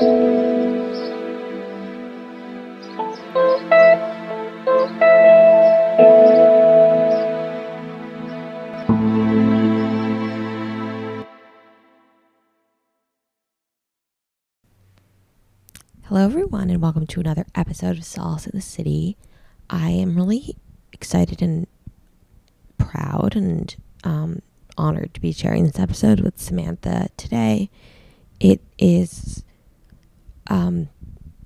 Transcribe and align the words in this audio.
Hello, 0.00 0.14
everyone, 16.14 16.70
and 16.70 16.80
welcome 16.80 17.06
to 17.08 17.20
another 17.20 17.44
episode 17.54 17.98
of 17.98 18.04
Solace 18.06 18.46
in 18.46 18.52
the 18.54 18.62
City. 18.62 19.18
I 19.68 19.90
am 19.90 20.16
really 20.16 20.56
excited 20.94 21.42
and 21.42 21.66
proud 22.78 23.36
and 23.36 23.76
um, 24.04 24.40
honored 24.78 25.12
to 25.12 25.20
be 25.20 25.32
sharing 25.32 25.64
this 25.64 25.78
episode 25.78 26.20
with 26.20 26.40
Samantha 26.40 27.10
today. 27.18 27.68
It 28.40 28.62
is, 28.78 29.44
um, 30.50 30.88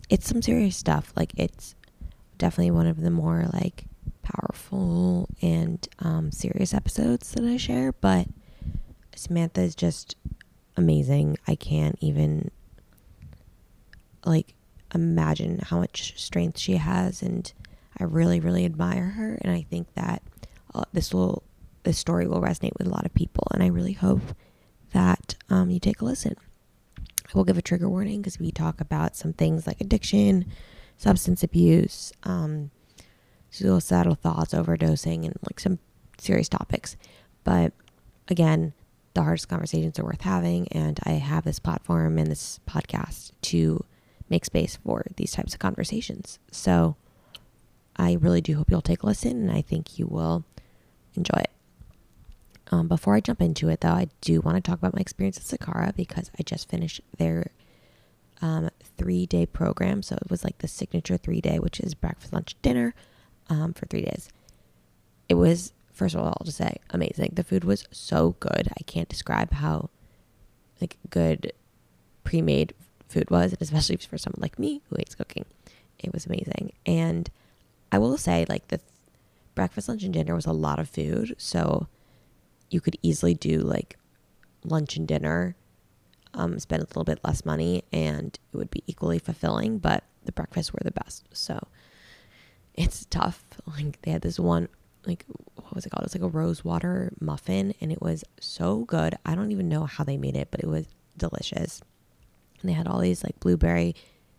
it's 0.08 0.26
some 0.26 0.42
serious 0.42 0.76
stuff. 0.76 1.12
Like 1.14 1.32
it's 1.36 1.76
definitely 2.38 2.72
one 2.72 2.86
of 2.86 3.00
the 3.00 3.10
more 3.10 3.46
like 3.52 3.84
powerful 4.22 5.28
and 5.40 5.86
um, 6.00 6.32
serious 6.32 6.74
episodes 6.74 7.30
that 7.32 7.44
I 7.44 7.56
share. 7.56 7.92
But 7.92 8.26
Samantha 9.14 9.60
is 9.60 9.76
just 9.76 10.16
amazing. 10.76 11.36
I 11.46 11.54
can't 11.54 11.98
even 12.00 12.50
like 14.24 14.54
imagine 14.94 15.58
how 15.58 15.78
much 15.78 16.18
strength 16.18 16.58
she 16.58 16.76
has 16.76 17.20
and 17.20 17.52
I 17.98 18.04
really 18.04 18.40
really 18.40 18.64
admire 18.64 19.10
her 19.10 19.38
and 19.42 19.52
I 19.52 19.62
think 19.62 19.92
that 19.94 20.22
uh, 20.74 20.84
this 20.92 21.12
will 21.12 21.42
this 21.82 21.98
story 21.98 22.26
will 22.26 22.40
resonate 22.40 22.72
with 22.78 22.86
a 22.86 22.90
lot 22.90 23.04
of 23.04 23.12
people 23.12 23.46
and 23.52 23.62
I 23.62 23.66
really 23.66 23.92
hope 23.92 24.22
that 24.92 25.34
um, 25.50 25.70
you 25.70 25.80
take 25.80 26.00
a 26.00 26.04
listen. 26.04 26.36
I 27.26 27.30
will 27.34 27.44
give 27.44 27.58
a 27.58 27.62
trigger 27.62 27.88
warning 27.88 28.20
because 28.20 28.38
we 28.38 28.50
talk 28.50 28.80
about 28.80 29.16
some 29.16 29.32
things 29.32 29.66
like 29.66 29.80
addiction, 29.80 30.46
substance 30.96 31.42
abuse, 31.42 32.12
um, 32.22 32.70
suicidal 33.50 34.14
thoughts, 34.14 34.52
overdosing, 34.52 35.24
and 35.24 35.34
like 35.48 35.60
some 35.60 35.78
serious 36.18 36.48
topics. 36.48 36.96
But 37.44 37.72
again, 38.28 38.74
the 39.14 39.22
hardest 39.22 39.48
conversations 39.48 39.98
are 39.98 40.04
worth 40.04 40.22
having, 40.22 40.68
and 40.68 40.98
I 41.04 41.12
have 41.12 41.44
this 41.44 41.58
platform 41.58 42.18
and 42.18 42.30
this 42.30 42.60
podcast 42.68 43.32
to 43.42 43.84
make 44.28 44.44
space 44.44 44.76
for 44.84 45.06
these 45.16 45.32
types 45.32 45.54
of 45.54 45.60
conversations. 45.60 46.38
So 46.50 46.96
I 47.96 48.14
really 48.14 48.40
do 48.40 48.56
hope 48.56 48.70
you'll 48.70 48.82
take 48.82 49.02
a 49.02 49.06
listen 49.06 49.48
and 49.48 49.50
I 49.50 49.62
think 49.62 49.98
you 49.98 50.06
will 50.06 50.44
enjoy 51.14 51.38
it. 51.38 51.53
Um, 52.70 52.88
before 52.88 53.14
I 53.14 53.20
jump 53.20 53.42
into 53.42 53.68
it, 53.68 53.80
though, 53.80 53.90
I 53.90 54.08
do 54.20 54.40
want 54.40 54.56
to 54.56 54.62
talk 54.62 54.78
about 54.78 54.94
my 54.94 55.00
experience 55.00 55.36
at 55.36 55.60
Sakara 55.60 55.94
because 55.94 56.30
I 56.38 56.42
just 56.42 56.68
finished 56.68 57.00
their 57.18 57.50
um, 58.40 58.70
three 58.96 59.26
day 59.26 59.46
program. 59.46 60.02
So 60.02 60.16
it 60.16 60.30
was 60.30 60.44
like 60.44 60.58
the 60.58 60.68
signature 60.68 61.16
three 61.16 61.40
day, 61.40 61.58
which 61.58 61.80
is 61.80 61.94
breakfast, 61.94 62.32
lunch, 62.32 62.56
dinner 62.62 62.94
um, 63.48 63.74
for 63.74 63.86
three 63.86 64.02
days. 64.02 64.28
It 65.28 65.34
was, 65.34 65.72
first 65.92 66.14
of 66.14 66.20
all, 66.20 66.28
I'll 66.28 66.44
just 66.44 66.58
say 66.58 66.76
amazing. 66.90 67.32
The 67.34 67.44
food 67.44 67.64
was 67.64 67.86
so 67.90 68.36
good. 68.40 68.68
I 68.68 68.82
can't 68.86 69.08
describe 69.08 69.52
how 69.52 69.90
like 70.80 70.98
good 71.10 71.52
pre 72.24 72.42
made 72.42 72.74
food 73.08 73.30
was, 73.30 73.52
and 73.52 73.62
especially 73.62 73.96
for 73.96 74.18
someone 74.18 74.40
like 74.42 74.58
me 74.58 74.82
who 74.88 74.96
hates 74.96 75.14
cooking, 75.14 75.44
it 75.98 76.12
was 76.12 76.26
amazing. 76.26 76.72
And 76.84 77.30
I 77.92 77.98
will 77.98 78.18
say, 78.18 78.44
like 78.48 78.68
the 78.68 78.78
th- 78.78 78.88
breakfast, 79.54 79.88
lunch, 79.88 80.02
and 80.02 80.12
dinner 80.12 80.34
was 80.34 80.46
a 80.46 80.52
lot 80.52 80.78
of 80.78 80.88
food, 80.88 81.34
so 81.38 81.86
you 82.70 82.80
could 82.80 82.96
easily 83.02 83.34
do 83.34 83.58
like 83.58 83.96
lunch 84.64 84.96
and 84.96 85.06
dinner, 85.06 85.56
um, 86.32 86.58
spend 86.58 86.82
a 86.82 86.86
little 86.86 87.04
bit 87.04 87.20
less 87.24 87.44
money, 87.44 87.84
and 87.92 88.38
it 88.52 88.56
would 88.56 88.70
be 88.70 88.82
equally 88.86 89.18
fulfilling. 89.18 89.78
But 89.78 90.04
the 90.24 90.32
breakfasts 90.32 90.72
were 90.72 90.80
the 90.82 90.90
best, 90.90 91.24
so 91.32 91.68
it's 92.74 93.06
tough. 93.06 93.44
Like 93.66 94.00
they 94.02 94.10
had 94.10 94.22
this 94.22 94.38
one, 94.38 94.68
like 95.06 95.24
what 95.56 95.74
was 95.74 95.86
it 95.86 95.90
called? 95.90 96.02
It 96.02 96.12
was 96.12 96.14
like 96.14 96.22
a 96.22 96.36
rose 96.36 96.64
water 96.64 97.12
muffin, 97.20 97.74
and 97.80 97.90
it 97.90 98.02
was 98.02 98.24
so 98.40 98.84
good. 98.84 99.16
I 99.24 99.34
don't 99.34 99.52
even 99.52 99.68
know 99.68 99.84
how 99.86 100.04
they 100.04 100.16
made 100.16 100.36
it, 100.36 100.48
but 100.50 100.60
it 100.60 100.66
was 100.66 100.86
delicious 101.16 101.80
and 102.64 102.70
they 102.70 102.74
had 102.74 102.86
all 102.86 102.98
these 102.98 103.22
like 103.22 103.38
blueberry 103.40 103.94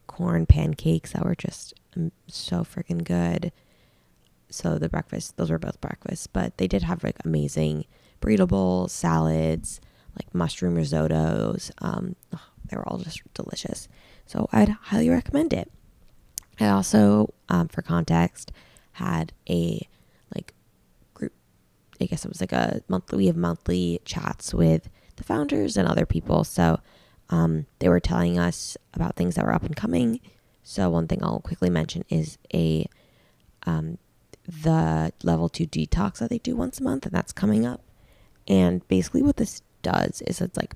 corn 0.07 0.47
pancakes 0.47 1.11
that 1.11 1.23
were 1.23 1.35
just 1.35 1.75
um, 1.95 2.11
so 2.27 2.63
freaking 2.63 3.03
good. 3.03 3.51
So 4.49 4.79
the 4.79 4.89
breakfast, 4.89 5.37
those 5.37 5.51
were 5.51 5.59
both 5.59 5.79
breakfasts, 5.79 6.25
but 6.25 6.57
they 6.57 6.67
did 6.67 6.81
have 6.81 7.03
like 7.03 7.17
amazing 7.23 7.85
bowls, 8.47 8.91
salads, 8.91 9.79
like 10.15 10.33
mushroom 10.33 10.75
risottos. 10.75 11.71
Um, 11.79 12.15
they 12.69 12.77
were 12.77 12.87
all 12.87 12.97
just 12.97 13.21
delicious. 13.33 13.87
So 14.25 14.49
I'd 14.51 14.69
highly 14.69 15.09
recommend 15.09 15.53
it. 15.53 15.71
I 16.59 16.69
also, 16.69 17.33
um, 17.49 17.67
for 17.67 17.81
context, 17.81 18.51
had 18.93 19.33
a 19.49 19.87
like 20.33 20.53
group. 21.13 21.33
I 22.01 22.05
guess 22.05 22.25
it 22.25 22.29
was 22.29 22.41
like 22.41 22.53
a 22.53 22.81
monthly. 22.87 23.17
We 23.17 23.27
have 23.27 23.35
monthly 23.35 24.01
chats 24.05 24.53
with 24.53 24.89
the 25.17 25.23
founders 25.23 25.77
and 25.77 25.87
other 25.87 26.05
people. 26.05 26.43
So 26.43 26.79
um, 27.29 27.65
they 27.79 27.89
were 27.89 27.99
telling 27.99 28.39
us 28.39 28.77
about 28.93 29.15
things 29.15 29.35
that 29.35 29.45
were 29.45 29.53
up 29.53 29.63
and 29.63 29.75
coming. 29.75 30.21
So 30.63 30.89
one 30.89 31.07
thing 31.07 31.23
I'll 31.23 31.39
quickly 31.41 31.69
mention 31.69 32.03
is 32.09 32.37
a 32.53 32.87
um, 33.67 33.97
the 34.47 35.11
level 35.23 35.49
two 35.49 35.65
detox 35.65 36.19
that 36.19 36.29
they 36.29 36.37
do 36.37 36.55
once 36.55 36.79
a 36.79 36.83
month, 36.83 37.05
and 37.05 37.13
that's 37.13 37.31
coming 37.31 37.65
up. 37.65 37.81
And 38.47 38.87
basically, 38.87 39.23
what 39.23 39.37
this 39.37 39.61
does 39.81 40.21
is 40.23 40.41
it's 40.41 40.57
like 40.57 40.75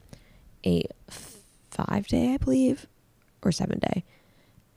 a 0.66 0.86
five 1.70 2.08
day, 2.08 2.34
I 2.34 2.38
believe, 2.38 2.88
or 3.42 3.52
seven 3.52 3.80
day 3.80 4.04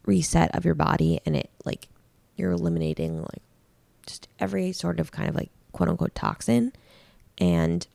reset 0.04 0.54
of 0.54 0.64
your 0.64 0.74
body, 0.74 1.20
and 1.24 1.36
it 1.36 1.50
like 1.64 1.88
you're 2.36 2.52
eliminating 2.52 3.20
like 3.20 3.42
just 4.06 4.28
every 4.38 4.72
sort 4.72 5.00
of 5.00 5.12
kind 5.12 5.28
of 5.28 5.34
like 5.34 5.50
quote 5.72 5.88
unquote 5.88 6.14
toxin. 6.14 6.72
And 7.38 7.86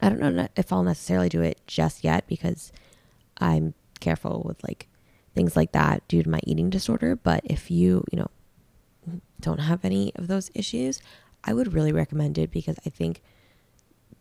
I 0.00 0.08
don't 0.08 0.36
know 0.36 0.48
if 0.56 0.72
I'll 0.72 0.82
necessarily 0.82 1.28
do 1.28 1.42
it 1.42 1.60
just 1.66 2.04
yet 2.04 2.26
because 2.26 2.72
I'm 3.38 3.74
careful 4.00 4.42
with 4.44 4.62
like 4.64 4.88
things 5.34 5.56
like 5.56 5.72
that 5.72 6.06
due 6.08 6.22
to 6.22 6.28
my 6.28 6.40
eating 6.44 6.70
disorder. 6.70 7.16
But 7.16 7.42
if 7.44 7.70
you, 7.70 8.04
you 8.12 8.18
know, 8.18 9.20
don't 9.40 9.60
have 9.60 9.84
any 9.84 10.12
of 10.16 10.28
those 10.28 10.50
issues, 10.54 11.00
I 11.44 11.54
would 11.54 11.72
really 11.72 11.92
recommend 11.92 12.38
it 12.38 12.50
because 12.50 12.76
I 12.84 12.90
think 12.90 13.22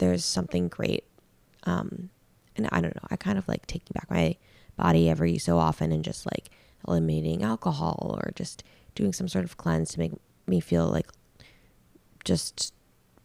there's 0.02 0.26
something 0.26 0.68
great. 0.68 1.06
Um, 1.64 2.10
and 2.58 2.68
I 2.72 2.82
don't 2.82 2.96
know, 2.96 3.08
I 3.12 3.16
kind 3.16 3.38
of 3.38 3.48
like 3.48 3.68
taking 3.68 3.94
back 3.94 4.10
my 4.10 4.36
body 4.76 5.10
every 5.10 5.38
so 5.38 5.60
often 5.60 5.92
and 5.92 6.04
just 6.04 6.26
like 6.26 6.50
eliminating 6.88 7.44
alcohol 7.44 8.18
or 8.18 8.32
just 8.36 8.64
doing 8.96 9.14
some 9.14 9.28
sort 9.28 9.46
of 9.46 9.58
cleanse 9.58 9.92
to 9.92 10.00
make 10.00 10.14
me 10.48 10.60
feel 10.60 10.88
like 10.88 11.08
just 12.26 12.74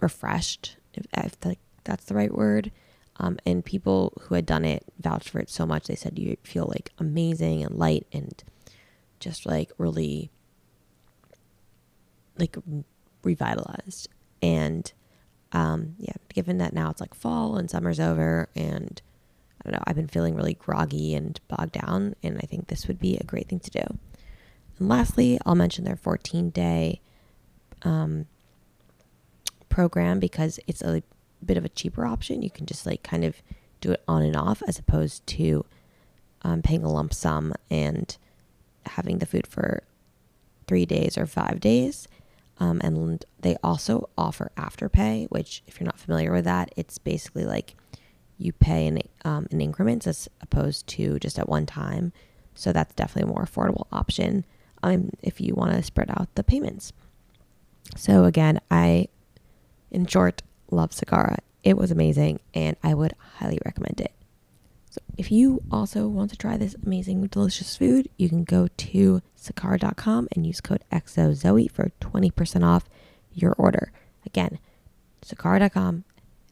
refreshed, 0.01 0.77
if, 0.93 1.07
if 1.15 1.35
like 1.45 1.59
that's 1.85 2.05
the 2.05 2.15
right 2.15 2.33
word. 2.33 2.71
Um, 3.19 3.39
and 3.47 3.65
people 3.65 4.13
who 4.21 4.35
had 4.35 4.45
done 4.45 4.67
it 4.67 4.85
vouched 5.01 5.31
for 5.31 5.39
it 5.39 5.49
so 5.49 5.65
much. 5.65 5.87
They 5.87 5.95
said 5.95 6.19
you 6.19 6.37
feel 6.43 6.67
like 6.69 6.91
amazing 6.99 7.65
and 7.65 7.75
light 7.75 8.07
and 8.13 8.45
just 9.19 9.47
like 9.47 9.73
really 9.79 10.31
like 12.39 12.59
revitalized. 13.23 14.09
And 14.43 14.93
um, 15.53 15.95
yeah, 15.99 16.15
given 16.33 16.59
that 16.59 16.73
now 16.73 16.91
it's 16.91 17.01
like 17.01 17.15
fall 17.15 17.57
and 17.57 17.71
summer's 17.71 18.01
over 18.01 18.49
and 18.55 19.01
I 19.67 19.71
don't 19.71 19.79
know, 19.79 19.85
I've 19.87 19.97
been 19.97 20.07
feeling 20.07 20.37
really 20.37 20.55
groggy 20.55 21.15
and 21.15 21.41
bogged 21.49 21.73
down, 21.73 22.15
and 22.23 22.39
I 22.39 22.47
think 22.47 22.69
this 22.69 22.87
would 22.87 23.01
be 23.01 23.17
a 23.17 23.25
great 23.25 23.49
thing 23.49 23.59
to 23.61 23.71
do. 23.71 23.99
And 24.79 24.89
lastly, 24.89 25.39
I'll 25.45 25.55
mention 25.55 25.85
their 25.85 25.97
14 25.97 26.51
day 26.51 27.01
um, 27.83 28.27
program 29.69 30.21
because 30.21 30.61
it's 30.67 30.83
a 30.83 31.03
bit 31.45 31.57
of 31.57 31.65
a 31.65 31.69
cheaper 31.69 32.07
option. 32.07 32.43
You 32.43 32.51
can 32.51 32.67
just 32.67 32.87
like 32.87 33.03
kind 33.03 33.25
of 33.25 33.43
do 33.81 33.93
it 33.93 34.03
on 34.07 34.23
and 34.23 34.37
off 34.37 34.63
as 34.69 34.79
opposed 34.79 35.27
to 35.29 35.65
um, 36.43 36.63
paying 36.63 36.85
a 36.85 36.91
lump 36.91 37.13
sum 37.13 37.53
and 37.71 38.17
having 38.85 39.19
the 39.19 39.27
food 39.27 39.47
for 39.47 39.83
three 40.67 40.87
days 40.87 41.19
or 41.19 41.27
five 41.27 41.59
days. 41.61 42.07
Um, 42.59 42.81
and 42.83 43.25
they 43.41 43.57
also 43.63 44.09
offer 44.17 44.51
afterpay, 44.57 45.27
which, 45.31 45.63
if 45.67 45.79
you're 45.79 45.87
not 45.87 45.99
familiar 45.99 46.33
with 46.33 46.45
that, 46.45 46.73
it's 46.77 46.99
basically 46.99 47.45
like 47.45 47.75
you 48.39 48.53
pay 48.53 48.87
in, 48.87 49.03
um, 49.25 49.47
in 49.51 49.61
increments 49.61 50.07
as 50.07 50.29
opposed 50.41 50.87
to 50.89 51.19
just 51.19 51.39
at 51.39 51.49
one 51.49 51.67
time. 51.67 52.13
So 52.55 52.73
that's 52.73 52.95
definitely 52.95 53.31
a 53.31 53.35
more 53.35 53.45
affordable 53.45 53.87
option 53.93 54.45
um, 54.83 55.11
if 55.23 55.41
you 55.41 55.55
want 55.55 55.73
to 55.73 55.83
spread 55.83 56.11
out 56.11 56.35
the 56.35 56.45
payments. 56.45 56.93
So 57.95 58.25
again, 58.25 58.61
I, 58.71 59.09
in 59.91 60.07
short, 60.07 60.43
love 60.71 60.91
Sakara. 60.91 61.39
It 61.63 61.77
was 61.77 61.91
amazing 61.91 62.41
and 62.55 62.77
I 62.83 62.95
would 62.95 63.15
highly 63.37 63.59
recommend 63.65 64.01
it. 64.01 64.13
So 64.97 65.03
if 65.19 65.31
you 65.31 65.63
also 65.71 66.09
want 66.09 66.31
to 66.31 66.39
try 66.39 66.57
this 66.57 66.75
amazing, 66.87 67.27
delicious 67.27 67.77
food, 67.77 68.09
you 68.17 68.31
can 68.31 68.45
go 68.45 68.69
to 68.69 69.21
sakara.com 69.39 70.29
and 70.33 70.47
use 70.47 70.63
code 70.63 70.85
XOZOE 70.91 71.71
for 71.71 71.93
20% 72.01 72.65
off 72.65 72.89
your 73.35 73.53
order. 73.59 73.93
Again, 74.25 74.59
sakara.com, 75.23 76.05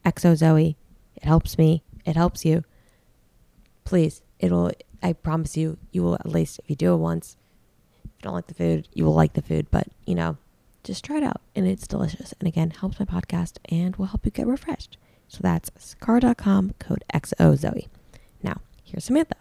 XOZOE. 0.05 0.75
It 1.15 1.23
helps 1.23 1.57
me. 1.57 1.81
It 2.05 2.15
helps 2.15 2.45
you. 2.45 2.63
Please, 3.83 4.21
it'll 4.39 4.71
I 5.01 5.13
promise 5.13 5.57
you, 5.57 5.77
you 5.91 6.03
will 6.03 6.15
at 6.15 6.27
least 6.27 6.59
if 6.59 6.69
you 6.69 6.75
do 6.75 6.93
it 6.93 6.97
once, 6.97 7.37
if 8.03 8.11
you 8.11 8.21
don't 8.21 8.33
like 8.33 8.47
the 8.47 8.53
food, 8.53 8.87
you 8.93 9.05
will 9.05 9.13
like 9.15 9.33
the 9.33 9.41
food. 9.41 9.67
But 9.71 9.87
you 10.05 10.13
know, 10.13 10.37
just 10.83 11.03
try 11.03 11.17
it 11.17 11.23
out, 11.23 11.41
and 11.55 11.67
it's 11.67 11.87
delicious. 11.87 12.35
And 12.39 12.47
again, 12.47 12.69
helps 12.69 12.99
my 12.99 13.05
podcast 13.05 13.57
and 13.69 13.95
will 13.95 14.05
help 14.05 14.23
you 14.23 14.31
get 14.31 14.45
refreshed. 14.45 14.97
So 15.27 15.39
that's 15.41 15.71
sakara.com 15.71 16.75
code 16.77 17.03
XO 17.11 17.57
Zoe. 17.57 17.87
Now, 17.87 18.04
here's 18.95 19.03
Samantha. 19.03 19.35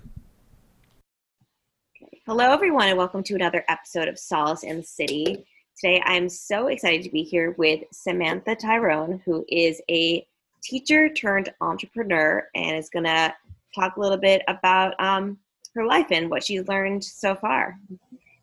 Hello, 2.27 2.51
everyone, 2.51 2.89
and 2.89 2.99
welcome 2.99 3.23
to 3.23 3.37
another 3.37 3.65
episode 3.69 4.09
of 4.09 4.19
Solace 4.19 4.65
in 4.65 4.79
the 4.79 4.83
City. 4.83 5.47
Today, 5.79 6.03
I'm 6.07 6.29
so 6.29 6.67
excited 6.67 7.05
to 7.05 7.11
be 7.11 7.23
here 7.23 7.55
with 7.57 7.85
Samantha 7.93 8.57
Tyrone, 8.57 9.23
who 9.25 9.45
is 9.49 9.81
a 9.89 10.27
teacher 10.65 11.09
turned 11.09 11.51
entrepreneur 11.61 12.49
and 12.57 12.77
is 12.77 12.91
going 12.91 13.05
to 13.05 13.33
talk 13.73 13.97
a 13.97 14.01
little 14.01 14.19
bit 14.19 14.43
about 14.49 15.01
um, 15.01 15.39
her 15.77 15.87
life 15.87 16.09
and 16.11 16.31
what 16.31 16.43
she's 16.43 16.67
learned 16.67 17.05
so 17.05 17.37
far. 17.37 17.79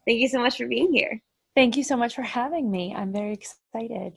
Thank 0.08 0.22
you 0.22 0.30
so 0.30 0.40
much 0.40 0.56
for 0.56 0.68
being 0.68 0.94
here. 0.94 1.22
Thank 1.58 1.76
you 1.76 1.84
so 1.84 1.98
much 1.98 2.16
for 2.16 2.22
having 2.22 2.72
me. 2.72 2.96
I'm 2.96 3.12
very 3.12 3.34
excited. 3.34 4.14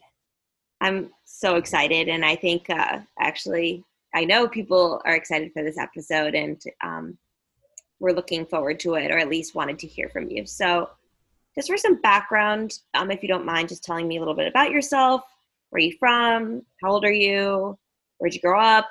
I'm 0.81 1.11
so 1.25 1.57
excited, 1.57 2.09
and 2.09 2.25
I 2.25 2.37
think 2.37 2.71
uh, 2.71 3.01
actually, 3.19 3.83
I 4.15 4.25
know 4.25 4.49
people 4.49 5.03
are 5.05 5.17
excited 5.17 5.53
for 5.53 5.63
this 5.63 5.79
episode, 5.79 6.35
and 6.35 6.63
um, 6.83 7.19
we're 7.99 8.13
looking 8.13 8.47
forward 8.47 8.79
to 8.81 8.95
it, 8.95 9.11
or 9.11 9.19
at 9.19 9.29
least 9.29 9.55
wanted 9.55 9.79
to 9.81 9.87
hear 9.87 10.09
from 10.09 10.31
you. 10.31 10.47
So, 10.47 10.91
just 11.55 11.69
for 11.69 11.77
some 11.77 12.01
background, 12.01 12.79
um, 12.95 13.11
if 13.11 13.23
you 13.23 13.29
don't 13.29 13.45
mind, 13.45 13.69
just 13.69 13.85
telling 13.85 14.09
me 14.09 14.17
a 14.17 14.21
little 14.21 14.35
bit 14.35 14.49
about 14.49 14.71
yourself. 14.71 15.23
Where 15.71 15.79
are 15.79 15.81
you 15.81 15.97
from? 15.99 16.63
How 16.83 16.93
old 16.93 17.05
are 17.05 17.13
you? 17.13 17.77
Where'd 18.19 18.35
you 18.35 18.41
grow 18.41 18.61
up? 18.61 18.87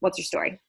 What's 0.00 0.18
your 0.18 0.24
story? 0.24 0.60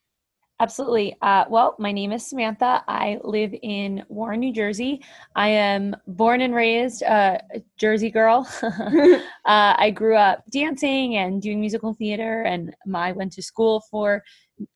Absolutely. 0.61 1.15
Uh, 1.21 1.45
well, 1.49 1.75
my 1.79 1.93
name 1.93 2.11
is 2.11 2.27
Samantha. 2.27 2.83
I 2.85 3.17
live 3.23 3.55
in 3.63 4.03
Warren, 4.09 4.41
New 4.41 4.51
Jersey. 4.51 5.01
I 5.33 5.47
am 5.47 5.95
born 6.05 6.41
and 6.41 6.53
raised 6.53 7.01
uh, 7.03 7.37
a 7.55 7.61
Jersey 7.77 8.11
girl. 8.11 8.45
uh, 8.61 9.21
I 9.45 9.89
grew 9.95 10.17
up 10.17 10.43
dancing 10.51 11.15
and 11.15 11.41
doing 11.41 11.61
musical 11.61 11.93
theater, 11.93 12.43
and 12.43 12.75
I 12.93 13.13
went 13.13 13.31
to 13.33 13.41
school 13.41 13.83
for 13.89 14.21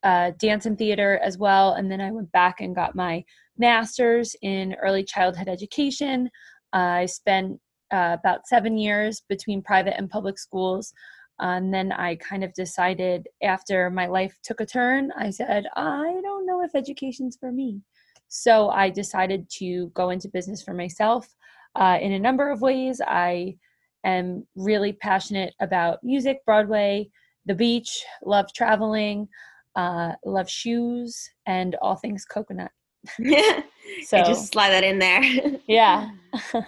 uh, 0.04 0.32
dance 0.40 0.66
and 0.66 0.78
theater 0.78 1.20
as 1.22 1.38
well. 1.38 1.74
And 1.74 1.92
then 1.92 2.00
I 2.00 2.12
went 2.12 2.32
back 2.32 2.62
and 2.62 2.74
got 2.74 2.96
my 2.96 3.22
master's 3.58 4.38
in 4.42 4.76
early 4.76 5.04
childhood 5.04 5.50
education. 5.50 6.30
I 6.72 7.08
spent 7.08 7.60
uh, 7.92 8.16
about 8.18 8.48
seven 8.48 8.78
years 8.78 9.22
between 9.28 9.62
private 9.62 9.98
and 9.98 10.10
public 10.10 10.40
schools 10.40 10.94
and 11.44 11.74
then 11.74 11.92
I 11.92 12.16
kind 12.16 12.42
of 12.42 12.54
decided 12.54 13.28
after 13.44 13.90
my 13.90 14.08
life 14.08 14.34
took 14.44 14.62
a 14.62 14.66
turn, 14.66 15.12
I 15.18 15.30
said, 15.30 15.66
I 15.76 16.20
don't 16.24 16.46
know 16.46 16.64
if 16.64 16.74
education's 16.74 17.36
for 17.38 17.52
me. 17.52 17.82
So 18.30 18.70
I 18.70 18.90
decided 18.90 19.50
to 19.58 19.90
go 19.94 20.12
into 20.12 20.30
business 20.30 20.64
for 20.64 20.74
myself 20.74 21.28
uh, 21.76 21.98
in 22.02 22.14
a 22.14 22.20
number 22.20 22.50
of 22.50 22.62
ways. 22.62 23.02
I 23.06 23.58
am 24.06 24.48
really 24.56 24.94
passionate 24.94 25.54
about 25.60 26.02
music, 26.02 26.40
Broadway, 26.46 27.10
the 27.46 27.56
beach, 27.56 28.06
love 28.24 28.54
traveling, 28.54 29.28
uh, 29.76 30.14
love 30.26 30.50
shoes, 30.50 31.30
and 31.46 31.76
all 31.82 31.98
things 31.98 32.24
coconut. 32.24 32.72
so 33.18 34.18
I 34.18 34.24
just 34.24 34.54
slide 34.54 34.70
that 34.70 34.86
in 34.86 34.98
there. 34.98 35.22
yeah. 35.68 36.10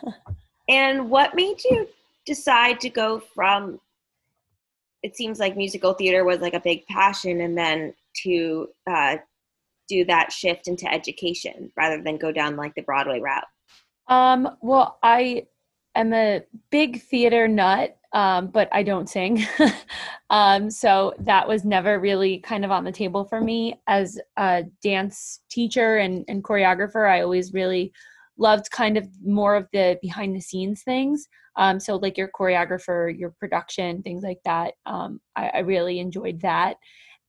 and 0.67 1.09
what 1.09 1.33
made 1.33 1.63
you 1.63 1.87
decide 2.25 2.81
to 2.81 2.89
go 2.89 3.21
from 3.33 3.79
it 5.05 5.15
seems 5.15 5.39
like 5.39 5.55
musical 5.55 5.93
theater 5.93 6.25
was 6.25 6.39
like 6.39 6.55
a 6.55 6.59
big 6.59 6.83
passion 6.87 7.41
and 7.41 7.55
then 7.55 7.93
to 8.23 8.67
uh, 8.89 9.17
do 9.87 10.03
that 10.03 10.31
shift 10.31 10.67
into 10.67 10.91
education 10.91 11.71
rather 11.77 12.01
than 12.01 12.17
go 12.17 12.31
down 12.31 12.55
like 12.55 12.73
the 12.73 12.81
broadway 12.81 13.19
route? 13.19 13.45
Um, 14.07 14.57
well 14.61 14.97
i 15.03 15.45
am 15.95 16.11
a 16.13 16.41
big 16.71 17.03
theater 17.03 17.47
nut 17.47 17.97
um, 18.13 18.47
but 18.47 18.67
i 18.71 18.81
don't 18.81 19.09
sing. 19.09 19.45
Um, 20.31 20.71
so 20.71 21.13
that 21.19 21.47
was 21.47 21.63
never 21.63 21.99
really 21.99 22.39
kind 22.39 22.65
of 22.65 22.71
on 22.71 22.83
the 22.83 22.91
table 22.91 23.25
for 23.25 23.39
me. 23.39 23.79
As 23.85 24.19
a 24.37 24.63
dance 24.81 25.41
teacher 25.51 25.97
and, 25.97 26.25
and 26.27 26.43
choreographer 26.43 27.07
i 27.07 27.21
always 27.21 27.53
really 27.53 27.93
loved 28.37 28.69
kind 28.71 28.97
of 28.97 29.07
more 29.23 29.55
of 29.55 29.67
the 29.71 29.97
behind 30.01 30.35
the 30.35 30.41
scenes 30.41 30.83
things 30.83 31.27
um, 31.57 31.79
so 31.79 31.95
like 31.95 32.17
your 32.17 32.29
choreographer, 32.37 33.17
your 33.17 33.31
production, 33.39 34.01
things 34.01 34.23
like 34.23 34.39
that. 34.45 34.73
Um, 34.85 35.21
I, 35.35 35.51
I, 35.55 35.59
really 35.59 35.99
enjoyed 35.99 36.41
that. 36.41 36.75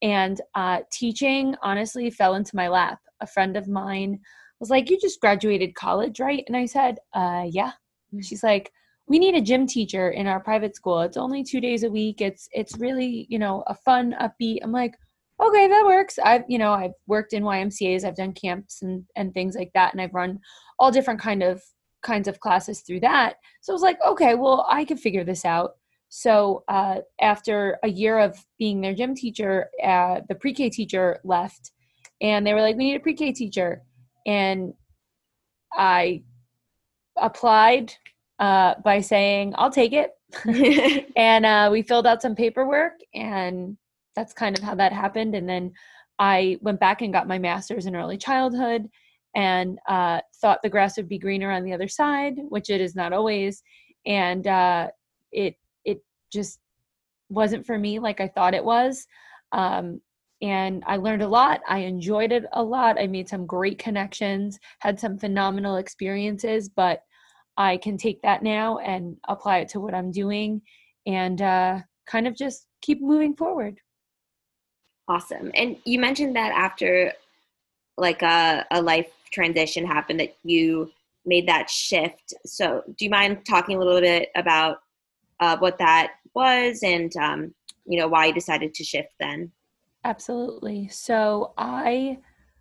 And 0.03 0.41
uh, 0.55 0.81
teaching 0.91 1.55
honestly 1.63 2.11
fell 2.11 2.35
into 2.35 2.57
my 2.57 2.69
lap. 2.69 2.99
A 3.21 3.27
friend 3.27 3.57
of 3.57 3.69
mine 3.69 4.19
was 4.61 4.69
like, 4.69 4.91
"You 4.91 4.99
just 5.01 5.21
graduated 5.21 5.75
college, 5.75 6.21
right?" 6.21 6.45
And 6.49 6.57
I 6.57 6.67
said, 6.67 6.99
uh, 7.15 7.45
"Yeah." 7.49 7.71
Mm-hmm. 8.13 8.21
She's 8.21 8.43
like, 8.43 8.73
"We 9.07 9.19
need 9.19 9.35
a 9.35 9.41
gym 9.41 9.67
teacher 9.67 10.11
in 10.11 10.27
our 10.27 10.41
private 10.41 10.77
school. 10.77 11.01
It's 11.01 11.17
only 11.17 11.45
two 11.45 11.61
days 11.61 11.83
a 11.85 11.91
week. 11.91 12.21
It's 12.21 12.49
it's 12.53 12.77
really 12.79 13.27
you 13.31 13.39
know 13.39 13.63
a 13.69 13.75
fun, 13.75 14.15
upbeat." 14.21 14.59
I'm 14.63 14.73
like, 14.73 14.95
okay 15.41 15.69
that 15.69 15.85
works 15.85 16.19
i've 16.25 16.45
you 16.49 16.59
know 16.59 16.73
i've 16.73 16.95
worked 17.07 17.33
in 17.33 17.43
ymcas 17.43 18.05
i've 18.05 18.17
done 18.17 18.33
camps 18.33 18.81
and 18.83 19.05
and 19.17 19.35
things 19.35 19.55
like 19.55 19.71
that 19.75 19.93
and 19.93 20.01
i've 20.01 20.15
run 20.15 20.39
all 20.79 20.91
different 20.91 21.21
kind 21.21 21.43
of 21.43 21.63
kinds 22.03 22.29
of 22.29 22.41
classes 22.41 22.81
through 22.81 23.01
that. 23.01 23.37
So 23.61 23.73
I 23.73 23.75
was 23.75 23.83
like, 23.83 23.99
okay, 24.07 24.35
well, 24.35 24.67
I 24.71 24.85
can 24.85 24.97
figure 24.97 25.25
this 25.25 25.45
out. 25.45 25.73
So 26.09 26.63
uh, 26.69 27.01
after 27.21 27.79
a 27.83 27.89
year 27.89 28.19
of 28.19 28.39
being 28.59 28.81
their 28.81 28.95
gym 28.95 29.15
teacher, 29.15 29.71
uh, 29.83 30.21
the 30.29 30.35
pre-K 30.35 30.71
teacher 30.71 31.21
left, 31.25 31.73
and 32.21 32.47
they 32.47 32.55
were 32.55 32.61
like, 32.61 32.77
"We 32.77 32.85
need 32.85 32.97
a 32.97 33.01
pre-K 33.01 33.33
teacher," 33.33 33.83
and 34.25 34.73
I 35.73 36.23
applied 37.17 37.93
uh, 38.39 38.77
by 38.85 39.01
saying, 39.01 39.55
"I'll 39.59 39.71
take 39.71 39.93
it," 39.93 40.13
and 41.17 41.45
uh, 41.45 41.69
we 41.73 41.83
filled 41.83 42.07
out 42.07 42.23
some 42.23 42.37
paperwork, 42.37 43.01
and 43.13 43.77
that's 44.15 44.33
kind 44.33 44.57
of 44.57 44.65
how 44.65 44.77
that 44.77 44.93
happened. 44.93 45.35
And 45.35 45.49
then 45.49 45.73
I 46.19 46.59
went 46.63 46.81
back 46.81 47.03
and 47.03 47.13
got 47.13 47.29
my 47.29 47.39
master's 47.39 47.87
in 47.87 47.97
early 47.97 48.17
childhood 48.17 48.89
and 49.37 49.79
uh, 49.87 50.21
thought 50.41 50.63
the 50.63 50.71
grass 50.71 50.97
would 50.97 51.09
be 51.09 51.19
greener 51.19 51.53
on 51.53 51.63
the 51.63 51.75
other 51.75 51.89
side, 51.89 52.35
which 52.49 52.71
it 52.71 52.81
is 52.81 52.97
not 52.97 53.13
always. 53.13 53.63
And 54.07 54.47
uh, 54.47 54.89
it 55.31 55.57
it 55.85 56.03
just 56.33 56.59
wasn't 57.29 57.67
for 57.67 57.79
me 57.79 57.99
like 57.99 58.21
I 58.21 58.29
thought 58.29 58.55
it 58.55 58.65
was. 58.65 59.07
Um, 59.53 60.01
and 60.43 60.83
I 60.87 60.97
learned 60.97 61.23
a 61.23 61.29
lot. 61.29 61.61
I 61.69 61.81
enjoyed 61.81 62.33
it 62.33 62.45
a 62.53 62.63
lot. 62.63 62.99
I 62.99 63.07
made 63.07 63.29
some 63.29 63.47
great 63.47 63.79
connections, 63.79 64.59
had 64.81 64.99
some 64.99 65.19
phenomenal 65.19 65.77
experiences, 65.77 66.69
but 66.69 67.03
I 67.59 67.77
can 67.79 67.97
take 67.97 68.21
that 68.23 68.43
now 68.43 68.79
and 68.79 69.17
apply 69.29 69.59
it 69.59 69.69
to 69.71 69.81
what 69.81 69.95
I'm 69.95 70.11
doing 70.11 70.61
and 71.07 71.41
uh, 71.41 71.81
kind 72.07 72.27
of 72.27 72.37
just 72.37 72.67
keep 72.83 73.01
moving 73.01 73.35
forward. 73.35 73.81
Awesome. 75.09 75.51
And 75.55 75.77
you 75.85 75.99
mentioned 75.99 76.37
that 76.37 76.53
after 76.53 77.13
like 77.97 78.23
a, 78.23 78.67
a 78.71 78.83
life 78.83 79.11
transition 79.31 79.87
happened 79.87 80.21
that 80.21 80.37
you 80.45 80.91
made 81.25 81.49
that 81.49 81.69
shift. 81.69 82.35
So, 82.45 82.83
do 82.97 83.05
you 83.05 83.11
mind 83.11 83.45
talking 83.47 83.77
a 83.77 83.79
little 83.79 84.01
bit 84.01 84.29
about 84.37 84.79
uh, 85.41 85.57
what 85.59 85.79
that 85.79 86.13
was 86.35 86.83
and 86.83 87.15
um, 87.17 87.55
you 87.87 87.99
know 87.99 88.09
why 88.09 88.27
you 88.27 88.33
decided 88.35 88.75
to 88.75 88.85
shift 88.85 89.13
then? 89.21 89.51
Absolutely. 90.05 90.89
So 90.89 91.53
I 91.59 92.19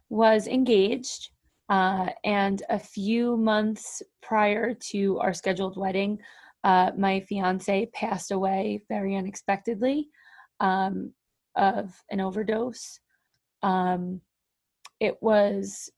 was 0.09 0.47
engaged, 0.47 1.29
uh, 1.69 2.09
and 2.23 2.63
a 2.69 2.79
few 2.79 3.37
months 3.37 4.01
prior 4.21 4.73
to 4.73 5.19
our 5.19 5.33
scheduled 5.33 5.77
wedding, 5.77 6.19
uh, 6.63 6.91
my 6.97 7.19
fiance 7.19 7.85
passed 7.93 8.31
away 8.31 8.81
very 8.89 9.15
unexpectedly 9.15 10.09
um, 10.59 11.13
of 11.55 11.93
an 12.09 12.19
overdose. 12.19 12.99
Um, 13.61 14.21
it 14.99 15.21
was 15.21 15.91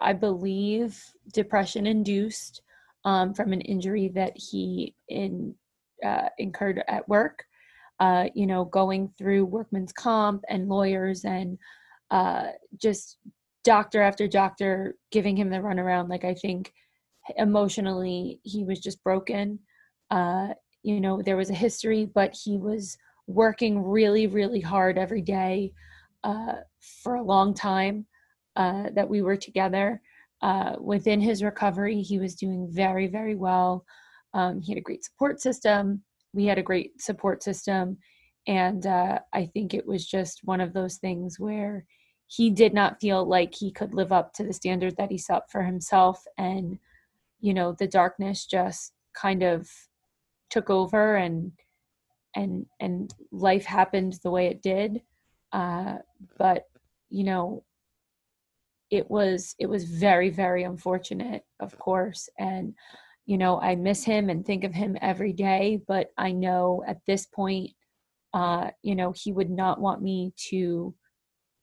I 0.00 0.12
believe, 0.12 1.02
depression 1.32 1.86
induced 1.86 2.62
um, 3.04 3.34
from 3.34 3.52
an 3.52 3.60
injury 3.60 4.08
that 4.14 4.32
he 4.36 4.94
in, 5.08 5.54
uh, 6.04 6.28
incurred 6.38 6.82
at 6.88 7.08
work. 7.08 7.44
Uh, 8.00 8.28
you 8.34 8.46
know, 8.46 8.64
going 8.64 9.12
through 9.16 9.44
workman's 9.44 9.92
comp 9.92 10.42
and 10.48 10.68
lawyers 10.68 11.24
and 11.24 11.56
uh, 12.10 12.48
just 12.76 13.18
doctor 13.62 14.02
after 14.02 14.26
doctor 14.26 14.96
giving 15.12 15.36
him 15.36 15.50
the 15.50 15.58
runaround. 15.58 16.08
Like, 16.08 16.24
I 16.24 16.34
think 16.34 16.72
emotionally, 17.36 18.40
he 18.42 18.64
was 18.64 18.80
just 18.80 19.02
broken. 19.04 19.60
Uh, 20.10 20.48
you 20.82 21.00
know, 21.00 21.22
there 21.22 21.36
was 21.36 21.50
a 21.50 21.54
history, 21.54 22.10
but 22.12 22.34
he 22.34 22.56
was 22.58 22.98
working 23.28 23.80
really, 23.80 24.26
really 24.26 24.60
hard 24.60 24.98
every 24.98 25.22
day 25.22 25.72
uh, 26.24 26.54
for 26.80 27.14
a 27.14 27.22
long 27.22 27.54
time 27.54 28.06
uh, 28.56 28.90
that 28.94 29.08
we 29.08 29.22
were 29.22 29.36
together. 29.36 30.00
Uh, 30.42 30.74
within 30.80 31.20
his 31.20 31.42
recovery, 31.42 32.02
he 32.02 32.18
was 32.18 32.34
doing 32.34 32.68
very, 32.70 33.06
very 33.06 33.34
well. 33.34 33.84
Um, 34.34 34.60
he 34.60 34.72
had 34.72 34.78
a 34.78 34.82
great 34.82 35.04
support 35.04 35.40
system. 35.40 36.02
We 36.32 36.46
had 36.46 36.58
a 36.58 36.62
great 36.62 37.00
support 37.00 37.42
system. 37.42 37.98
And 38.46 38.86
uh, 38.86 39.20
I 39.32 39.46
think 39.46 39.72
it 39.72 39.86
was 39.86 40.06
just 40.06 40.40
one 40.42 40.60
of 40.60 40.72
those 40.72 40.96
things 40.96 41.38
where 41.38 41.84
he 42.26 42.50
did 42.50 42.72
not 42.72 43.00
feel 43.00 43.24
like 43.24 43.54
he 43.54 43.70
could 43.70 43.94
live 43.94 44.10
up 44.10 44.32
to 44.34 44.42
the 44.42 44.52
standard 44.52 44.96
that 44.96 45.10
he 45.10 45.18
set 45.18 45.50
for 45.50 45.62
himself 45.62 46.24
and 46.38 46.78
you 47.40 47.52
know 47.52 47.74
the 47.78 47.86
darkness 47.86 48.46
just 48.46 48.92
kind 49.14 49.42
of 49.42 49.68
took 50.48 50.70
over 50.70 51.16
and 51.16 51.52
and 52.34 52.64
and 52.80 53.12
life 53.30 53.66
happened 53.66 54.18
the 54.22 54.30
way 54.30 54.46
it 54.46 54.62
did 54.62 55.02
uh 55.52 55.96
but 56.38 56.64
you 57.10 57.24
know 57.24 57.62
it 58.92 59.10
was 59.10 59.56
it 59.58 59.66
was 59.66 59.84
very 59.84 60.30
very 60.30 60.62
unfortunate 60.62 61.42
of 61.60 61.76
course 61.78 62.28
and 62.38 62.74
you 63.26 63.36
know 63.36 63.60
i 63.60 63.74
miss 63.74 64.04
him 64.04 64.30
and 64.30 64.44
think 64.44 64.62
of 64.62 64.72
him 64.72 64.96
every 65.00 65.32
day 65.32 65.80
but 65.88 66.08
i 66.18 66.30
know 66.30 66.84
at 66.86 66.98
this 67.06 67.26
point 67.26 67.70
uh 68.34 68.70
you 68.82 68.94
know 68.94 69.12
he 69.16 69.32
would 69.32 69.50
not 69.50 69.80
want 69.80 70.02
me 70.02 70.32
to 70.36 70.94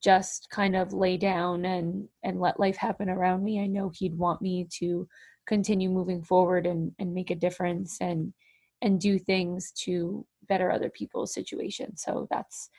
just 0.02 0.48
kind 0.50 0.76
of 0.76 0.94
lay 0.94 1.18
down 1.18 1.66
and 1.66 2.08
and 2.24 2.40
let 2.40 2.60
life 2.60 2.78
happen 2.78 3.10
around 3.10 3.44
me. 3.44 3.62
I 3.62 3.68
know 3.68 3.92
he'd 3.94 4.18
want 4.18 4.42
me 4.42 4.68
to 4.80 5.08
continue 5.48 5.90
moving 5.90 6.24
forward 6.24 6.66
and 6.66 6.92
and 7.00 7.14
make 7.14 7.32
a 7.32 7.36
difference 7.36 7.98
and 8.02 8.34
and 8.82 9.00
do 9.00 9.20
things 9.20 9.74
to 9.84 10.26
better 10.48 10.72
other 10.72 10.90
people's 10.90 11.34
situations 11.34 12.02
so 12.06 12.28
that's 12.32 12.70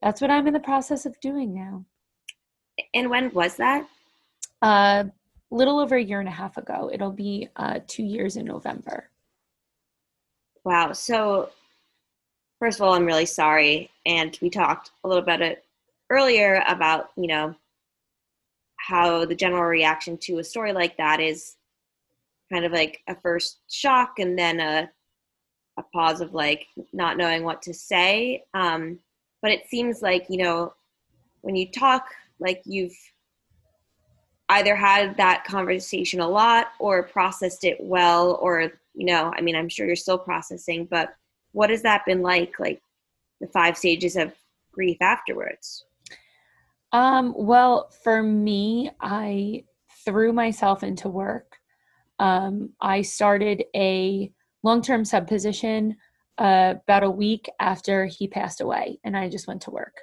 that's 0.00 0.20
what 0.20 0.30
i'm 0.30 0.46
in 0.46 0.54
the 0.54 0.60
process 0.60 1.06
of 1.06 1.20
doing 1.20 1.54
now. 1.54 1.84
And 2.94 3.10
when 3.10 3.30
was 3.34 3.56
that 3.56 3.86
a 4.62 4.66
uh, 4.66 5.04
little 5.50 5.78
over 5.78 5.96
a 5.96 6.02
year 6.02 6.20
and 6.20 6.28
a 6.28 6.32
half 6.32 6.56
ago. 6.56 6.90
It'll 6.92 7.12
be 7.12 7.48
uh, 7.56 7.80
two 7.86 8.04
years 8.04 8.36
in 8.36 8.44
November. 8.44 9.08
Wow. 10.64 10.92
So, 10.92 11.50
first 12.58 12.78
of 12.78 12.86
all, 12.86 12.94
I'm 12.94 13.06
really 13.06 13.26
sorry. 13.26 13.90
And 14.06 14.38
we 14.42 14.50
talked 14.50 14.90
a 15.02 15.08
little 15.08 15.22
about 15.22 15.40
it 15.40 15.64
earlier 16.10 16.62
about, 16.68 17.10
you 17.16 17.26
know, 17.26 17.54
how 18.76 19.24
the 19.24 19.34
general 19.34 19.64
reaction 19.64 20.16
to 20.18 20.38
a 20.38 20.44
story 20.44 20.72
like 20.72 20.96
that 20.96 21.20
is 21.20 21.56
kind 22.52 22.64
of 22.64 22.72
like 22.72 23.00
a 23.08 23.14
first 23.14 23.58
shock 23.68 24.18
and 24.18 24.38
then 24.38 24.60
a, 24.60 24.90
a 25.78 25.82
pause 25.94 26.20
of 26.20 26.34
like 26.34 26.66
not 26.92 27.16
knowing 27.16 27.44
what 27.44 27.62
to 27.62 27.72
say. 27.72 28.42
Um, 28.54 28.98
but 29.42 29.52
it 29.52 29.66
seems 29.68 30.02
like, 30.02 30.26
you 30.28 30.38
know, 30.38 30.74
when 31.42 31.56
you 31.56 31.70
talk, 31.70 32.08
like 32.38 32.62
you've 32.64 32.96
either 34.50 34.74
had 34.74 35.16
that 35.16 35.44
conversation 35.44 36.20
a 36.20 36.28
lot 36.28 36.68
or 36.78 37.02
processed 37.02 37.64
it 37.64 37.76
well 37.80 38.38
or 38.42 38.72
you 38.94 39.06
know 39.06 39.32
i 39.36 39.40
mean 39.40 39.56
i'm 39.56 39.68
sure 39.68 39.86
you're 39.86 39.96
still 39.96 40.18
processing 40.18 40.86
but 40.90 41.14
what 41.52 41.70
has 41.70 41.82
that 41.82 42.04
been 42.06 42.22
like 42.22 42.58
like 42.58 42.80
the 43.40 43.46
five 43.48 43.76
stages 43.76 44.16
of 44.16 44.32
grief 44.72 44.98
afterwards? 45.00 45.84
Um 46.92 47.34
well 47.36 47.90
for 48.02 48.22
me 48.22 48.90
i 49.00 49.64
threw 50.04 50.32
myself 50.32 50.82
into 50.82 51.08
work. 51.08 51.56
Um 52.18 52.70
i 52.80 53.02
started 53.02 53.64
a 53.74 54.32
long-term 54.62 55.04
sub 55.04 55.26
position 55.26 55.96
uh, 56.38 56.74
about 56.82 57.02
a 57.02 57.10
week 57.10 57.48
after 57.60 58.06
he 58.06 58.26
passed 58.26 58.60
away 58.60 58.98
and 59.04 59.16
i 59.16 59.28
just 59.28 59.46
went 59.46 59.62
to 59.62 59.70
work. 59.70 59.96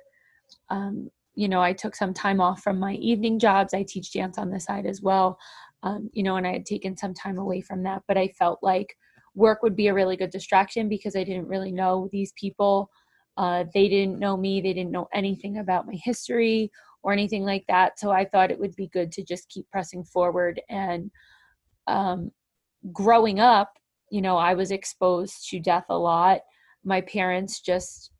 Um, 0.70 1.10
you 1.38 1.48
know, 1.48 1.62
I 1.62 1.72
took 1.72 1.96
some 1.96 2.16
time 2.16 2.42
off 2.42 2.64
from 2.64 2.80
my 2.80 2.94
evening 2.96 3.38
jobs. 3.38 3.76
I 3.76 3.84
teach 3.84 4.12
dance 4.12 4.40
on 4.40 4.50
the 4.50 4.60
side 4.60 4.88
as 4.88 5.04
well, 5.04 5.38
um, 5.84 6.10
you 6.12 6.24
know, 6.24 6.36
and 6.36 6.48
I 6.48 6.54
had 6.54 6.66
taken 6.66 6.98
some 6.98 7.14
time 7.14 7.38
away 7.38 7.62
from 7.62 7.84
that. 7.84 8.02
But 8.08 8.18
I 8.18 8.30
felt 8.30 8.58
like 8.64 8.98
work 9.36 9.62
would 9.62 9.76
be 9.76 9.86
a 9.86 9.94
really 9.94 10.18
good 10.18 10.32
distraction 10.32 10.90
because 10.90 11.16
I 11.16 11.24
didn't 11.24 11.48
really 11.48 11.72
know 11.72 12.10
these 12.12 12.34
people. 12.36 12.90
Uh, 13.38 13.66
they 13.72 13.88
didn't 13.88 14.18
know 14.18 14.36
me, 14.36 14.62
they 14.62 14.74
didn't 14.74 14.92
know 14.92 15.08
anything 15.14 15.60
about 15.60 15.86
my 15.86 15.94
history 15.94 16.72
or 17.04 17.14
anything 17.14 17.46
like 17.46 17.66
that. 17.68 18.00
So 18.00 18.10
I 18.10 18.26
thought 18.26 18.50
it 18.50 18.60
would 18.60 18.76
be 18.76 18.88
good 18.88 19.12
to 19.12 19.24
just 19.24 19.48
keep 19.48 19.70
pressing 19.70 20.04
forward. 20.06 20.60
And 20.70 21.12
um, 21.86 22.32
growing 22.92 23.40
up, 23.40 23.74
you 24.10 24.24
know, 24.24 24.38
I 24.38 24.56
was 24.56 24.72
exposed 24.72 25.48
to 25.52 25.60
death 25.60 25.86
a 25.90 25.98
lot. 26.00 26.40
My 26.84 27.02
parents 27.02 27.62
just 27.62 28.12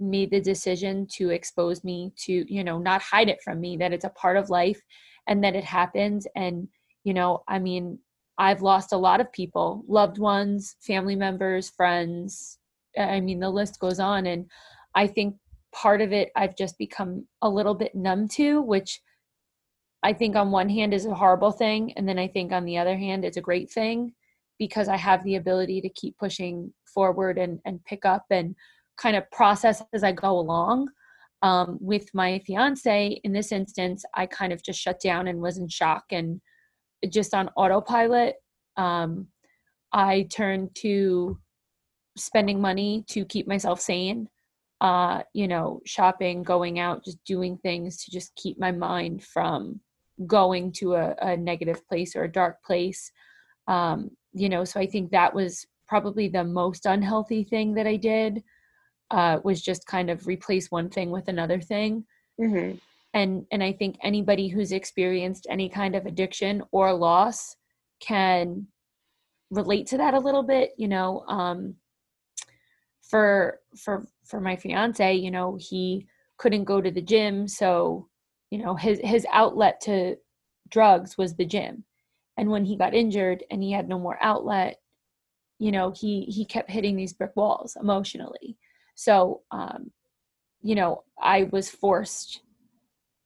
made 0.00 0.30
the 0.30 0.40
decision 0.40 1.06
to 1.06 1.30
expose 1.30 1.84
me 1.84 2.12
to 2.16 2.44
you 2.52 2.64
know 2.64 2.78
not 2.78 3.02
hide 3.02 3.28
it 3.28 3.40
from 3.42 3.60
me 3.60 3.76
that 3.76 3.92
it's 3.92 4.04
a 4.04 4.10
part 4.10 4.36
of 4.36 4.50
life 4.50 4.80
and 5.28 5.44
that 5.44 5.54
it 5.54 5.64
happens 5.64 6.26
and 6.34 6.66
you 7.04 7.12
know 7.12 7.42
i 7.48 7.58
mean 7.58 7.98
i've 8.38 8.62
lost 8.62 8.92
a 8.92 8.96
lot 8.96 9.20
of 9.20 9.30
people 9.32 9.84
loved 9.86 10.18
ones 10.18 10.76
family 10.80 11.14
members 11.14 11.70
friends 11.70 12.58
i 12.98 13.20
mean 13.20 13.38
the 13.38 13.50
list 13.50 13.78
goes 13.78 14.00
on. 14.00 14.26
And 14.26 14.46
i 14.94 15.06
think 15.06 15.36
part 15.72 16.00
of 16.00 16.12
it 16.12 16.30
i've 16.34 16.56
just 16.56 16.78
become 16.78 17.26
a 17.42 17.48
little 17.48 17.74
bit 17.74 17.94
numb 17.94 18.26
to 18.28 18.60
which 18.62 19.00
i 20.02 20.12
think 20.12 20.34
on 20.34 20.50
one 20.50 20.68
hand 20.68 20.92
is 20.94 21.06
a 21.06 21.14
horrible 21.14 21.52
thing. 21.52 21.92
And 21.96 22.08
then 22.08 22.18
i 22.18 22.26
think 22.26 22.52
on 22.52 22.64
the 22.64 22.78
other 22.78 22.96
hand 22.96 23.24
it's 23.24 23.36
a 23.36 23.42
great 23.42 23.70
thing 23.70 24.14
because 24.58 24.88
i 24.88 24.96
have 24.96 25.22
the 25.24 25.36
ability 25.36 25.80
to 25.82 25.88
keep 25.90 26.16
pushing 26.18 26.72
forward 26.92 27.38
and 27.38 27.60
and 27.64 27.84
pick 27.84 28.04
up. 28.04 28.24
And 28.30 28.54
kind 29.00 29.16
of 29.16 29.30
process 29.30 29.82
as 29.92 30.04
I 30.04 30.12
go 30.12 30.38
along. 30.38 30.88
Um, 31.42 31.78
with 31.80 32.06
my 32.12 32.38
fiance, 32.46 33.18
in 33.24 33.32
this 33.32 33.50
instance, 33.50 34.04
I 34.14 34.26
kind 34.26 34.52
of 34.52 34.62
just 34.62 34.78
shut 34.78 35.00
down 35.00 35.26
and 35.26 35.40
was 35.40 35.56
in 35.56 35.68
shock 35.68 36.04
and 36.10 36.40
just 37.08 37.32
on 37.32 37.48
autopilot. 37.56 38.34
Um, 38.76 39.28
I 39.92 40.28
turned 40.30 40.74
to 40.76 41.38
spending 42.16 42.60
money 42.60 43.04
to 43.08 43.24
keep 43.24 43.48
myself 43.48 43.80
sane. 43.80 44.28
Uh, 44.82 45.22
you 45.34 45.48
know, 45.48 45.80
shopping, 45.84 46.42
going 46.42 46.78
out, 46.78 47.04
just 47.04 47.22
doing 47.24 47.58
things 47.58 48.02
to 48.04 48.10
just 48.10 48.34
keep 48.36 48.58
my 48.58 48.70
mind 48.70 49.22
from 49.22 49.80
going 50.26 50.72
to 50.72 50.94
a, 50.94 51.14
a 51.20 51.36
negative 51.36 51.86
place 51.86 52.14
or 52.16 52.24
a 52.24 52.32
dark 52.32 52.62
place. 52.64 53.10
Um, 53.66 54.10
you 54.32 54.48
know, 54.48 54.64
so 54.64 54.80
I 54.80 54.86
think 54.86 55.10
that 55.10 55.34
was 55.34 55.66
probably 55.86 56.28
the 56.28 56.44
most 56.44 56.86
unhealthy 56.86 57.44
thing 57.44 57.74
that 57.74 57.86
I 57.86 57.96
did 57.96 58.42
uh, 59.10 59.40
was 59.42 59.60
just 59.60 59.86
kind 59.86 60.10
of 60.10 60.26
replace 60.26 60.70
one 60.70 60.88
thing 60.88 61.10
with 61.10 61.28
another 61.28 61.60
thing. 61.60 62.04
Mm-hmm. 62.40 62.76
And 63.12 63.44
and 63.50 63.62
I 63.62 63.72
think 63.72 63.96
anybody 64.02 64.48
who's 64.48 64.72
experienced 64.72 65.46
any 65.50 65.68
kind 65.68 65.96
of 65.96 66.06
addiction 66.06 66.62
or 66.70 66.92
loss 66.92 67.56
can 68.00 68.66
relate 69.50 69.88
to 69.88 69.96
that 69.96 70.14
a 70.14 70.20
little 70.20 70.44
bit. 70.44 70.72
You 70.78 70.88
know, 70.88 71.24
um, 71.26 71.74
for 73.02 73.60
for 73.76 74.06
for 74.24 74.40
my 74.40 74.54
fiance, 74.54 75.14
you 75.14 75.30
know, 75.30 75.58
he 75.60 76.06
couldn't 76.38 76.64
go 76.64 76.80
to 76.80 76.90
the 76.90 77.02
gym, 77.02 77.48
so 77.48 78.08
you 78.50 78.58
know 78.58 78.76
his 78.76 79.00
his 79.02 79.26
outlet 79.32 79.80
to 79.82 80.16
drugs 80.68 81.18
was 81.18 81.34
the 81.34 81.44
gym. 81.44 81.84
And 82.36 82.48
when 82.48 82.64
he 82.64 82.76
got 82.76 82.94
injured 82.94 83.42
and 83.50 83.62
he 83.62 83.72
had 83.72 83.88
no 83.88 83.98
more 83.98 84.18
outlet, 84.22 84.76
you 85.58 85.72
know, 85.72 85.90
he 85.90 86.22
he 86.26 86.44
kept 86.44 86.70
hitting 86.70 86.94
these 86.94 87.12
brick 87.12 87.32
walls 87.34 87.76
emotionally 87.80 88.56
so, 89.00 89.40
um, 89.50 89.90
you 90.60 90.74
know, 90.74 91.04
I 91.18 91.44
was 91.44 91.70
forced, 91.70 92.42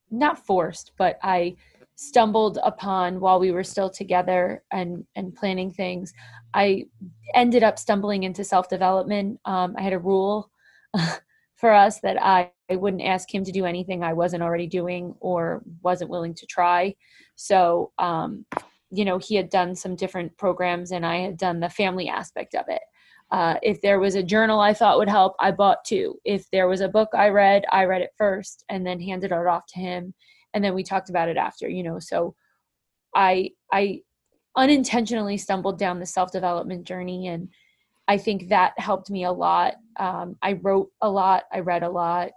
not 0.08 0.46
forced, 0.46 0.92
but 0.96 1.18
I 1.20 1.56
stumbled 1.96 2.60
upon 2.62 3.18
while 3.18 3.40
we 3.40 3.50
were 3.50 3.64
still 3.64 3.90
together 3.90 4.62
and 4.70 5.04
and 5.16 5.34
planning 5.34 5.72
things. 5.72 6.12
I 6.54 6.84
ended 7.34 7.64
up 7.64 7.80
stumbling 7.80 8.22
into 8.22 8.44
self 8.44 8.68
development. 8.68 9.40
Um, 9.46 9.74
I 9.76 9.82
had 9.82 9.92
a 9.92 9.98
rule 9.98 10.48
for 11.56 11.72
us 11.72 11.98
that 12.02 12.22
I, 12.22 12.52
I 12.70 12.76
wouldn't 12.76 13.02
ask 13.02 13.34
him 13.34 13.42
to 13.42 13.50
do 13.50 13.64
anything 13.64 14.04
I 14.04 14.12
wasn't 14.12 14.44
already 14.44 14.68
doing 14.68 15.16
or 15.18 15.64
wasn't 15.82 16.10
willing 16.10 16.34
to 16.34 16.46
try. 16.46 16.94
So, 17.34 17.90
um, 17.98 18.46
you 18.92 19.04
know, 19.04 19.18
he 19.18 19.34
had 19.34 19.50
done 19.50 19.74
some 19.74 19.96
different 19.96 20.36
programs 20.38 20.92
and 20.92 21.04
I 21.04 21.16
had 21.16 21.36
done 21.36 21.58
the 21.58 21.68
family 21.68 22.08
aspect 22.08 22.54
of 22.54 22.66
it. 22.68 22.82
Uh, 23.34 23.58
if 23.62 23.80
there 23.80 23.98
was 23.98 24.14
a 24.14 24.22
journal 24.22 24.60
I 24.60 24.72
thought 24.72 24.96
would 24.96 25.08
help, 25.08 25.34
I 25.40 25.50
bought 25.50 25.84
two. 25.84 26.20
If 26.24 26.48
there 26.52 26.68
was 26.68 26.80
a 26.80 26.88
book 26.88 27.08
I 27.14 27.30
read, 27.30 27.64
I 27.72 27.84
read 27.84 28.00
it 28.00 28.12
first 28.16 28.64
and 28.68 28.86
then 28.86 29.00
handed 29.00 29.32
it 29.32 29.46
off 29.48 29.66
to 29.70 29.80
him, 29.80 30.14
and 30.54 30.62
then 30.62 30.72
we 30.72 30.84
talked 30.84 31.10
about 31.10 31.28
it 31.28 31.36
after. 31.36 31.68
You 31.68 31.82
know, 31.82 31.98
so 31.98 32.36
I 33.12 33.50
I 33.72 34.02
unintentionally 34.54 35.36
stumbled 35.36 35.80
down 35.80 35.98
the 35.98 36.06
self 36.06 36.30
development 36.30 36.84
journey, 36.86 37.26
and 37.26 37.48
I 38.06 38.18
think 38.18 38.50
that 38.50 38.78
helped 38.78 39.10
me 39.10 39.24
a 39.24 39.32
lot. 39.32 39.74
Um, 39.98 40.36
I 40.40 40.52
wrote 40.52 40.90
a 41.00 41.10
lot. 41.10 41.42
I 41.52 41.58
read 41.58 41.82
a 41.82 41.90
lot. 41.90 42.30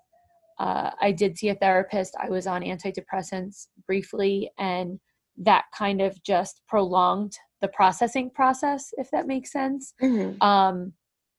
Uh, 0.57 0.89
I 0.99 1.11
did 1.11 1.37
see 1.37 1.49
a 1.49 1.55
therapist. 1.55 2.15
I 2.19 2.31
was 2.31 2.47
on 2.47 2.63
antidepressants 2.63 3.67
briefly, 3.85 4.49
and 4.57 4.99
that 5.37 5.65
kind 5.77 6.01
of 6.01 6.23
just 6.23 6.61
prolonged 6.67 7.37
the 7.61 7.67
processing 7.69 8.29
process 8.29 8.93
if 8.97 9.09
that 9.11 9.27
makes 9.27 9.51
sense 9.51 9.93
mm-hmm. 10.01 10.41
um 10.41 10.93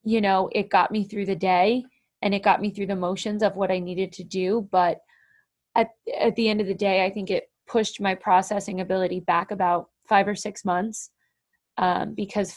you 0.04 0.20
know 0.20 0.48
it 0.52 0.70
got 0.70 0.90
me 0.90 1.04
through 1.04 1.26
the 1.26 1.36
day 1.36 1.84
and 2.22 2.34
it 2.34 2.42
got 2.42 2.60
me 2.60 2.70
through 2.70 2.86
the 2.86 2.96
motions 2.96 3.42
of 3.42 3.56
what 3.56 3.70
i 3.70 3.78
needed 3.78 4.12
to 4.12 4.24
do 4.24 4.68
but 4.70 4.98
at 5.76 5.88
at 6.20 6.34
the 6.36 6.48
end 6.48 6.60
of 6.60 6.66
the 6.66 6.74
day 6.74 7.04
i 7.04 7.10
think 7.10 7.30
it 7.30 7.50
pushed 7.66 8.00
my 8.00 8.14
processing 8.14 8.80
ability 8.80 9.20
back 9.20 9.50
about 9.50 9.88
five 10.08 10.26
or 10.26 10.34
six 10.34 10.64
months 10.64 11.10
um, 11.76 12.14
because 12.14 12.56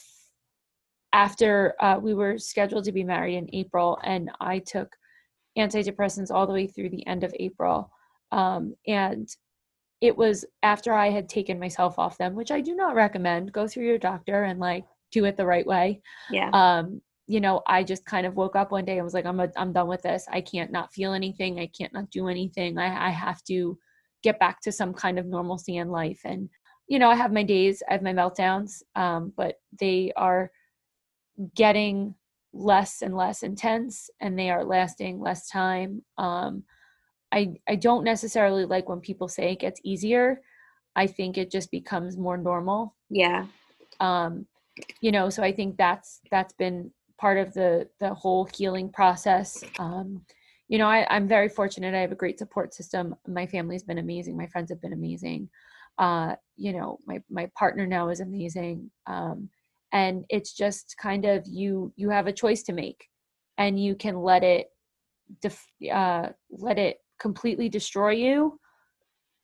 after 1.14 1.76
uh, 1.82 2.00
we 2.02 2.14
were 2.14 2.38
scheduled 2.38 2.86
to 2.86 2.92
be 2.92 3.04
married 3.04 3.36
in 3.36 3.50
april 3.54 4.00
and 4.04 4.32
i 4.40 4.58
took 4.60 4.96
antidepressants 5.58 6.32
all 6.32 6.48
the 6.48 6.54
way 6.54 6.66
through 6.66 6.90
the 6.90 7.06
end 7.08 7.24
of 7.24 7.34
april 7.40 7.92
Um, 8.32 8.76
and 8.88 9.28
it 10.02 10.18
was 10.18 10.44
after 10.64 10.94
I 10.94 11.10
had 11.12 11.30
taken 11.30 11.60
myself 11.60 12.00
off 12.00 12.18
them, 12.18 12.36
which 12.36 12.52
I 12.52 12.60
do 12.60 12.76
not 12.76 12.96
recommend. 12.96 13.54
Go 13.54 13.68
through 13.68 13.86
your 13.86 14.00
doctor 14.00 14.44
and 14.44 14.60
like 14.60 14.86
do 15.12 15.26
it 15.26 15.38
the 15.38 15.46
right 15.46 15.66
way. 15.66 16.02
Yeah. 16.32 16.50
Um, 16.54 17.02
you 17.28 17.40
know, 17.40 17.62
I 17.68 17.84
just 17.84 18.04
kind 18.06 18.26
of 18.26 18.36
woke 18.36 18.56
up 18.56 18.72
one 18.72 18.84
day 18.84 18.98
and 18.98 19.04
was 19.04 19.14
like, 19.14 19.26
I'm 19.26 19.40
a, 19.40 19.50
I'm 19.56 19.72
done 19.72 19.88
with 19.88 20.02
this. 20.02 20.26
I 20.30 20.42
can't 20.42 20.72
not 20.72 20.92
feel 20.92 21.14
anything. 21.14 21.60
I 21.60 21.68
can't 21.68 21.94
not 21.94 22.10
do 22.10 22.28
anything. 22.28 22.78
I, 22.78 23.08
I 23.08 23.10
have 23.12 23.44
to 23.46 23.78
get 24.24 24.40
back 24.40 24.60
to 24.62 24.72
some 24.72 24.94
kind 24.94 25.18
of 25.18 25.26
normalcy 25.26 25.78
in 25.78 25.90
life. 25.90 26.22
And 26.26 26.50
you 26.88 27.00
know, 27.00 27.10
I 27.10 27.16
have 27.16 27.32
my 27.32 27.44
days, 27.44 27.82
I 27.90 27.94
have 27.94 28.02
my 28.02 28.12
meltdowns, 28.12 28.82
um, 28.96 29.32
but 29.38 29.62
they 29.80 30.12
are 30.18 30.52
getting 31.56 32.16
less 32.54 33.02
and 33.02 33.16
less 33.16 33.44
intense, 33.44 34.10
and 34.20 34.38
they 34.38 34.50
are 34.50 34.66
lasting 34.66 35.22
less 35.22 35.48
time. 35.48 36.02
Um, 36.18 36.64
I 37.32 37.56
I 37.68 37.76
don't 37.76 38.04
necessarily 38.04 38.66
like 38.66 38.90
when 38.90 39.00
people 39.00 39.28
say 39.28 39.52
it 39.52 39.60
gets 39.60 39.82
easier. 39.84 40.42
I 40.96 41.08
think 41.08 41.38
it 41.38 41.52
just 41.52 41.72
becomes 41.72 42.18
more 42.18 42.38
normal. 42.38 42.96
Yeah. 43.10 43.46
Um, 44.00 44.46
you 45.00 45.12
know, 45.12 45.30
so 45.30 45.44
I 45.44 45.52
think 45.52 45.78
that's 45.78 46.20
that's 46.30 46.54
been 46.54 46.92
part 47.20 47.38
of 47.38 47.54
the 47.54 47.88
the 48.00 48.14
whole 48.14 48.50
healing 48.54 48.90
process. 48.90 49.64
Um, 49.80 50.26
you 50.68 50.78
know, 50.78 50.88
I, 50.88 51.06
I'm 51.10 51.28
very 51.28 51.50
fortunate. 51.50 51.94
I 51.94 52.00
have 52.00 52.12
a 52.12 52.16
great 52.16 52.40
support 52.40 52.74
system. 52.74 53.16
My 53.28 53.46
family's 53.46 53.84
been 53.84 53.98
amazing. 53.98 54.38
My 54.38 54.48
friends 54.48 54.72
have 54.72 54.82
been 54.82 54.94
amazing. 54.94 55.50
Uh, 55.98 56.36
you 56.58 56.74
know, 56.74 56.98
my 57.06 57.22
my 57.30 57.50
partner 57.58 57.86
now 57.86 58.10
is 58.10 58.22
amazing. 58.22 58.90
Um, 59.08 59.50
and 59.94 60.26
it's 60.30 60.54
just 60.54 60.96
kind 60.98 61.26
of 61.26 61.46
you 61.46 61.94
you 61.96 62.10
have 62.10 62.28
a 62.28 62.34
choice 62.34 62.64
to 62.64 62.74
make, 62.74 63.08
and 63.58 63.82
you 63.82 63.96
can 63.96 64.16
let 64.22 64.44
it 64.44 64.68
def, 65.42 65.62
uh, 65.94 66.30
let 66.50 66.80
it 66.80 66.98
completely 67.22 67.70
destroy 67.70 68.12
you. 68.12 68.60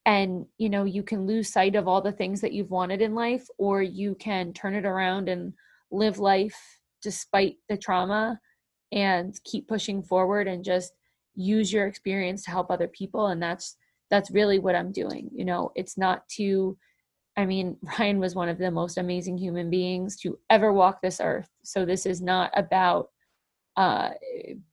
And 0.06 0.46
you 0.58 0.70
know 0.70 0.86
you 0.86 1.04
can 1.04 1.28
lose 1.28 1.52
sight 1.52 1.76
of 1.76 1.88
all 1.88 2.02
the 2.02 2.14
things 2.14 2.42
that 2.42 2.54
you've 2.54 2.72
wanted 2.72 3.02
in 3.02 3.14
life 3.14 3.46
or 3.58 3.82
you 3.82 4.16
can 4.16 4.54
turn 4.54 4.74
it 4.74 4.86
around 4.86 5.28
and 5.28 5.54
live 5.92 6.18
life 6.18 6.58
despite 7.02 7.56
the 7.70 7.78
trauma 7.78 8.40
and 8.92 9.38
keep 9.44 9.68
pushing 9.68 10.02
forward 10.02 10.48
and 10.48 10.64
just 10.64 10.94
use 11.36 11.72
your 11.74 11.88
experience 11.88 12.44
to 12.44 12.52
help 12.52 12.72
other 12.72 12.88
people. 12.88 13.28
And 13.28 13.42
that's 13.42 13.76
that's 14.10 14.32
really 14.32 14.58
what 14.58 14.76
i'm 14.76 14.94
doing 14.94 15.30
you 15.34 15.46
know. 15.46 15.72
It's 15.76 15.98
not 15.98 16.28
to 16.38 16.78
i 17.36 17.46
mean 17.46 17.78
ryan 18.00 18.20
was 18.20 18.34
one 18.36 18.50
of 18.50 18.58
the 18.58 18.72
most 18.72 18.98
amazing 18.98 19.38
human 19.38 19.70
beings 19.70 20.16
to 20.22 20.40
ever 20.50 20.72
walk 20.72 21.02
this 21.02 21.20
earth. 21.22 21.50
So 21.64 21.86
this 21.86 22.06
is 22.06 22.22
not 22.22 22.52
about 22.56 23.10
uh 23.76 24.12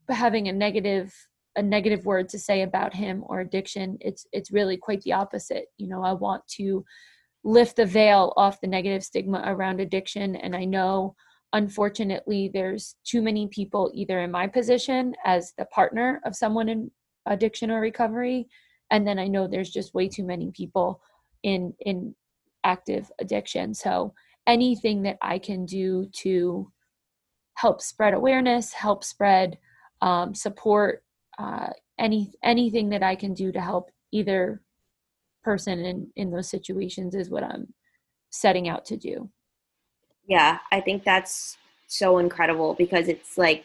having 0.09 0.47
a 0.49 0.53
negative 0.53 1.13
a 1.57 1.63
negative 1.63 2.05
word 2.05 2.29
to 2.29 2.39
say 2.39 2.63
about 2.63 2.95
him 2.95 3.23
or 3.27 3.41
addiction 3.41 3.97
it's 4.01 4.27
it's 4.33 4.51
really 4.51 4.77
quite 4.77 5.01
the 5.03 5.13
opposite. 5.13 5.67
You 5.79 5.89
know 5.89 6.03
i 6.03 6.13
want 6.13 6.47
to 6.57 6.85
lift 7.45 7.77
the 7.77 7.87
veil 7.87 8.33
off 8.37 8.61
the 8.61 8.67
negative 8.67 9.05
stigma 9.05 9.43
around 9.47 9.81
addiction 9.81 10.37
and 10.37 10.57
i 10.57 10.65
know 10.65 11.15
unfortunately 11.53 12.51
there's 12.53 12.97
too 13.05 13.23
many 13.23 13.47
people 13.49 13.91
either 13.95 14.21
in 14.21 14.31
my 14.31 14.47
position 14.47 15.15
as 15.25 15.53
the 15.59 15.67
partner 15.67 16.21
of 16.25 16.35
someone 16.35 16.69
in 16.69 16.91
addiction 17.27 17.71
or 17.71 17.81
recovery 17.81 18.47
and 18.91 19.07
then 19.07 19.19
i 19.19 19.27
know 19.27 19.47
there's 19.47 19.71
just 19.71 19.95
way 19.95 20.09
too 20.09 20.25
many 20.25 20.51
people 20.53 21.01
in 21.45 21.75
in 21.81 22.15
active 22.65 23.13
addiction. 23.21 23.75
So 23.75 24.15
anything 24.47 25.03
that 25.03 25.17
i 25.23 25.39
can 25.39 25.65
do 25.65 26.07
to 26.13 26.71
help 27.55 27.81
spread 27.81 28.13
awareness 28.13 28.73
help 28.73 29.05
spread 29.05 29.57
um, 30.03 30.35
support 30.35 31.04
uh, 31.39 31.69
any 31.99 32.33
anything 32.43 32.91
that 32.91 33.03
I 33.03 33.15
can 33.17 33.35
do 33.35 33.53
to 33.53 33.61
help 33.61 33.91
either 34.13 34.61
person 35.43 35.85
in 35.85 36.11
in 36.17 36.31
those 36.31 36.49
situations 36.49 37.15
is 37.15 37.31
what 37.31 37.45
I'm 37.45 37.73
setting 38.31 38.69
out 38.69 38.85
to 38.87 38.97
do. 38.97 39.31
Yeah, 40.27 40.59
I 40.73 40.81
think 40.81 41.05
that's 41.05 41.57
so 41.87 42.19
incredible 42.19 42.75
because 42.75 43.09
it's 43.09 43.37
like 43.37 43.65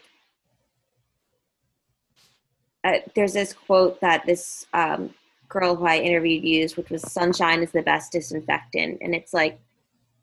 uh, 2.84 3.00
there's 3.16 3.34
this 3.34 3.54
quote 3.54 4.00
that 4.02 4.26
this 4.26 4.66
um, 4.74 5.14
girl 5.48 5.76
who 5.76 5.86
I 5.86 5.98
interviewed 5.98 6.44
used, 6.44 6.78
which 6.78 6.90
was 6.90 7.02
"Sunshine 7.12 7.62
is 7.62 7.72
the 7.72 7.82
best 7.82 8.12
disinfectant," 8.12 9.00
and 9.02 9.14
it's 9.14 9.34
like 9.34 9.60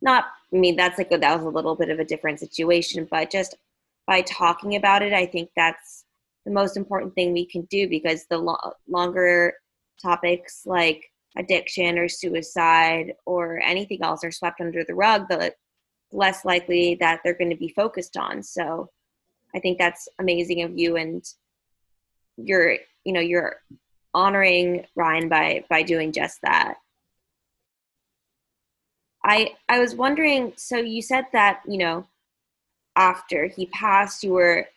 not. 0.00 0.26
I 0.52 0.56
mean, 0.56 0.76
that's 0.76 0.98
like 0.98 1.10
that 1.10 1.36
was 1.36 1.44
a 1.44 1.50
little 1.50 1.74
bit 1.74 1.90
of 1.90 1.98
a 1.98 2.04
different 2.04 2.40
situation, 2.40 3.06
but 3.10 3.30
just 3.30 3.56
by 4.06 4.22
talking 4.22 4.76
about 4.76 5.02
it, 5.02 5.12
I 5.12 5.26
think 5.26 5.50
that's 5.56 6.05
the 6.46 6.52
most 6.52 6.76
important 6.76 7.14
thing 7.14 7.32
we 7.32 7.44
can 7.44 7.62
do 7.62 7.88
because 7.88 8.24
the 8.30 8.38
lo- 8.38 8.72
longer 8.88 9.54
topics 10.00 10.62
like 10.64 11.04
addiction 11.36 11.98
or 11.98 12.08
suicide 12.08 13.12
or 13.26 13.60
anything 13.62 14.02
else 14.02 14.24
are 14.24 14.30
swept 14.30 14.60
under 14.60 14.84
the 14.84 14.94
rug, 14.94 15.28
the 15.28 15.52
less 16.12 16.44
likely 16.44 16.94
that 16.94 17.20
they're 17.22 17.36
going 17.36 17.50
to 17.50 17.56
be 17.56 17.68
focused 17.68 18.16
on. 18.16 18.42
So 18.42 18.88
I 19.54 19.58
think 19.58 19.76
that's 19.76 20.08
amazing 20.20 20.62
of 20.62 20.78
you 20.78 20.96
and 20.96 21.22
you're, 22.36 22.76
you 23.04 23.12
know, 23.12 23.20
you're 23.20 23.56
honoring 24.14 24.86
Ryan 24.94 25.28
by 25.28 25.64
by 25.68 25.82
doing 25.82 26.12
just 26.12 26.40
that. 26.42 26.74
I 29.24 29.50
I 29.68 29.80
was 29.80 29.96
wondering 29.96 30.52
so 30.56 30.76
you 30.76 31.02
said 31.02 31.24
that, 31.32 31.62
you 31.66 31.78
know, 31.78 32.06
after 32.94 33.46
he 33.46 33.66
passed 33.66 34.22
you 34.22 34.32
were 34.32 34.68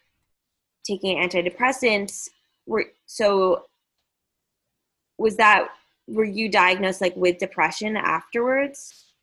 taking 0.85 1.17
antidepressants 1.17 2.29
were 2.65 2.85
so 3.05 3.63
was 5.17 5.35
that 5.37 5.67
were 6.07 6.25
you 6.25 6.49
diagnosed 6.49 7.01
like 7.01 7.15
with 7.15 7.37
depression 7.37 7.97
afterwards? 7.97 9.13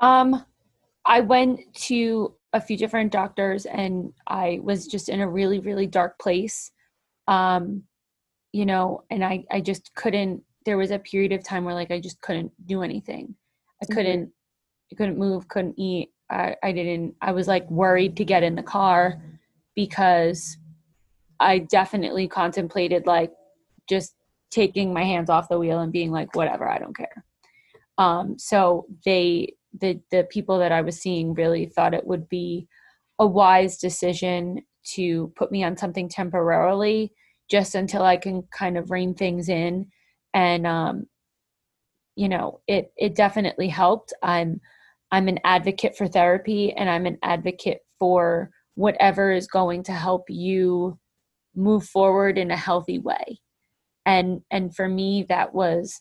Um 0.00 0.44
i 1.06 1.20
went 1.20 1.60
to 1.74 2.34
a 2.54 2.60
few 2.60 2.76
different 2.76 3.12
doctors 3.12 3.66
and 3.66 4.12
i 4.26 4.58
was 4.62 4.86
just 4.86 5.08
in 5.08 5.20
a 5.20 5.28
really 5.28 5.60
really 5.60 5.86
dark 5.86 6.18
place. 6.18 6.70
Um 7.28 7.84
you 8.52 8.64
know 8.64 9.02
and 9.10 9.24
i 9.24 9.44
i 9.50 9.60
just 9.60 9.94
couldn't 9.94 10.42
there 10.64 10.78
was 10.78 10.90
a 10.90 10.98
period 10.98 11.32
of 11.32 11.44
time 11.44 11.64
where 11.64 11.74
like 11.74 11.90
i 11.90 12.00
just 12.00 12.20
couldn't 12.20 12.52
do 12.66 12.82
anything. 12.82 13.34
I 13.82 13.84
mm-hmm. 13.84 13.94
couldn't 13.94 14.30
i 14.92 14.96
couldn't 14.96 15.18
move 15.18 15.48
couldn't 15.48 15.78
eat. 15.78 16.10
I 16.30 16.56
i 16.62 16.72
didn't 16.72 17.14
i 17.20 17.32
was 17.32 17.48
like 17.48 17.70
worried 17.70 18.16
to 18.16 18.24
get 18.24 18.42
in 18.42 18.54
the 18.54 18.62
car 18.62 19.22
because 19.74 20.56
I 21.40 21.58
definitely 21.58 22.28
contemplated 22.28 23.06
like 23.06 23.32
just 23.88 24.14
taking 24.50 24.92
my 24.92 25.02
hands 25.02 25.30
off 25.30 25.48
the 25.48 25.58
wheel 25.58 25.80
and 25.80 25.92
being 25.92 26.10
like, 26.10 26.34
whatever, 26.36 26.68
I 26.68 26.78
don't 26.78 26.96
care. 26.96 27.24
Um, 27.98 28.38
so 28.38 28.86
they, 29.04 29.54
the 29.80 30.00
the 30.10 30.24
people 30.24 30.58
that 30.58 30.72
I 30.72 30.82
was 30.82 31.00
seeing, 31.00 31.34
really 31.34 31.66
thought 31.66 31.94
it 31.94 32.06
would 32.06 32.28
be 32.28 32.68
a 33.18 33.26
wise 33.26 33.78
decision 33.78 34.62
to 34.94 35.32
put 35.36 35.50
me 35.50 35.64
on 35.64 35.76
something 35.76 36.08
temporarily, 36.08 37.12
just 37.50 37.74
until 37.74 38.02
I 38.02 38.16
can 38.16 38.42
kind 38.56 38.78
of 38.78 38.90
rein 38.90 39.14
things 39.14 39.48
in. 39.48 39.86
And 40.32 40.66
um, 40.66 41.06
you 42.16 42.28
know, 42.28 42.60
it 42.68 42.92
it 42.96 43.16
definitely 43.16 43.68
helped. 43.68 44.12
I'm 44.22 44.60
I'm 45.10 45.28
an 45.28 45.40
advocate 45.44 45.96
for 45.96 46.06
therapy, 46.06 46.72
and 46.72 46.88
I'm 46.88 47.06
an 47.06 47.18
advocate 47.22 47.80
for 47.98 48.50
whatever 48.74 49.32
is 49.32 49.46
going 49.46 49.84
to 49.84 49.92
help 49.92 50.24
you 50.28 50.98
move 51.54 51.84
forward 51.84 52.38
in 52.38 52.50
a 52.50 52.56
healthy 52.56 52.98
way. 52.98 53.40
And 54.06 54.42
and 54.50 54.74
for 54.74 54.88
me 54.88 55.24
that 55.28 55.54
was 55.54 56.00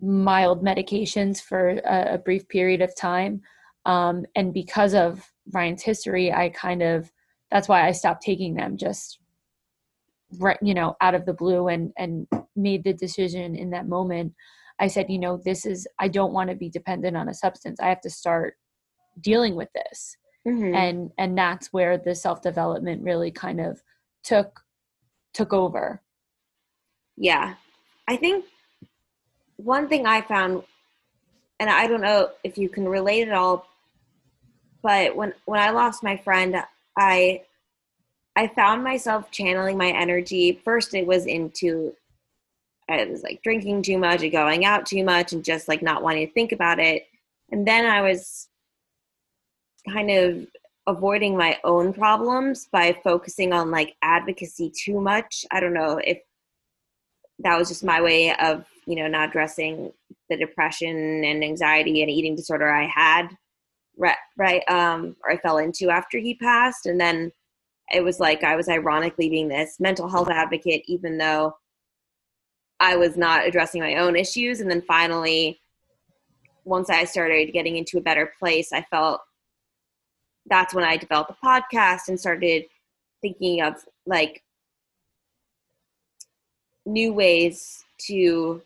mild 0.00 0.64
medications 0.64 1.40
for 1.40 1.70
a, 1.70 2.14
a 2.14 2.18
brief 2.18 2.48
period 2.48 2.82
of 2.82 2.96
time. 2.96 3.42
Um, 3.86 4.24
and 4.34 4.52
because 4.54 4.94
of 4.94 5.30
ryan's 5.52 5.82
history 5.82 6.32
i 6.32 6.48
kind 6.48 6.82
of 6.82 7.12
that's 7.50 7.68
why 7.68 7.86
i 7.86 7.92
stopped 7.92 8.22
taking 8.22 8.54
them 8.54 8.78
just 8.78 9.18
right 10.38 10.58
you 10.62 10.74
know 10.74 10.96
out 11.00 11.14
of 11.14 11.26
the 11.26 11.32
blue 11.32 11.68
and 11.68 11.92
and 11.96 12.26
made 12.56 12.84
the 12.84 12.92
decision 12.92 13.56
in 13.56 13.70
that 13.70 13.88
moment. 13.88 14.32
I 14.78 14.88
said 14.88 15.06
you 15.08 15.18
know 15.18 15.40
this 15.44 15.66
is 15.66 15.86
i 15.98 16.08
don't 16.08 16.32
want 16.32 16.50
to 16.50 16.56
be 16.56 16.70
dependent 16.70 17.16
on 17.16 17.28
a 17.28 17.34
substance. 17.34 17.80
I 17.80 17.88
have 17.88 18.00
to 18.02 18.10
start 18.10 18.54
dealing 19.20 19.54
with 19.54 19.68
this. 19.74 20.16
Mm-hmm. 20.46 20.74
and 20.74 21.10
and 21.16 21.38
that's 21.38 21.72
where 21.72 21.96
the 21.96 22.14
self 22.14 22.42
development 22.42 23.02
really 23.02 23.30
kind 23.30 23.62
of 23.62 23.80
took 24.24 24.60
took 25.32 25.52
over. 25.52 26.00
Yeah. 27.16 27.54
I 28.08 28.16
think 28.16 28.44
one 29.56 29.88
thing 29.88 30.04
i 30.04 30.20
found 30.20 30.62
and 31.60 31.70
i 31.70 31.86
don't 31.86 32.00
know 32.00 32.30
if 32.42 32.58
you 32.58 32.68
can 32.68 32.88
relate 32.88 33.28
at 33.28 33.34
all 33.34 33.66
but 34.82 35.14
when 35.14 35.32
when 35.44 35.60
i 35.60 35.70
lost 35.70 36.02
my 36.02 36.16
friend 36.16 36.56
i 36.98 37.40
i 38.36 38.48
found 38.48 38.82
myself 38.82 39.30
channeling 39.30 39.78
my 39.78 39.90
energy. 39.90 40.60
First 40.64 40.94
it 40.94 41.06
was 41.06 41.26
into 41.26 41.94
i 42.88 43.04
was 43.04 43.22
like 43.22 43.42
drinking 43.42 43.82
too 43.82 43.98
much 43.98 44.22
and 44.22 44.32
going 44.32 44.64
out 44.64 44.86
too 44.86 45.04
much 45.04 45.32
and 45.32 45.44
just 45.44 45.68
like 45.68 45.82
not 45.82 46.02
wanting 46.02 46.26
to 46.26 46.32
think 46.32 46.52
about 46.52 46.78
it. 46.78 47.06
And 47.50 47.66
then 47.66 47.86
i 47.86 48.02
was 48.02 48.48
kind 49.88 50.10
of 50.10 50.46
avoiding 50.86 51.36
my 51.36 51.58
own 51.64 51.92
problems 51.92 52.68
by 52.70 52.96
focusing 53.04 53.52
on 53.52 53.70
like 53.70 53.96
advocacy 54.02 54.70
too 54.70 55.00
much. 55.00 55.44
I 55.50 55.60
don't 55.60 55.74
know 55.74 55.98
if 56.04 56.18
that 57.40 57.58
was 57.58 57.68
just 57.68 57.84
my 57.84 58.00
way 58.00 58.34
of 58.36 58.64
you 58.86 58.96
know 58.96 59.08
not 59.08 59.28
addressing 59.30 59.92
the 60.28 60.36
depression 60.36 61.24
and 61.24 61.42
anxiety 61.42 62.02
and 62.02 62.10
eating 62.10 62.36
disorder 62.36 62.70
i 62.70 62.86
had 62.86 63.28
right 63.96 64.16
right 64.36 64.62
um 64.68 65.16
or 65.24 65.32
i 65.32 65.36
fell 65.36 65.58
into 65.58 65.90
after 65.90 66.18
he 66.18 66.34
passed 66.34 66.86
and 66.86 67.00
then 67.00 67.32
it 67.92 68.02
was 68.02 68.20
like 68.20 68.44
i 68.44 68.56
was 68.56 68.68
ironically 68.68 69.28
being 69.28 69.48
this 69.48 69.80
mental 69.80 70.08
health 70.08 70.30
advocate 70.30 70.84
even 70.86 71.18
though 71.18 71.54
i 72.80 72.96
was 72.96 73.16
not 73.16 73.46
addressing 73.46 73.80
my 73.80 73.96
own 73.96 74.16
issues 74.16 74.60
and 74.60 74.70
then 74.70 74.82
finally 74.82 75.60
once 76.64 76.88
i 76.88 77.04
started 77.04 77.52
getting 77.52 77.76
into 77.76 77.98
a 77.98 78.02
better 78.02 78.32
place 78.38 78.72
i 78.72 78.82
felt 78.90 79.20
that's 80.46 80.74
when 80.74 80.84
i 80.84 80.96
developed 80.96 81.30
a 81.30 81.46
podcast 81.46 82.08
and 82.08 82.18
started 82.18 82.64
thinking 83.22 83.62
of 83.62 83.76
like 84.06 84.42
new 86.86 87.12
ways 87.12 87.84
to 87.98 88.14
you 88.14 88.62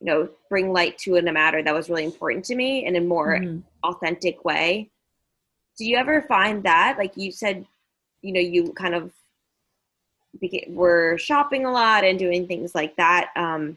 know 0.00 0.28
bring 0.48 0.72
light 0.72 0.96
to 0.98 1.16
a 1.16 1.22
matter 1.22 1.62
that 1.62 1.74
was 1.74 1.88
really 1.88 2.04
important 2.04 2.44
to 2.44 2.54
me 2.54 2.86
in 2.86 2.96
a 2.96 3.00
more 3.00 3.38
mm-hmm. 3.38 3.58
authentic 3.82 4.44
way. 4.44 4.88
Do 5.78 5.84
you 5.84 5.96
ever 5.96 6.22
find 6.22 6.62
that? 6.62 6.96
Like 6.98 7.16
you 7.16 7.32
said 7.32 7.66
you 8.22 8.32
know 8.32 8.40
you 8.40 8.72
kind 8.72 8.94
of 8.94 9.12
beca- 10.42 10.72
were 10.72 11.18
shopping 11.18 11.64
a 11.64 11.72
lot 11.72 12.04
and 12.04 12.18
doing 12.18 12.46
things 12.46 12.74
like 12.74 12.96
that. 12.96 13.30
Um 13.36 13.76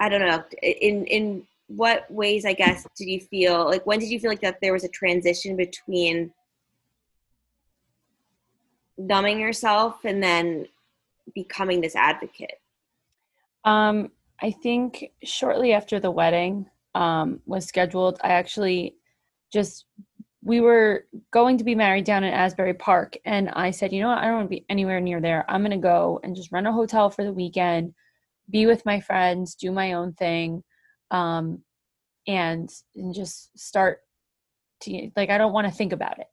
i 0.00 0.08
don't 0.08 0.20
know 0.20 0.42
in 0.62 1.04
in 1.06 1.46
what 1.68 2.10
ways 2.10 2.44
i 2.44 2.52
guess 2.52 2.86
did 2.96 3.06
you 3.06 3.20
feel 3.20 3.64
like 3.64 3.86
when 3.86 3.98
did 3.98 4.10
you 4.10 4.18
feel 4.18 4.30
like 4.30 4.40
that 4.40 4.58
there 4.60 4.72
was 4.72 4.84
a 4.84 4.88
transition 4.88 5.56
between 5.56 6.32
numbing 8.98 9.38
yourself 9.38 10.04
and 10.04 10.22
then 10.22 10.66
becoming 11.34 11.80
this 11.80 11.96
advocate? 11.96 12.60
Um, 13.64 14.10
I 14.42 14.50
think 14.50 15.10
shortly 15.24 15.72
after 15.72 16.00
the 16.00 16.10
wedding 16.10 16.66
um, 16.94 17.40
was 17.46 17.66
scheduled, 17.66 18.18
I 18.22 18.30
actually 18.30 18.96
just 19.52 19.86
we 20.44 20.60
were 20.60 21.04
going 21.32 21.58
to 21.58 21.64
be 21.64 21.74
married 21.74 22.04
down 22.04 22.24
in 22.24 22.32
Asbury 22.32 22.74
Park, 22.74 23.16
and 23.24 23.50
I 23.50 23.70
said, 23.70 23.92
you 23.92 24.00
know 24.00 24.08
what, 24.08 24.18
I 24.18 24.26
don't 24.26 24.36
want 24.36 24.46
to 24.46 24.56
be 24.56 24.64
anywhere 24.68 25.00
near 25.00 25.20
there. 25.20 25.44
I'm 25.48 25.62
gonna 25.62 25.78
go 25.78 26.20
and 26.22 26.36
just 26.36 26.52
rent 26.52 26.66
a 26.66 26.72
hotel 26.72 27.10
for 27.10 27.24
the 27.24 27.32
weekend, 27.32 27.94
be 28.48 28.66
with 28.66 28.86
my 28.86 29.00
friends, 29.00 29.54
do 29.54 29.72
my 29.72 29.94
own 29.94 30.12
thing, 30.14 30.62
um, 31.10 31.62
and 32.26 32.70
and 32.94 33.14
just 33.14 33.58
start 33.58 34.00
to 34.82 35.10
like 35.16 35.30
I 35.30 35.38
don't 35.38 35.52
want 35.52 35.66
to 35.66 35.72
think 35.72 35.92
about 35.92 36.18
it. 36.18 36.26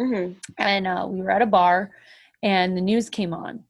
Mm-hmm. 0.00 0.32
And 0.58 0.86
uh, 0.86 1.06
we 1.08 1.22
were 1.22 1.30
at 1.30 1.42
a 1.42 1.46
bar, 1.46 1.92
and 2.42 2.76
the 2.76 2.80
news 2.80 3.10
came 3.10 3.32
on, 3.32 3.64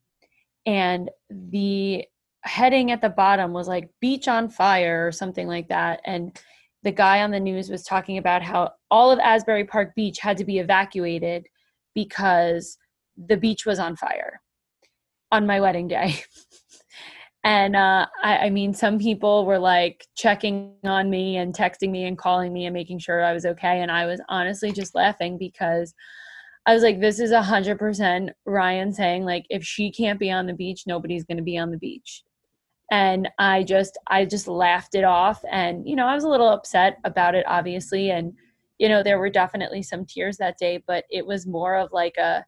and 0.67 1.11
the 1.31 2.05
heading 2.43 2.91
at 2.93 3.01
the 3.01 3.09
bottom 3.09 3.53
was 3.53 3.69
like 3.69 3.91
beach 4.01 4.29
on 4.29 4.49
fire 4.49 5.07
or 5.07 5.13
something 5.13 5.49
like 5.49 5.69
that 5.69 6.01
and 6.05 6.41
the 6.83 6.93
guy 6.93 7.23
on 7.23 7.31
the 7.31 7.41
news 7.41 7.71
was 7.71 7.83
talking 7.83 8.19
about 8.19 8.43
how 8.43 8.73
all 8.91 9.11
of 9.11 9.19
Asbury 9.19 9.65
Park 9.65 9.95
Beach 9.95 10.19
had 10.21 10.37
to 10.39 10.45
be 10.45 10.59
evacuated 10.59 11.47
because 11.95 12.79
the 13.17 13.37
beach 13.37 13.67
was 13.67 13.79
on 13.79 13.97
fire 13.97 14.41
on 15.33 15.47
my 15.47 15.61
wedding 15.61 15.89
day. 15.89 16.23
and 17.49 17.75
uh, 17.75 18.07
I, 18.23 18.37
I, 18.37 18.51
mean, 18.51 18.75
some 18.75 18.99
people 18.99 19.47
were 19.47 19.59
like 19.59 20.07
checking 20.15 20.75
on 20.85 21.09
me 21.09 21.39
and 21.39 21.55
texting 21.55 21.89
me 21.89 22.05
and 22.05 22.19
calling 22.19 22.53
me 22.53 22.67
and 22.67 22.75
making 22.75 22.99
sure 22.99 23.25
I 23.25 23.33
was 23.33 23.47
okay. 23.47 23.81
And 23.81 23.91
I 23.91 24.05
was 24.05 24.21
honestly 24.29 24.71
just 24.71 24.95
laughing 24.95 25.39
because 25.39 25.95
I 26.67 26.75
was 26.75 26.83
like, 26.83 27.01
this 27.01 27.19
is 27.19 27.31
a 27.31 27.41
hundred 27.41 27.79
percent 27.79 28.33
Ryan 28.45 28.93
saying 28.93 29.25
like, 29.25 29.47
if 29.49 29.65
she 29.65 29.91
can't 29.91 30.21
be 30.21 30.31
on 30.31 30.45
the 30.45 30.53
beach, 30.53 30.83
nobody's 30.87 31.25
going 31.25 31.39
to 31.39 31.43
be 31.43 31.57
on 31.57 31.71
the 31.71 31.79
beach. 31.79 32.23
And 32.91 33.31
I 33.39 33.63
just, 33.63 33.97
I 34.09 34.27
just 34.27 34.47
laughed 34.47 34.95
it 34.95 35.05
off. 35.05 35.43
And, 35.51 35.89
you 35.89 35.97
know, 35.97 36.07
I 36.07 36.15
was 36.15 36.25
a 36.25 36.29
little 36.29 36.51
upset 36.51 36.99
about 37.05 37.35
it, 37.35 37.47
obviously. 37.49 38.11
And, 38.11 38.35
you 38.77 38.91
know, 38.91 39.03
there 39.03 39.19
were 39.19 39.31
definitely 39.31 39.83
some 39.83 40.05
tears 40.05 40.37
that 40.37 40.59
day, 40.59 40.85
but 40.87 41.07
it 41.09 41.27
was 41.27 41.47
more 41.47 41.77
of 41.77 41.95
like 41.95 42.19
a, 42.19 42.45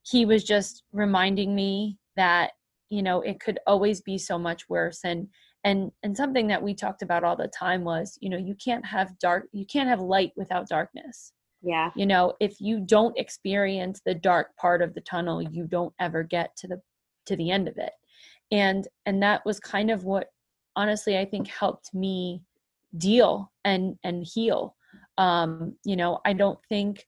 he 0.00 0.24
was 0.24 0.44
just 0.44 0.84
reminding 0.92 1.54
me 1.54 1.98
that, 2.16 2.52
you 2.90 3.02
know, 3.02 3.22
it 3.22 3.40
could 3.40 3.58
always 3.66 4.00
be 4.00 4.18
so 4.18 4.38
much 4.38 4.68
worse. 4.68 5.00
And, 5.04 5.28
and, 5.64 5.90
and 6.02 6.16
something 6.16 6.46
that 6.48 6.62
we 6.62 6.74
talked 6.74 7.02
about 7.02 7.24
all 7.24 7.36
the 7.36 7.48
time 7.48 7.84
was, 7.84 8.18
you 8.20 8.28
know, 8.28 8.36
you 8.36 8.54
can't 8.62 8.84
have 8.84 9.18
dark, 9.18 9.48
you 9.52 9.64
can't 9.64 9.88
have 9.88 10.00
light 10.00 10.32
without 10.36 10.68
darkness. 10.68 11.32
Yeah. 11.62 11.90
You 11.94 12.06
know 12.06 12.34
if 12.40 12.60
you 12.60 12.80
don't 12.80 13.18
experience 13.18 14.00
the 14.04 14.14
dark 14.14 14.56
part 14.56 14.82
of 14.82 14.94
the 14.94 15.02
tunnel 15.02 15.42
you 15.42 15.66
don't 15.66 15.92
ever 16.00 16.22
get 16.22 16.56
to 16.58 16.68
the 16.68 16.80
to 17.26 17.36
the 17.36 17.50
end 17.50 17.68
of 17.68 17.76
it. 17.76 17.92
And 18.50 18.88
and 19.06 19.22
that 19.22 19.44
was 19.44 19.60
kind 19.60 19.90
of 19.90 20.04
what 20.04 20.28
honestly 20.76 21.18
i 21.18 21.24
think 21.24 21.48
helped 21.48 21.92
me 21.92 22.42
deal 22.96 23.52
and 23.64 23.96
and 24.04 24.24
heal. 24.24 24.76
Um 25.18 25.74
you 25.84 25.96
know 25.96 26.20
i 26.24 26.32
don't 26.32 26.58
think 26.68 27.06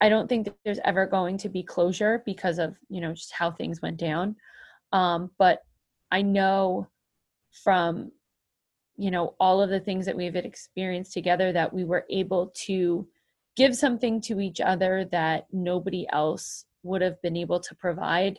i 0.00 0.08
don't 0.08 0.28
think 0.28 0.46
that 0.46 0.56
there's 0.64 0.80
ever 0.84 1.06
going 1.06 1.38
to 1.38 1.48
be 1.48 1.62
closure 1.62 2.22
because 2.26 2.58
of 2.58 2.76
you 2.88 3.00
know 3.00 3.12
just 3.12 3.32
how 3.32 3.50
things 3.50 3.80
went 3.80 3.96
down 3.96 4.34
um 4.92 5.30
but 5.38 5.60
i 6.10 6.22
know 6.22 6.86
from 7.64 8.10
you 8.96 9.10
know 9.10 9.34
all 9.38 9.60
of 9.60 9.70
the 9.70 9.80
things 9.80 10.06
that 10.06 10.16
we've 10.16 10.36
experienced 10.36 11.12
together 11.12 11.52
that 11.52 11.72
we 11.72 11.84
were 11.84 12.04
able 12.10 12.52
to 12.54 13.06
give 13.58 13.74
something 13.74 14.20
to 14.20 14.40
each 14.40 14.60
other 14.60 15.04
that 15.10 15.46
nobody 15.52 16.06
else 16.12 16.64
would 16.84 17.02
have 17.02 17.20
been 17.22 17.36
able 17.36 17.58
to 17.58 17.74
provide. 17.74 18.38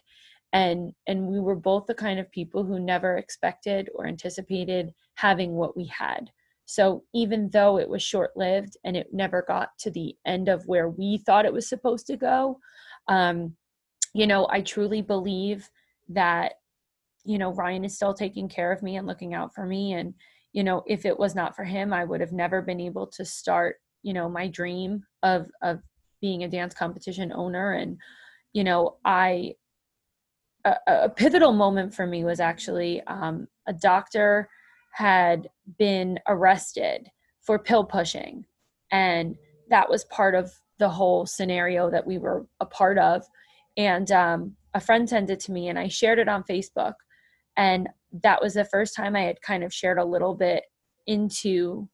And 0.54 0.94
and 1.08 1.28
we 1.28 1.40
were 1.40 1.56
both 1.56 1.86
the 1.86 1.94
kind 1.94 2.20
of 2.20 2.32
people 2.32 2.64
who 2.64 2.80
never 2.80 3.18
expected 3.18 3.90
or 3.94 4.08
anticipated 4.08 4.94
having 5.16 5.54
what 5.54 5.78
we 5.78 5.86
had. 5.86 6.32
So 6.66 7.04
even 7.14 7.50
though 7.52 7.78
it 7.78 7.90
was 7.90 8.02
short 8.02 8.32
lived 8.38 8.78
and 8.86 8.96
it 8.96 9.08
never 9.12 9.44
got 9.48 9.70
to 9.80 9.92
the 9.92 10.16
end 10.26 10.48
of 10.48 10.66
where 10.68 10.90
we 10.90 11.18
thought 11.18 11.46
it 11.46 11.54
was 11.54 11.68
supposed 11.68 12.08
to 12.08 12.18
go 12.18 12.60
um 13.08 13.56
you 14.14 14.28
know 14.28 14.48
i 14.52 14.62
truly 14.62 15.02
believe 15.02 15.70
that 16.10 16.54
you 17.24 17.38
know 17.38 17.54
ryan 17.54 17.86
is 17.86 17.96
still 17.96 18.14
taking 18.14 18.50
care 18.50 18.72
of 18.72 18.82
me 18.82 18.98
and 18.98 19.08
looking 19.08 19.34
out 19.34 19.54
for 19.54 19.66
me. 19.66 19.94
And 19.94 20.14
you 20.54 20.64
know 20.64 20.84
if 20.88 21.06
it 21.06 21.18
was 21.18 21.36
not 21.36 21.56
for 21.56 21.64
him 21.64 21.94
i 21.94 22.04
would 22.04 22.22
have 22.22 22.32
never 22.32 22.62
been 22.62 22.80
able 22.80 23.06
to 23.08 23.24
start 23.24 23.78
you 24.02 24.14
know 24.14 24.28
my 24.28 24.48
dream 24.48 25.04
of 25.24 25.48
of 25.62 25.80
being 26.22 26.44
a 26.44 26.50
dance 26.50 26.74
competition 26.74 27.32
owner. 27.32 27.74
And 27.74 27.98
you 28.54 28.64
know 28.64 28.98
i 29.06 29.54
a, 30.66 30.76
a 30.88 31.10
pivotal 31.10 31.54
moment 31.54 31.94
for 31.94 32.06
me 32.06 32.24
was 32.24 32.40
actually 32.40 33.02
um, 33.08 33.48
a 33.68 33.74
doctor 33.74 34.50
had 34.92 35.50
been 35.78 36.20
arrested 36.28 37.08
for 37.42 37.60
pill 37.60 37.84
pushing. 37.84 38.46
And 38.92 39.36
that 39.70 39.90
was 39.90 40.04
part 40.06 40.36
of 40.36 40.52
the 40.78 40.90
whole 40.90 41.26
scenario 41.26 41.90
that 41.90 42.06
we 42.06 42.18
were 42.18 42.46
a 42.60 42.66
part 42.66 42.98
of. 42.98 43.26
And 43.78 44.12
um, 44.12 44.56
a 44.74 44.80
friend 44.80 45.10
sent 45.10 45.30
it 45.30 45.40
to 45.40 45.52
me 45.52 45.68
and 45.68 45.80
i 45.80 45.88
shared 45.88 46.20
it 46.20 46.30
on 46.30 46.44
facebook 46.44 46.94
and 47.58 47.88
that 48.12 48.42
was 48.42 48.54
the 48.54 48.66
first 48.66 48.96
time 48.96 49.16
i 49.16 49.22
had 49.22 49.42
kind 49.42 49.64
of 49.64 49.74
shared 49.74 49.98
a 49.98 50.06
little 50.06 50.36
bit 50.36 50.64
into 51.08 51.88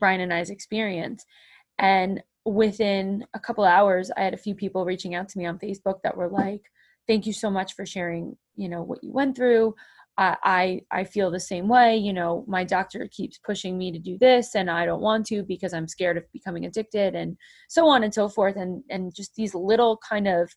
ryan 0.00 0.20
and 0.20 0.32
i's 0.32 0.50
experience 0.50 1.24
and 1.78 2.22
within 2.46 3.26
a 3.34 3.40
couple 3.40 3.64
hours, 3.64 4.10
I 4.16 4.22
had 4.22 4.34
a 4.34 4.38
few 4.38 4.54
people 4.54 4.84
reaching 4.84 5.14
out 5.14 5.28
to 5.30 5.38
me 5.38 5.46
on 5.46 5.58
Facebook 5.58 6.00
that 6.02 6.16
were 6.16 6.28
like, 6.28 6.62
"Thank 7.06 7.26
you 7.26 7.32
so 7.32 7.50
much 7.50 7.74
for 7.74 7.84
sharing, 7.84 8.36
you 8.54 8.68
know, 8.68 8.82
what 8.82 9.02
you 9.02 9.12
went 9.12 9.36
through. 9.36 9.74
I, 10.16 10.36
I 10.44 11.00
I 11.00 11.04
feel 11.04 11.30
the 11.30 11.40
same 11.40 11.68
way. 11.68 11.96
You 11.96 12.12
know, 12.12 12.44
my 12.46 12.64
doctor 12.64 13.08
keeps 13.10 13.38
pushing 13.38 13.76
me 13.76 13.92
to 13.92 13.98
do 13.98 14.16
this, 14.18 14.54
and 14.54 14.70
I 14.70 14.86
don't 14.86 15.02
want 15.02 15.26
to 15.26 15.42
because 15.42 15.74
I'm 15.74 15.88
scared 15.88 16.16
of 16.16 16.32
becoming 16.32 16.64
addicted, 16.64 17.14
and 17.14 17.36
so 17.68 17.88
on 17.88 18.04
and 18.04 18.14
so 18.14 18.28
forth. 18.28 18.56
And 18.56 18.84
and 18.90 19.14
just 19.14 19.34
these 19.34 19.54
little 19.54 19.98
kind 20.08 20.28
of 20.28 20.50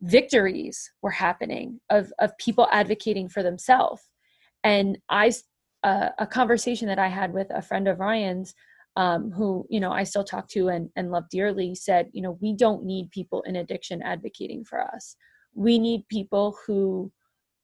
victories 0.00 0.90
were 1.02 1.10
happening 1.10 1.80
of 1.90 2.12
of 2.18 2.36
people 2.38 2.68
advocating 2.72 3.28
for 3.28 3.42
themselves. 3.42 4.02
And 4.64 4.98
I 5.08 5.32
uh, 5.82 6.10
a 6.18 6.26
conversation 6.26 6.88
that 6.88 6.98
I 6.98 7.08
had 7.08 7.32
with 7.32 7.48
a 7.50 7.62
friend 7.62 7.88
of 7.88 8.00
Ryan's 8.00 8.54
um, 8.96 9.30
who 9.30 9.66
you 9.70 9.80
know 9.80 9.92
I 9.92 10.04
still 10.04 10.24
talk 10.24 10.48
to 10.50 10.68
and, 10.68 10.90
and 10.96 11.10
love 11.10 11.28
dearly 11.30 11.74
said, 11.74 12.10
you 12.12 12.22
know, 12.22 12.38
we 12.40 12.54
don't 12.54 12.84
need 12.84 13.10
people 13.10 13.42
in 13.42 13.56
addiction 13.56 14.02
advocating 14.02 14.64
for 14.64 14.80
us. 14.80 15.16
We 15.54 15.78
need 15.78 16.08
people 16.08 16.56
who 16.66 17.12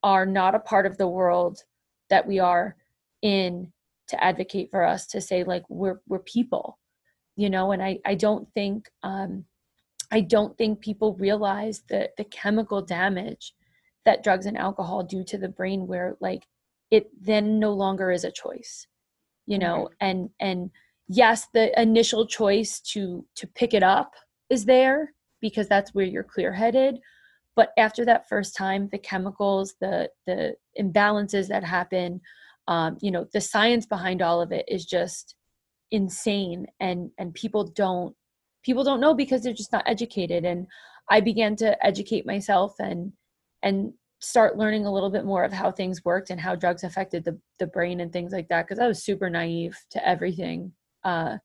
are 0.03 0.27
not 0.27 0.55
a 0.55 0.61
part 0.61 0.87
of 0.87 0.99
the 0.99 1.09
world 1.09 1.59
that 2.11 2.27
we 2.27 2.39
are 2.39 2.77
in 3.23 3.73
to 4.09 4.23
advocate 4.23 4.69
for 4.71 4.85
us 4.85 5.07
to 5.07 5.21
say 5.21 5.45
like 5.45 5.65
we're 5.69 6.01
we're 6.09 6.19
people, 6.21 6.79
you 7.37 7.51
know. 7.51 7.73
And 7.73 7.83
I 7.83 7.99
I 8.05 8.15
don't 8.15 8.49
think 8.55 8.91
um, 9.03 9.45
I 10.13 10.21
don't 10.21 10.57
think 10.57 10.81
people 10.81 11.15
realize 11.15 11.83
the 11.89 12.11
the 12.17 12.25
chemical 12.25 12.83
damage 12.83 13.55
that 14.05 14.23
drugs 14.23 14.47
and 14.47 14.59
alcohol 14.59 15.03
do 15.03 15.25
to 15.25 15.39
the 15.39 15.49
brain, 15.49 15.87
where 15.87 16.17
like 16.21 16.47
it 16.91 17.11
then 17.21 17.59
no 17.59 17.73
longer 17.73 18.13
is 18.13 18.25
a 18.25 18.31
choice, 18.31 18.87
you 19.47 19.59
know, 19.59 19.85
mm-hmm. 19.85 19.95
and 20.01 20.31
and 20.39 20.71
yes 21.09 21.49
the 21.53 21.81
initial 21.81 22.27
choice 22.27 22.81
to 22.81 23.27
to 23.35 23.47
pick 23.47 23.75
it 23.75 23.83
up 23.83 24.13
is 24.51 24.65
there 24.65 25.13
because 25.41 25.69
that's 25.69 25.95
where 25.95 26.07
you're 26.07 26.23
clear 26.23 26.53
headed 26.53 26.99
but 27.57 27.71
after 27.77 28.05
that 28.05 28.29
first 28.29 28.57
time 28.57 28.89
the 28.93 28.99
chemicals 28.99 29.75
the 29.81 30.09
the 30.27 30.55
imbalances 30.81 31.49
that 31.49 31.65
happen 31.65 32.21
um, 32.69 32.97
you 33.01 33.11
know 33.11 33.27
the 33.33 33.41
science 33.41 33.85
behind 33.85 34.23
all 34.23 34.41
of 34.41 34.53
it 34.53 34.65
is 34.69 34.85
just 34.85 35.35
insane 35.91 36.67
and 36.81 37.11
and 37.19 37.35
people 37.35 37.65
don't 37.65 38.15
people 38.63 38.85
don't 38.85 39.01
know 39.01 39.15
because 39.15 39.43
they're 39.43 39.53
just 39.53 39.73
not 39.73 39.85
educated. 39.87 40.45
And 40.45 40.67
i 41.11 41.21
began 41.21 41.57
to 41.57 41.87
educate 41.87 42.27
myself 42.27 42.75
and 42.79 43.13
and 43.63 43.93
start 44.21 44.57
learning 44.57 44.87
a 44.87 44.93
little 44.93 45.11
bit 45.11 45.25
more 45.25 45.45
of 45.45 45.53
how 45.53 45.71
things 45.71 46.05
worked 46.05 46.31
and 46.31 46.41
how 46.41 46.55
drugs 46.55 46.85
affected 46.85 47.25
the, 47.25 47.39
the 47.59 47.67
brain 47.67 48.01
and 48.01 48.13
things 48.13 48.33
like 48.33 48.49
that 48.49 48.67
because 48.67 48.79
i 48.79 48.87
was 48.87 49.05
super 49.05 49.29
naive 49.29 49.77
to 49.91 50.07
everything 50.07 50.73
uh, 51.05 51.37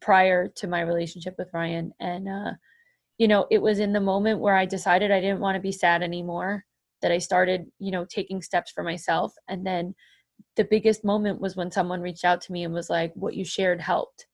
prior 0.00 0.48
to 0.48 0.66
my 0.66 0.80
relationship 0.80 1.34
with 1.38 1.52
ryan. 1.52 1.92
And 2.00 2.28
uh, 2.28 2.52
you 3.18 3.28
know 3.28 3.46
it 3.50 3.60
was 3.60 3.78
in 3.80 3.92
the 3.92 4.00
moment 4.00 4.40
where 4.40 4.56
i 4.56 4.64
decided 4.64 5.10
i 5.10 5.20
didn't 5.20 5.40
want 5.40 5.56
to 5.56 5.60
be 5.60 5.72
sad 5.72 6.02
anymore 6.02 6.64
that 7.02 7.12
i 7.12 7.18
started 7.18 7.66
you 7.78 7.90
know 7.90 8.04
taking 8.04 8.42
steps 8.42 8.70
for 8.72 8.82
myself. 8.82 9.32
And 9.48 9.66
then 9.66 9.94
the 10.56 10.64
biggest 10.64 11.04
moment 11.04 11.40
was 11.40 11.56
when 11.56 11.70
someone 11.70 12.00
reached 12.00 12.24
out 12.24 12.40
to 12.42 12.52
me 12.52 12.64
and 12.64 12.72
was 12.72 12.88
like 12.88 13.12
what 13.14 13.34
you 13.34 13.44
shared 13.44 13.80
helped 13.80 14.26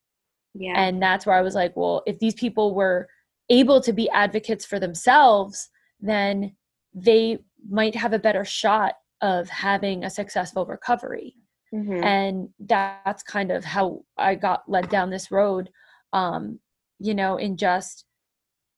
Yeah. 0.58 0.74
and 0.76 1.02
that's 1.02 1.26
where 1.26 1.36
i 1.36 1.42
was 1.42 1.54
like 1.54 1.76
well 1.76 2.02
if 2.06 2.18
these 2.18 2.34
people 2.34 2.74
were 2.74 3.08
able 3.50 3.80
to 3.80 3.92
be 3.92 4.08
advocates 4.10 4.64
for 4.64 4.78
themselves 4.80 5.68
then 6.00 6.54
they 6.94 7.38
might 7.68 7.94
have 7.94 8.12
a 8.12 8.18
better 8.18 8.44
shot 8.44 8.94
of 9.22 9.48
having 9.48 10.04
a 10.04 10.10
successful 10.10 10.66
recovery 10.66 11.34
Mhm. 11.72 12.02
and 12.04 12.48
that's 12.60 13.22
kind 13.22 13.50
of 13.50 13.64
how 13.64 14.04
i 14.16 14.34
got 14.34 14.62
led 14.68 14.88
down 14.88 15.10
this 15.10 15.30
road 15.30 15.70
um 16.12 16.58
you 16.98 17.14
know 17.14 17.36
in 17.36 17.56
just 17.56 18.04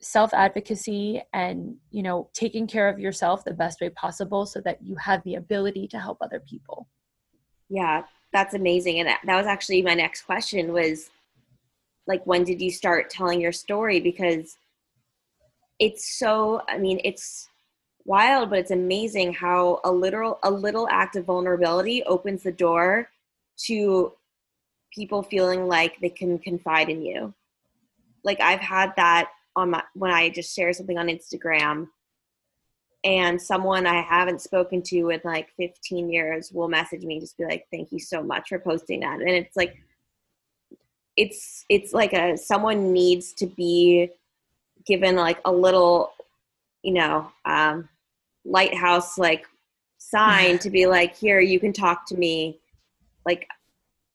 self 0.00 0.32
advocacy 0.32 1.20
and 1.32 1.76
you 1.90 2.02
know 2.02 2.30
taking 2.32 2.66
care 2.66 2.88
of 2.88 2.98
yourself 2.98 3.44
the 3.44 3.52
best 3.52 3.80
way 3.80 3.90
possible 3.90 4.46
so 4.46 4.60
that 4.60 4.78
you 4.82 4.94
have 4.96 5.22
the 5.24 5.34
ability 5.34 5.86
to 5.88 5.98
help 5.98 6.18
other 6.20 6.40
people 6.40 6.88
Yeah, 7.68 8.04
that's 8.32 8.54
amazing. 8.54 9.00
And 9.00 9.08
that 9.08 9.20
that 9.24 9.36
was 9.36 9.46
actually 9.46 9.82
my 9.82 9.94
next 9.94 10.22
question 10.22 10.72
was 10.72 11.10
like 12.08 12.26
when 12.26 12.42
did 12.42 12.60
you 12.60 12.70
start 12.70 13.10
telling 13.10 13.40
your 13.40 13.52
story 13.52 14.00
because 14.00 14.56
it's 15.78 16.18
so 16.18 16.62
I 16.66 16.78
mean, 16.78 17.00
it's 17.04 17.48
wild, 18.04 18.50
but 18.50 18.58
it's 18.58 18.72
amazing 18.72 19.34
how 19.34 19.80
a 19.84 19.92
literal 19.92 20.40
a 20.42 20.50
little 20.50 20.88
act 20.88 21.14
of 21.14 21.26
vulnerability 21.26 22.02
opens 22.04 22.42
the 22.42 22.50
door 22.50 23.10
to 23.66 24.12
people 24.92 25.22
feeling 25.22 25.68
like 25.68 26.00
they 26.00 26.08
can 26.08 26.38
confide 26.38 26.88
in 26.88 27.02
you. 27.02 27.32
Like 28.24 28.40
I've 28.40 28.60
had 28.60 28.94
that 28.96 29.30
on 29.54 29.70
my 29.70 29.82
when 29.94 30.10
I 30.10 30.30
just 30.30 30.56
share 30.56 30.72
something 30.72 30.98
on 30.98 31.08
Instagram 31.08 31.88
and 33.04 33.40
someone 33.40 33.86
I 33.86 34.00
haven't 34.00 34.40
spoken 34.40 34.82
to 34.84 35.10
in 35.10 35.20
like 35.22 35.50
15 35.56 36.10
years 36.10 36.50
will 36.52 36.68
message 36.68 37.04
me 37.04 37.20
just 37.20 37.36
be 37.36 37.44
like, 37.44 37.66
"Thank 37.70 37.92
you 37.92 38.00
so 38.00 38.22
much 38.22 38.48
for 38.48 38.58
posting 38.58 39.00
that." 39.00 39.20
And 39.20 39.30
it's 39.30 39.56
like, 39.56 39.76
it's 41.18 41.64
it's 41.68 41.92
like 41.92 42.12
a 42.12 42.36
someone 42.38 42.92
needs 42.92 43.32
to 43.34 43.46
be 43.46 44.10
given 44.86 45.16
like 45.16 45.40
a 45.44 45.52
little, 45.52 46.12
you 46.82 46.94
know, 46.94 47.30
um, 47.44 47.88
lighthouse 48.44 49.18
like 49.18 49.44
sign 49.98 50.58
to 50.60 50.70
be 50.70 50.86
like, 50.86 51.16
"Here, 51.16 51.40
you 51.40 51.58
can 51.58 51.72
talk 51.72 52.06
to 52.06 52.16
me." 52.16 52.58
Like, 53.26 53.48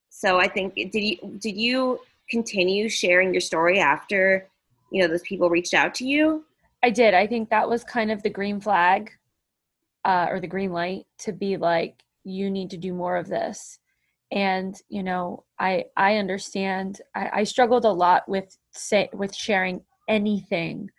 so 0.08 0.38
I 0.40 0.48
think 0.48 0.74
did 0.74 0.94
you 0.94 1.16
did 1.38 1.56
you 1.56 2.00
continue 2.30 2.88
sharing 2.88 3.34
your 3.34 3.42
story 3.42 3.78
after 3.78 4.48
you 4.90 5.02
know 5.02 5.08
those 5.08 5.22
people 5.22 5.50
reached 5.50 5.74
out 5.74 5.94
to 5.96 6.06
you? 6.06 6.42
I 6.82 6.88
did. 6.90 7.12
I 7.12 7.26
think 7.26 7.50
that 7.50 7.68
was 7.68 7.84
kind 7.84 8.10
of 8.10 8.22
the 8.22 8.30
green 8.30 8.60
flag 8.60 9.12
uh, 10.06 10.26
or 10.30 10.40
the 10.40 10.46
green 10.46 10.72
light 10.72 11.06
to 11.18 11.32
be 11.32 11.56
like, 11.56 12.02
you 12.24 12.50
need 12.50 12.70
to 12.70 12.76
do 12.76 12.94
more 12.94 13.16
of 13.16 13.28
this. 13.28 13.78
And 14.32 14.74
you 14.88 15.02
know, 15.02 15.44
I 15.58 15.86
I 15.96 16.16
understand. 16.16 17.00
I, 17.14 17.30
I 17.32 17.44
struggled 17.44 17.84
a 17.84 17.92
lot 17.92 18.28
with 18.28 18.56
say 18.72 19.08
with 19.12 19.34
sharing 19.34 19.82
anything 20.08 20.90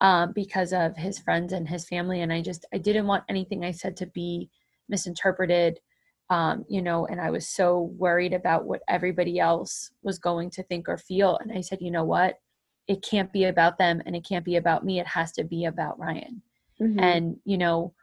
um, 0.00 0.32
because 0.32 0.72
of 0.72 0.96
his 0.96 1.18
friends 1.18 1.52
and 1.52 1.68
his 1.68 1.88
family, 1.88 2.20
and 2.20 2.32
I 2.32 2.42
just 2.42 2.66
I 2.72 2.78
didn't 2.78 3.06
want 3.06 3.24
anything 3.28 3.64
I 3.64 3.72
said 3.72 3.96
to 3.98 4.06
be 4.06 4.50
misinterpreted. 4.88 5.80
Um, 6.30 6.64
you 6.68 6.80
know, 6.82 7.06
and 7.06 7.20
I 7.20 7.30
was 7.30 7.48
so 7.48 7.92
worried 7.98 8.32
about 8.32 8.64
what 8.64 8.80
everybody 8.88 9.38
else 9.38 9.90
was 10.02 10.18
going 10.18 10.50
to 10.50 10.62
think 10.62 10.88
or 10.88 10.96
feel. 10.96 11.36
And 11.38 11.52
I 11.52 11.60
said, 11.60 11.80
you 11.82 11.90
know 11.90 12.04
what? 12.04 12.38
it 12.88 13.00
can't 13.02 13.32
be 13.32 13.44
about 13.44 13.78
them 13.78 14.02
and 14.06 14.16
it 14.16 14.26
can't 14.28 14.44
be 14.44 14.56
about 14.56 14.84
me 14.84 14.98
it 14.98 15.06
has 15.06 15.30
to 15.32 15.44
be 15.44 15.66
about 15.66 15.98
ryan 16.00 16.42
Mhm. 16.80 17.00
and 17.00 17.36
you 17.44 17.56
know 17.56 17.94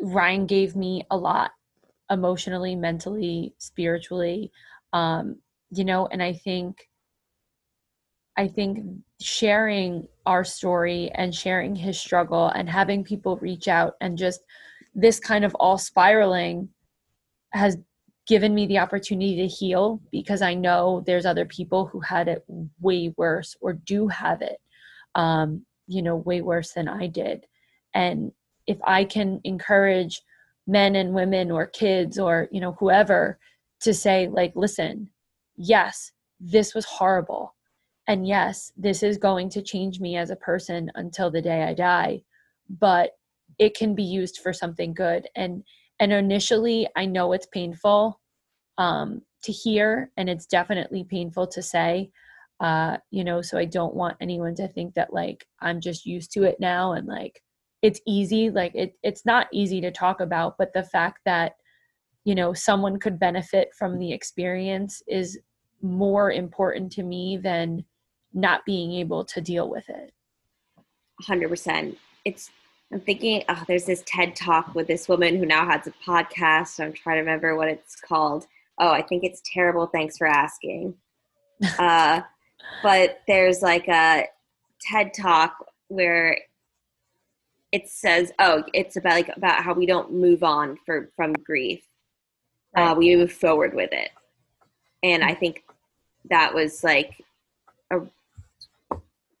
ryan 0.00 0.46
gave 0.46 0.76
me 0.76 1.04
a 1.10 1.16
lot 1.16 1.52
emotionally 2.10 2.74
mentally 2.74 3.54
spiritually 3.58 4.50
um 4.92 5.36
you 5.70 5.84
know 5.84 6.06
and 6.12 6.22
i 6.22 6.32
think 6.32 6.88
i 8.36 8.46
think 8.46 8.78
sharing 9.20 10.06
our 10.26 10.44
story 10.44 11.10
and 11.14 11.34
sharing 11.34 11.74
his 11.74 11.98
struggle 11.98 12.48
and 12.48 12.68
having 12.68 13.04
people 13.04 13.36
reach 13.38 13.68
out 13.68 13.94
and 14.00 14.18
just 14.18 14.40
this 14.94 15.20
kind 15.20 15.44
of 15.44 15.54
all 15.56 15.78
spiraling 15.78 16.68
has 17.52 17.76
given 18.26 18.54
me 18.54 18.66
the 18.66 18.78
opportunity 18.78 19.36
to 19.36 19.46
heal 19.48 20.00
because 20.12 20.40
I 20.40 20.54
know 20.54 21.02
there's 21.04 21.26
other 21.26 21.44
people 21.44 21.86
who 21.86 21.98
had 21.98 22.28
it 22.28 22.44
way 22.80 23.12
worse 23.16 23.56
or 23.60 23.72
do 23.72 24.06
have 24.06 24.40
it, 24.40 24.58
um, 25.16 25.66
you 25.88 26.00
know, 26.00 26.14
way 26.14 26.40
worse 26.40 26.72
than 26.72 26.86
I 26.86 27.08
did. 27.08 27.44
And 27.92 28.30
if 28.68 28.78
I 28.84 29.04
can 29.04 29.40
encourage 29.42 30.22
men 30.66 30.96
and 30.96 31.14
women 31.14 31.50
or 31.50 31.66
kids 31.66 32.18
or, 32.18 32.48
you 32.50 32.60
know, 32.60 32.72
whoever 32.72 33.38
to 33.80 33.94
say, 33.94 34.28
like, 34.28 34.52
listen, 34.54 35.10
yes, 35.56 36.12
this 36.38 36.74
was 36.74 36.84
horrible. 36.84 37.54
And 38.06 38.26
yes, 38.26 38.72
this 38.76 39.02
is 39.02 39.18
going 39.18 39.50
to 39.50 39.62
change 39.62 40.00
me 40.00 40.16
as 40.16 40.30
a 40.30 40.36
person 40.36 40.90
until 40.94 41.30
the 41.30 41.42
day 41.42 41.62
I 41.62 41.74
die, 41.74 42.22
but 42.68 43.12
it 43.58 43.76
can 43.76 43.94
be 43.94 44.02
used 44.02 44.38
for 44.38 44.52
something 44.52 44.94
good. 44.94 45.28
And 45.36 45.62
and 46.00 46.12
initially 46.12 46.88
i 46.96 47.04
know 47.06 47.32
it's 47.32 47.46
painful 47.46 48.18
um, 48.78 49.20
to 49.42 49.52
hear 49.52 50.10
and 50.16 50.28
it's 50.28 50.46
definitely 50.46 51.04
painful 51.04 51.46
to 51.46 51.62
say 51.62 52.10
uh, 52.60 52.96
you 53.10 53.22
know 53.22 53.40
so 53.40 53.56
i 53.56 53.64
don't 53.64 53.94
want 53.94 54.16
anyone 54.20 54.54
to 54.54 54.66
think 54.66 54.94
that 54.94 55.12
like 55.12 55.46
i'm 55.60 55.80
just 55.80 56.04
used 56.04 56.32
to 56.32 56.42
it 56.42 56.58
now 56.58 56.92
and 56.92 57.06
like 57.06 57.42
it's 57.82 58.00
easy 58.06 58.50
like 58.50 58.74
it, 58.74 58.94
it's 59.02 59.24
not 59.24 59.46
easy 59.52 59.80
to 59.80 59.90
talk 59.90 60.20
about 60.20 60.56
but 60.58 60.72
the 60.72 60.82
fact 60.82 61.20
that 61.24 61.54
you 62.24 62.34
know 62.34 62.52
someone 62.52 62.98
could 62.98 63.18
benefit 63.18 63.70
from 63.78 63.98
the 63.98 64.12
experience 64.12 65.02
is 65.08 65.38
more 65.82 66.30
important 66.30 66.92
to 66.92 67.02
me 67.02 67.36
than 67.36 67.84
not 68.34 68.64
being 68.64 68.92
able 68.92 69.24
to 69.24 69.40
deal 69.40 69.68
with 69.68 69.88
it 69.88 70.12
100%. 71.22 71.96
It's, 72.24 72.50
I'm 72.92 73.00
thinking, 73.00 73.44
oh, 73.48 73.62
there's 73.66 73.84
this 73.84 74.02
TED 74.06 74.34
talk 74.34 74.74
with 74.74 74.86
this 74.86 75.08
woman 75.08 75.36
who 75.36 75.46
now 75.46 75.66
has 75.66 75.86
a 75.86 75.92
podcast. 76.06 76.80
I'm 76.80 76.92
trying 76.92 77.16
to 77.16 77.20
remember 77.20 77.56
what 77.56 77.68
it's 77.68 77.96
called. 77.96 78.46
Oh, 78.78 78.90
I 78.90 79.02
think 79.02 79.24
it's 79.24 79.42
terrible. 79.44 79.86
Thanks 79.86 80.16
for 80.18 80.26
asking. 80.26 80.94
uh, 81.78 82.22
but 82.82 83.20
there's 83.26 83.62
like 83.62 83.88
a 83.88 84.26
TED 84.80 85.12
talk 85.14 85.54
where 85.88 86.38
it 87.72 87.88
says, 87.88 88.32
oh, 88.38 88.64
it's 88.74 88.96
about 88.96 89.12
like 89.12 89.30
about 89.36 89.62
how 89.62 89.72
we 89.72 89.86
don't 89.86 90.12
move 90.12 90.42
on 90.42 90.76
for 90.84 91.10
from 91.16 91.32
grief. 91.32 91.82
Uh, 92.76 92.94
we 92.96 93.16
move 93.16 93.32
forward 93.32 93.74
with 93.74 93.92
it. 93.92 94.10
And 95.02 95.24
I 95.24 95.34
think 95.34 95.64
that 96.30 96.54
was 96.54 96.84
like 96.84 97.24
a, 97.90 98.00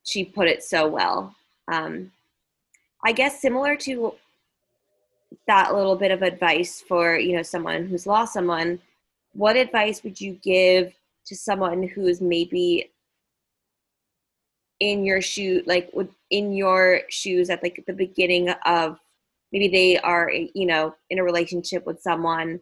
she 0.04 0.24
put 0.24 0.48
it 0.48 0.62
so 0.62 0.88
well. 0.88 1.34
Um, 1.68 2.12
I 3.04 3.12
guess 3.12 3.40
similar 3.40 3.76
to 3.76 4.14
that 5.46 5.74
little 5.74 5.96
bit 5.96 6.10
of 6.10 6.22
advice 6.22 6.80
for 6.80 7.18
you 7.18 7.36
know 7.36 7.42
someone 7.42 7.86
who's 7.86 8.06
lost 8.06 8.32
someone. 8.32 8.80
What 9.32 9.56
advice 9.56 10.02
would 10.02 10.20
you 10.20 10.38
give 10.42 10.94
to 11.26 11.36
someone 11.36 11.82
who 11.84 12.06
is 12.06 12.20
maybe 12.20 12.90
in 14.80 15.04
your 15.04 15.20
shoe, 15.20 15.62
like 15.66 15.90
would- 15.92 16.14
in 16.30 16.52
your 16.52 17.00
shoes 17.08 17.50
at 17.50 17.62
like 17.62 17.82
the 17.86 17.92
beginning 17.92 18.50
of 18.64 18.98
maybe 19.52 19.68
they 19.68 19.98
are 19.98 20.30
you 20.30 20.66
know 20.66 20.94
in 21.10 21.18
a 21.18 21.24
relationship 21.24 21.84
with 21.86 22.00
someone 22.00 22.60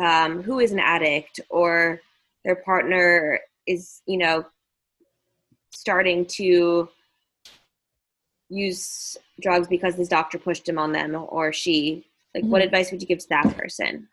um, 0.00 0.42
who 0.42 0.60
is 0.60 0.72
an 0.72 0.78
addict 0.78 1.40
or 1.50 2.00
their 2.44 2.56
partner 2.56 3.40
is 3.66 4.02
you 4.06 4.18
know 4.18 4.44
starting 5.72 6.24
to 6.26 6.88
use 8.48 9.16
drugs 9.40 9.68
because 9.68 9.94
his 9.94 10.08
doctor 10.08 10.38
pushed 10.38 10.68
him 10.68 10.78
on 10.78 10.92
them 10.92 11.14
or 11.28 11.52
she 11.52 12.04
like 12.34 12.44
what 12.44 12.62
Mhm. 12.62 12.66
advice 12.66 12.90
would 12.90 13.00
you 13.00 13.06
give 13.06 13.20
to 13.20 13.28
that 13.28 13.56
person 13.56 14.08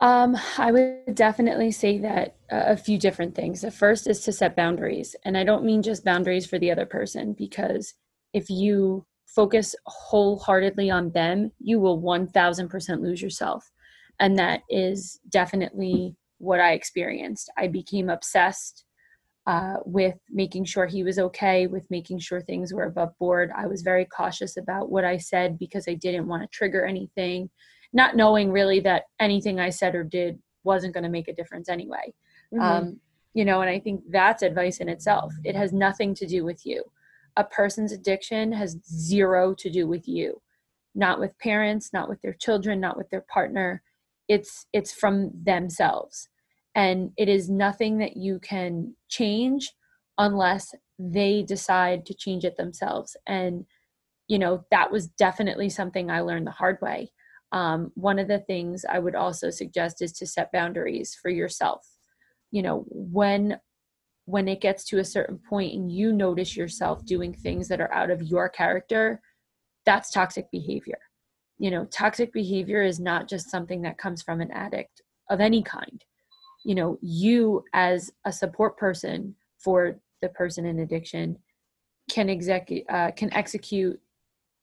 Um, 0.00 0.36
I 0.56 0.72
would 0.72 1.14
definitely 1.14 1.70
say 1.72 1.98
that 1.98 2.36
a 2.50 2.76
few 2.76 2.98
different 2.98 3.34
things. 3.34 3.60
The 3.60 3.70
first 3.70 4.06
is 4.06 4.20
to 4.20 4.32
set 4.32 4.56
boundaries, 4.56 5.14
and 5.24 5.36
I 5.36 5.44
don't 5.44 5.64
mean 5.64 5.82
just 5.82 6.04
boundaries 6.04 6.46
for 6.46 6.58
the 6.58 6.70
other 6.70 6.86
person 6.86 7.34
because 7.34 7.94
if 8.32 8.48
you 8.48 9.04
focus 9.26 9.76
wholeheartedly 9.86 10.90
on 10.90 11.10
them, 11.10 11.52
you 11.60 11.78
will 11.78 12.00
1000% 12.00 13.00
lose 13.02 13.22
yourself. 13.22 13.70
and 14.20 14.38
that 14.38 14.62
is 14.68 15.18
definitely 15.30 16.14
what 16.38 16.60
I 16.60 16.72
experienced. 16.72 17.50
I 17.56 17.66
became 17.68 18.08
obsessed 18.10 18.84
uh, 19.46 19.76
with 19.84 20.14
making 20.30 20.64
sure 20.66 20.86
he 20.86 21.02
was 21.02 21.18
okay, 21.18 21.66
with 21.66 21.84
making 21.90 22.20
sure 22.20 22.40
things 22.40 22.72
were 22.72 22.84
above 22.84 23.16
board. 23.18 23.50
I 23.56 23.66
was 23.66 23.82
very 23.82 24.04
cautious 24.04 24.56
about 24.56 24.90
what 24.90 25.04
I 25.04 25.16
said 25.16 25.58
because 25.58 25.86
I 25.88 25.94
didn't 25.94 26.28
want 26.28 26.42
to 26.42 26.48
trigger 26.48 26.84
anything, 26.84 27.50
not 27.92 28.16
knowing 28.16 28.52
really 28.52 28.80
that 28.80 29.04
anything 29.18 29.58
I 29.58 29.70
said 29.70 29.94
or 29.94 30.04
did 30.04 30.38
wasn't 30.64 30.94
going 30.94 31.04
to 31.04 31.10
make 31.10 31.28
a 31.28 31.34
difference 31.34 31.68
anyway. 31.68 32.14
Mm-hmm. 32.54 32.62
Um, 32.62 33.00
you 33.34 33.44
know, 33.44 33.60
and 33.60 33.70
I 33.70 33.78
think 33.78 34.02
that's 34.10 34.42
advice 34.42 34.78
in 34.78 34.88
itself. 34.88 35.32
It 35.44 35.54
has 35.56 35.72
nothing 35.72 36.14
to 36.16 36.26
do 36.26 36.44
with 36.44 36.66
you. 36.66 36.84
A 37.36 37.44
person's 37.44 37.92
addiction 37.92 38.52
has 38.52 38.76
zero 38.84 39.54
to 39.54 39.70
do 39.70 39.86
with 39.86 40.08
you, 40.08 40.42
not 40.94 41.20
with 41.20 41.38
parents, 41.38 41.90
not 41.92 42.08
with 42.08 42.20
their 42.22 42.34
children, 42.34 42.80
not 42.80 42.96
with 42.96 43.08
their 43.10 43.24
partner. 43.32 43.82
It's 44.28 44.66
it's 44.72 44.92
from 44.92 45.30
themselves 45.44 46.28
and 46.74 47.10
it 47.16 47.28
is 47.28 47.50
nothing 47.50 47.98
that 47.98 48.16
you 48.16 48.38
can 48.38 48.94
change 49.08 49.72
unless 50.18 50.74
they 50.98 51.42
decide 51.42 52.06
to 52.06 52.14
change 52.14 52.44
it 52.44 52.56
themselves 52.56 53.16
and 53.26 53.64
you 54.28 54.38
know 54.38 54.64
that 54.70 54.90
was 54.90 55.08
definitely 55.08 55.68
something 55.68 56.10
i 56.10 56.20
learned 56.20 56.46
the 56.46 56.52
hard 56.52 56.78
way 56.82 57.10
um, 57.52 57.90
one 57.94 58.18
of 58.18 58.28
the 58.28 58.38
things 58.40 58.84
i 58.90 58.98
would 58.98 59.14
also 59.14 59.50
suggest 59.50 60.02
is 60.02 60.12
to 60.12 60.26
set 60.26 60.52
boundaries 60.52 61.14
for 61.20 61.30
yourself. 61.30 61.86
You 62.50 62.62
know 62.62 62.84
when 62.88 63.58
when 64.26 64.48
it 64.48 64.60
gets 64.60 64.84
to 64.84 64.98
a 64.98 65.04
certain 65.04 65.38
point 65.38 65.74
and 65.74 65.90
you 65.90 66.12
notice 66.12 66.56
yourself 66.56 67.04
doing 67.04 67.32
things 67.32 67.66
that 67.68 67.80
are 67.80 67.92
out 67.92 68.10
of 68.10 68.22
your 68.22 68.48
character 68.48 69.20
that's 69.86 70.10
toxic 70.10 70.50
behavior. 70.50 70.98
You 71.58 71.70
know 71.70 71.84
toxic 71.86 72.32
behavior 72.32 72.82
is 72.82 73.00
not 73.00 73.28
just 73.28 73.50
something 73.50 73.82
that 73.82 73.98
comes 73.98 74.22
from 74.22 74.40
an 74.40 74.50
addict 74.52 75.02
of 75.28 75.40
any 75.40 75.62
kind. 75.62 76.04
You 76.64 76.74
know 76.74 76.98
you 77.00 77.64
as 77.72 78.12
a 78.24 78.32
support 78.32 78.76
person 78.76 79.34
for 79.58 79.98
the 80.22 80.28
person 80.30 80.66
in 80.66 80.80
addiction 80.80 81.38
can 82.10 82.28
execute 82.28 82.84
uh, 82.88 83.10
can 83.12 83.32
execute 83.32 83.98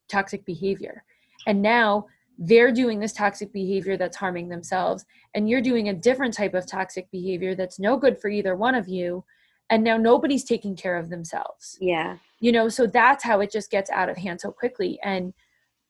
toxic 0.09 0.45
behavior. 0.45 1.03
And 1.45 1.61
now 1.61 2.07
they're 2.37 2.71
doing 2.71 2.99
this 2.99 3.13
toxic 3.13 3.51
behavior 3.51 3.97
that's 3.97 4.17
harming 4.17 4.49
themselves 4.49 5.05
and 5.33 5.49
you're 5.49 5.61
doing 5.61 5.89
a 5.89 5.93
different 5.93 6.33
type 6.33 6.53
of 6.53 6.65
toxic 6.65 7.09
behavior 7.11 7.55
that's 7.55 7.79
no 7.79 7.97
good 7.97 8.19
for 8.19 8.29
either 8.29 8.55
one 8.55 8.75
of 8.75 8.87
you 8.87 9.23
and 9.69 9.83
now 9.83 9.97
nobody's 9.97 10.43
taking 10.43 10.75
care 10.75 10.97
of 10.97 11.09
themselves 11.09 11.77
yeah 11.81 12.17
you 12.39 12.51
know 12.51 12.69
so 12.69 12.85
that's 12.85 13.23
how 13.23 13.39
it 13.39 13.51
just 13.51 13.71
gets 13.71 13.89
out 13.89 14.09
of 14.09 14.17
hand 14.17 14.39
so 14.39 14.51
quickly 14.51 14.99
and 15.03 15.33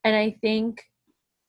and 0.03 0.15
i 0.15 0.31
think 0.41 0.83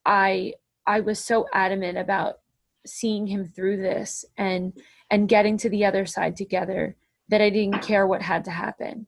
i 0.05 0.53
i 0.87 1.01
was 1.01 1.19
so 1.19 1.47
adamant 1.53 1.97
about 1.97 2.41
seeing 2.87 3.27
him 3.27 3.45
through 3.45 3.77
this 3.77 4.25
and 4.37 4.73
and 5.11 5.29
getting 5.29 5.57
to 5.57 5.71
the 5.71 5.85
other 5.85 6.07
side 6.07 6.37
together 6.37 6.97
that 7.29 7.41
I 7.41 7.51
didn't 7.51 7.83
care 7.83 8.07
what 8.07 8.23
had 8.23 8.45
to 8.47 8.51
happen. 8.51 9.07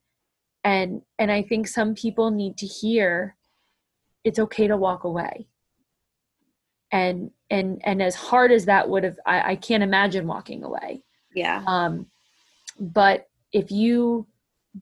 And 0.62 1.03
and 1.18 1.33
I 1.33 1.42
think 1.42 1.66
some 1.68 1.94
people 1.94 2.31
need 2.31 2.59
to 2.59 2.66
hear 2.66 3.37
it's 4.24 4.38
okay 4.38 4.66
to 4.66 4.76
walk 4.76 5.05
away. 5.05 5.46
And 6.92 7.31
and 7.50 7.81
and 7.85 8.03
as 8.03 8.14
hard 8.14 8.53
as 8.53 8.64
that 8.66 8.88
would 8.88 9.05
have 9.05 9.18
I, 9.26 9.53
I 9.53 9.57
can't 9.57 9.83
imagine 9.83 10.26
walking 10.26 10.64
away. 10.64 11.03
Yeah. 11.35 11.62
Um 11.66 12.07
but 12.79 13.26
if 13.53 13.70
you 13.70 14.26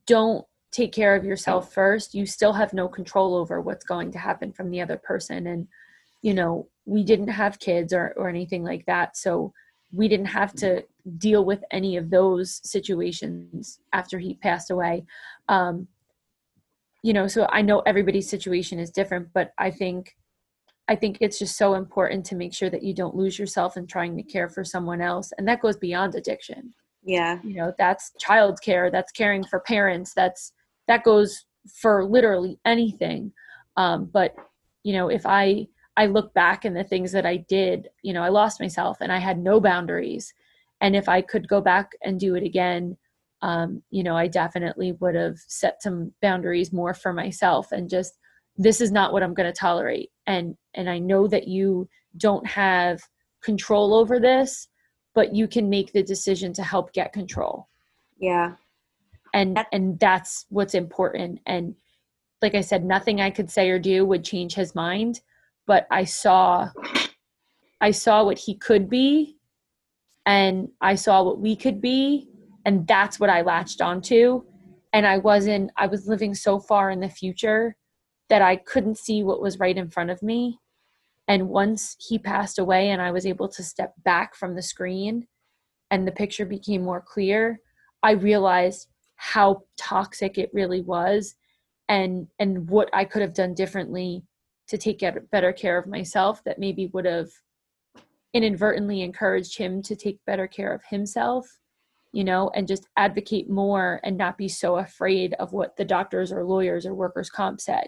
don't 0.05 0.45
take 0.71 0.91
care 0.91 1.15
of 1.15 1.25
yourself 1.25 1.73
first, 1.73 2.13
you 2.13 2.25
still 2.25 2.53
have 2.53 2.73
no 2.73 2.87
control 2.87 3.35
over 3.35 3.59
what's 3.59 3.85
going 3.85 4.11
to 4.11 4.19
happen 4.19 4.51
from 4.51 4.69
the 4.69 4.81
other 4.81 4.97
person. 4.97 5.47
And, 5.47 5.67
you 6.21 6.33
know, 6.33 6.67
we 6.85 7.03
didn't 7.03 7.29
have 7.29 7.59
kids 7.59 7.93
or, 7.93 8.13
or 8.17 8.29
anything 8.29 8.63
like 8.63 8.85
that. 8.85 9.17
So 9.17 9.51
we 9.91 10.07
didn't 10.07 10.27
have 10.27 10.53
to 10.53 10.83
deal 11.17 11.43
with 11.43 11.63
any 11.71 11.97
of 11.97 12.11
those 12.11 12.61
situations 12.63 13.79
after 13.93 14.19
he 14.19 14.35
passed 14.35 14.69
away. 14.69 15.05
Um, 15.47 15.87
you 17.01 17.13
know, 17.13 17.27
so 17.27 17.47
I 17.49 17.61
know 17.61 17.79
everybody's 17.79 18.29
situation 18.29 18.77
is 18.77 18.91
different, 18.91 19.29
but 19.33 19.53
I 19.57 19.71
think 19.71 20.15
I 20.89 20.95
think 20.95 21.19
it's 21.21 21.37
just 21.37 21.55
so 21.55 21.75
important 21.75 22.25
to 22.25 22.35
make 22.35 22.51
sure 22.51 22.71
that 22.71 22.81
you 22.81 22.95
don't 22.95 23.15
lose 23.15 23.37
yourself 23.37 23.77
in 23.77 23.85
trying 23.85 24.17
to 24.17 24.23
care 24.23 24.49
for 24.49 24.63
someone 24.63 25.01
else. 25.01 25.31
And 25.37 25.47
that 25.47 25.61
goes 25.61 25.77
beyond 25.77 26.15
addiction. 26.15 26.73
Yeah. 27.03 27.37
You 27.43 27.53
know, 27.53 27.73
that's 27.77 28.11
child 28.19 28.59
care, 28.63 28.89
that's 28.89 29.11
caring 29.11 29.43
for 29.43 29.59
parents, 29.59 30.13
that's 30.15 30.51
that 30.87 31.03
goes 31.03 31.45
for 31.79 32.03
literally 32.03 32.57
anything. 32.65 33.31
Um, 33.77 34.09
but 34.11 34.35
you 34.83 34.93
know, 34.93 35.09
if 35.09 35.27
I 35.27 35.67
I 35.95 36.07
look 36.07 36.33
back 36.33 36.65
and 36.65 36.75
the 36.75 36.83
things 36.83 37.11
that 37.11 37.25
I 37.25 37.37
did, 37.37 37.89
you 38.01 38.11
know, 38.11 38.23
I 38.23 38.29
lost 38.29 38.59
myself 38.59 38.97
and 38.99 39.11
I 39.11 39.19
had 39.19 39.37
no 39.37 39.59
boundaries. 39.59 40.33
And 40.81 40.95
if 40.95 41.07
I 41.07 41.21
could 41.21 41.47
go 41.47 41.61
back 41.61 41.91
and 42.01 42.19
do 42.19 42.33
it 42.33 42.43
again, 42.43 42.97
um, 43.43 43.83
you 43.91 44.01
know, 44.01 44.17
I 44.17 44.27
definitely 44.27 44.93
would 44.93 45.13
have 45.13 45.37
set 45.47 45.83
some 45.83 46.13
boundaries 46.19 46.73
more 46.73 46.95
for 46.95 47.13
myself 47.13 47.71
and 47.71 47.89
just 47.89 48.17
this 48.59 48.79
is 48.79 48.91
not 48.91 49.11
what 49.11 49.23
I'm 49.23 49.33
going 49.33 49.51
to 49.51 49.59
tolerate. 49.59 50.11
And 50.27 50.55
and 50.75 50.87
I 50.87 50.99
know 50.99 51.27
that 51.27 51.47
you 51.47 51.89
don't 52.17 52.45
have 52.45 53.01
control 53.41 53.95
over 53.95 54.19
this, 54.19 54.67
but 55.15 55.33
you 55.33 55.47
can 55.47 55.69
make 55.69 55.91
the 55.91 56.03
decision 56.03 56.53
to 56.53 56.63
help 56.63 56.93
get 56.93 57.13
control. 57.13 57.67
Yeah. 58.19 58.53
And 59.33 59.57
and 59.71 59.99
that's 59.99 60.45
what's 60.49 60.75
important. 60.75 61.39
And 61.47 61.73
like 62.43 62.53
I 62.53 62.61
said, 62.61 62.85
nothing 62.85 63.19
I 63.19 63.31
could 63.31 63.49
say 63.49 63.69
or 63.71 63.79
do 63.79 64.05
would 64.05 64.23
change 64.23 64.53
his 64.53 64.75
mind 64.75 65.21
but 65.69 65.85
I 65.91 66.03
saw 66.03 66.71
I 67.79 67.91
saw 67.91 68.23
what 68.23 68.39
he 68.39 68.55
could 68.55 68.89
be 68.89 69.37
and 70.25 70.67
I 70.81 70.95
saw 70.95 71.21
what 71.21 71.39
we 71.39 71.55
could 71.55 71.79
be 71.79 72.27
and 72.65 72.87
that's 72.87 73.19
what 73.19 73.29
I 73.29 73.41
latched 73.41 73.79
onto 73.79 74.41
and 74.93 75.05
I 75.05 75.19
wasn't 75.19 75.69
I 75.77 75.85
was 75.85 76.07
living 76.07 76.33
so 76.33 76.59
far 76.59 76.89
in 76.89 76.99
the 76.99 77.07
future 77.07 77.75
that 78.29 78.41
I 78.41 78.55
couldn't 78.55 78.97
see 78.97 79.23
what 79.23 79.41
was 79.41 79.59
right 79.59 79.77
in 79.77 79.89
front 79.89 80.11
of 80.11 80.21
me. 80.21 80.59
And 81.27 81.49
once 81.49 81.95
he 81.99 82.17
passed 82.17 82.59
away 82.59 82.89
and 82.89 83.01
I 83.01 83.11
was 83.11 83.25
able 83.25 83.47
to 83.49 83.63
step 83.63 83.93
back 84.03 84.35
from 84.35 84.55
the 84.55 84.61
screen 84.61 85.27
and 85.91 86.07
the 86.07 86.11
picture 86.11 86.45
became 86.45 86.83
more 86.83 87.01
clear 87.01 87.59
I 88.01 88.11
realized 88.11 88.87
how 89.15 89.63
toxic 89.77 90.37
it 90.37 90.49
really 90.53 90.81
was 90.81 91.35
and 91.89 92.27
and 92.39 92.69
what 92.69 92.89
I 92.93 93.03
could 93.05 93.21
have 93.21 93.33
done 93.33 93.53
differently 93.53 94.23
to 94.67 94.77
take 94.77 95.03
better 95.31 95.51
care 95.51 95.77
of 95.77 95.87
myself 95.87 96.43
that 96.45 96.59
maybe 96.59 96.87
would 96.87 97.05
have 97.05 97.29
inadvertently 98.33 99.01
encouraged 99.01 99.57
him 99.57 99.81
to 99.81 99.95
take 99.95 100.23
better 100.25 100.47
care 100.47 100.73
of 100.73 100.81
himself 100.89 101.59
you 102.13 102.23
know 102.23 102.49
and 102.55 102.67
just 102.67 102.87
advocate 102.95 103.49
more 103.49 103.99
and 104.03 104.17
not 104.17 104.37
be 104.37 104.47
so 104.47 104.77
afraid 104.77 105.33
of 105.33 105.51
what 105.51 105.75
the 105.75 105.85
doctors 105.85 106.31
or 106.31 106.45
lawyers 106.45 106.85
or 106.85 106.93
workers 106.93 107.29
comp 107.29 107.59
said 107.59 107.87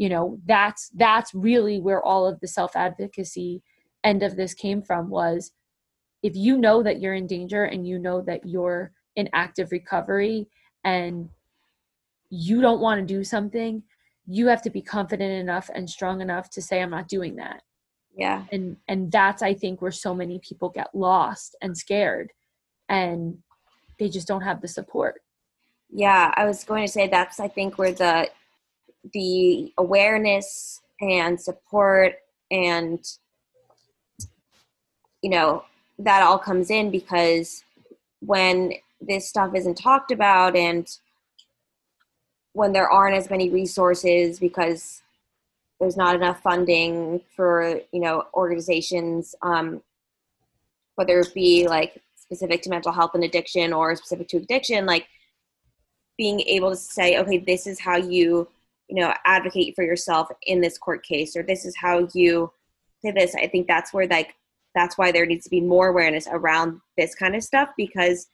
you 0.00 0.08
know 0.08 0.38
that's 0.46 0.88
that's 0.94 1.34
really 1.34 1.78
where 1.78 2.02
all 2.02 2.26
of 2.26 2.40
the 2.40 2.48
self 2.48 2.74
advocacy 2.74 3.62
end 4.02 4.22
of 4.22 4.34
this 4.34 4.54
came 4.54 4.80
from 4.80 5.10
was 5.10 5.52
if 6.22 6.34
you 6.34 6.56
know 6.56 6.82
that 6.82 7.02
you're 7.02 7.14
in 7.14 7.26
danger 7.26 7.64
and 7.64 7.86
you 7.86 7.98
know 7.98 8.22
that 8.22 8.40
you're 8.46 8.92
in 9.16 9.28
active 9.34 9.70
recovery 9.70 10.48
and 10.84 11.28
you 12.30 12.62
don't 12.62 12.80
want 12.80 12.98
to 12.98 13.14
do 13.14 13.22
something 13.22 13.82
you 14.26 14.46
have 14.46 14.62
to 14.62 14.70
be 14.70 14.80
confident 14.80 15.32
enough 15.32 15.68
and 15.74 15.90
strong 15.90 16.22
enough 16.22 16.48
to 16.48 16.62
say 16.62 16.80
i'm 16.80 16.90
not 16.90 17.06
doing 17.06 17.36
that. 17.36 17.62
Yeah. 18.16 18.44
And 18.52 18.78
and 18.88 19.12
that's 19.12 19.42
i 19.42 19.52
think 19.52 19.82
where 19.82 19.90
so 19.92 20.14
many 20.14 20.38
people 20.38 20.70
get 20.70 20.94
lost 20.94 21.56
and 21.60 21.76
scared 21.76 22.32
and 22.88 23.36
they 23.98 24.08
just 24.08 24.26
don't 24.26 24.40
have 24.40 24.62
the 24.62 24.68
support. 24.68 25.20
Yeah 25.90 26.32
i 26.36 26.46
was 26.46 26.64
going 26.64 26.86
to 26.86 26.92
say 26.92 27.06
that's 27.06 27.38
i 27.38 27.48
think 27.48 27.76
where 27.76 27.92
the 27.92 28.30
the 29.12 29.72
awareness 29.78 30.82
and 31.00 31.40
support 31.40 32.16
and 32.50 33.16
you 35.22 35.30
know 35.30 35.64
that 35.98 36.22
all 36.22 36.38
comes 36.38 36.70
in 36.70 36.90
because 36.90 37.64
when 38.20 38.72
this 39.00 39.26
stuff 39.26 39.54
isn't 39.54 39.76
talked 39.76 40.10
about 40.10 40.56
and 40.56 40.98
when 42.52 42.72
there 42.72 42.88
aren't 42.88 43.16
as 43.16 43.30
many 43.30 43.48
resources 43.48 44.38
because 44.38 45.02
there's 45.78 45.96
not 45.96 46.14
enough 46.14 46.42
funding 46.42 47.20
for 47.34 47.80
you 47.92 48.00
know 48.00 48.24
organizations 48.34 49.34
um, 49.42 49.82
whether 50.96 51.18
it 51.20 51.32
be 51.34 51.66
like 51.66 52.00
specific 52.16 52.62
to 52.62 52.70
mental 52.70 52.92
health 52.92 53.12
and 53.14 53.24
addiction 53.24 53.72
or 53.72 53.96
specific 53.96 54.28
to 54.28 54.36
addiction 54.36 54.84
like 54.84 55.06
being 56.18 56.40
able 56.40 56.70
to 56.70 56.76
say 56.76 57.18
okay 57.18 57.38
this 57.38 57.66
is 57.66 57.80
how 57.80 57.96
you 57.96 58.46
you 58.90 59.00
know 59.00 59.14
advocate 59.24 59.74
for 59.74 59.84
yourself 59.84 60.28
in 60.42 60.60
this 60.60 60.76
court 60.76 61.04
case 61.04 61.36
or 61.36 61.42
this 61.42 61.64
is 61.64 61.76
how 61.76 62.08
you 62.12 62.52
say 63.02 63.12
this. 63.12 63.34
I 63.34 63.46
think 63.46 63.66
that's 63.66 63.92
where 63.92 64.06
like 64.06 64.34
that's 64.74 64.98
why 64.98 65.12
there 65.12 65.26
needs 65.26 65.44
to 65.44 65.50
be 65.50 65.60
more 65.60 65.88
awareness 65.88 66.28
around 66.30 66.80
this 66.96 67.14
kind 67.14 67.34
of 67.34 67.42
stuff 67.42 67.70
because 67.76 68.28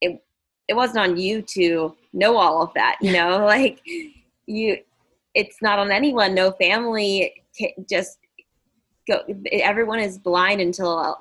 it 0.00 0.22
it 0.66 0.74
wasn't 0.74 0.98
on 0.98 1.16
you 1.16 1.40
to 1.42 1.94
know 2.12 2.36
all 2.36 2.62
of 2.62 2.74
that 2.74 2.96
you 3.00 3.12
know? 3.12 3.44
Like 3.46 3.80
you 4.46 4.78
it's 5.34 5.62
not 5.62 5.78
on 5.78 5.90
anyone. 5.92 6.34
No 6.34 6.50
family 6.52 7.42
just 7.88 8.18
go 9.06 9.22
everyone 9.52 10.00
is 10.00 10.18
blind 10.18 10.60
until 10.60 11.18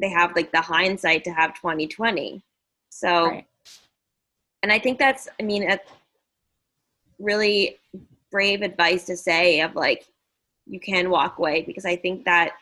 they 0.00 0.08
have 0.08 0.34
like 0.34 0.50
the 0.52 0.60
hindsight 0.60 1.24
to 1.24 1.30
have 1.30 1.54
2020 1.54 2.42
so 2.90 3.26
right. 3.26 3.46
and 4.62 4.72
i 4.72 4.78
think 4.78 4.98
that's 4.98 5.28
i 5.38 5.42
mean 5.42 5.70
a 5.70 5.78
really 7.20 7.76
brave 8.30 8.62
advice 8.62 9.04
to 9.04 9.16
say 9.16 9.60
of 9.60 9.74
like 9.74 10.06
you 10.66 10.80
can 10.80 11.10
walk 11.10 11.38
away 11.38 11.62
because 11.62 11.84
i 11.84 11.96
think 11.96 12.24
that 12.24 12.52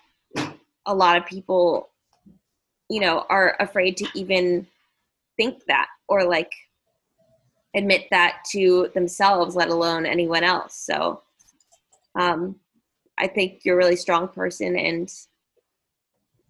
a 0.87 0.95
lot 0.95 1.17
of 1.17 1.27
people 1.27 1.89
you 2.89 3.01
know 3.01 3.25
are 3.29 3.57
afraid 3.61 3.97
to 3.97 4.07
even 4.15 4.67
think 5.37 5.65
that 5.67 5.87
or 6.09 6.25
like 6.25 6.51
admit 7.75 8.07
that 8.11 8.39
to 8.51 8.91
themselves 8.95 9.55
let 9.55 9.69
alone 9.69 10.07
anyone 10.07 10.43
else. 10.43 10.75
So 10.75 11.23
um 12.19 12.57
i 13.19 13.27
think 13.27 13.61
you're 13.63 13.75
a 13.75 13.79
really 13.79 13.97
strong 13.97 14.29
person 14.29 14.77
and 14.77 15.13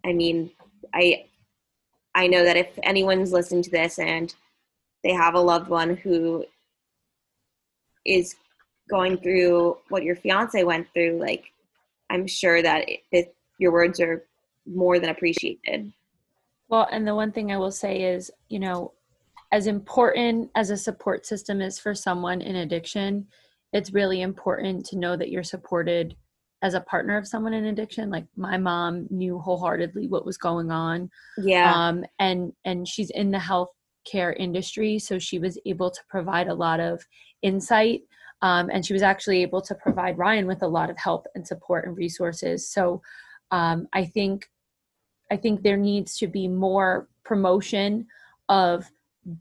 i 0.05 0.13
mean 0.13 0.49
i 0.93 1.25
i 2.15 2.25
know 2.25 2.43
that 2.43 2.57
if 2.57 2.67
anyone's 2.83 3.33
listening 3.33 3.61
to 3.61 3.69
this 3.69 3.99
and 3.99 4.33
they 5.03 5.11
have 5.11 5.33
a 5.33 5.39
loved 5.39 5.69
one 5.69 5.97
who 5.97 6.45
is 8.05 8.35
going 8.89 9.17
through 9.17 9.77
what 9.89 10.03
your 10.03 10.15
fiance 10.15 10.63
went 10.63 10.87
through 10.93 11.19
like 11.19 11.45
i'm 12.09 12.25
sure 12.25 12.61
that 12.61 12.85
it, 13.11 13.35
your 13.59 13.71
words 13.71 13.99
are 13.99 14.25
more 14.65 14.99
than 14.99 15.09
appreciated. 15.09 15.91
Well 16.69 16.87
and 16.91 17.07
the 17.07 17.15
one 17.15 17.31
thing 17.31 17.51
i 17.51 17.57
will 17.57 17.71
say 17.71 18.03
is 18.03 18.31
you 18.49 18.59
know 18.59 18.93
as 19.51 19.67
important 19.67 20.51
as 20.55 20.69
a 20.69 20.77
support 20.77 21.25
system 21.25 21.61
is 21.61 21.79
for 21.79 21.95
someone 21.95 22.41
in 22.41 22.57
addiction 22.57 23.27
it's 23.73 23.93
really 23.93 24.21
important 24.21 24.85
to 24.87 24.97
know 24.97 25.15
that 25.15 25.29
you're 25.29 25.43
supported 25.43 26.15
as 26.61 26.73
a 26.73 26.81
partner 26.81 27.17
of 27.17 27.27
someone 27.27 27.53
in 27.53 27.65
addiction. 27.65 28.09
Like 28.09 28.25
my 28.35 28.57
mom 28.57 29.07
knew 29.09 29.39
wholeheartedly 29.39 30.07
what 30.07 30.25
was 30.25 30.37
going 30.37 30.71
on. 30.71 31.09
Yeah. 31.37 31.73
Um 31.73 32.03
and 32.19 32.53
and 32.65 32.87
she's 32.87 33.09
in 33.11 33.31
the 33.31 33.39
health 33.39 33.69
care 34.09 34.33
industry 34.33 34.97
so 34.97 35.19
she 35.19 35.37
was 35.39 35.59
able 35.65 35.91
to 35.91 35.99
provide 36.09 36.47
a 36.47 36.53
lot 36.53 36.79
of 36.79 37.05
insight 37.41 38.01
um, 38.41 38.69
and 38.71 38.85
she 38.85 38.93
was 38.93 39.01
actually 39.01 39.41
able 39.41 39.61
to 39.61 39.75
provide 39.75 40.17
ryan 40.17 40.47
with 40.47 40.63
a 40.63 40.67
lot 40.67 40.89
of 40.89 40.97
help 40.97 41.27
and 41.35 41.45
support 41.45 41.85
and 41.85 41.97
resources. 41.97 42.67
So 42.69 43.01
um, 43.51 43.87
i 43.93 44.05
think 44.05 44.49
i 45.31 45.37
think 45.37 45.61
there 45.61 45.77
needs 45.77 46.17
to 46.17 46.27
be 46.27 46.47
more 46.47 47.07
promotion 47.23 48.07
of 48.47 48.89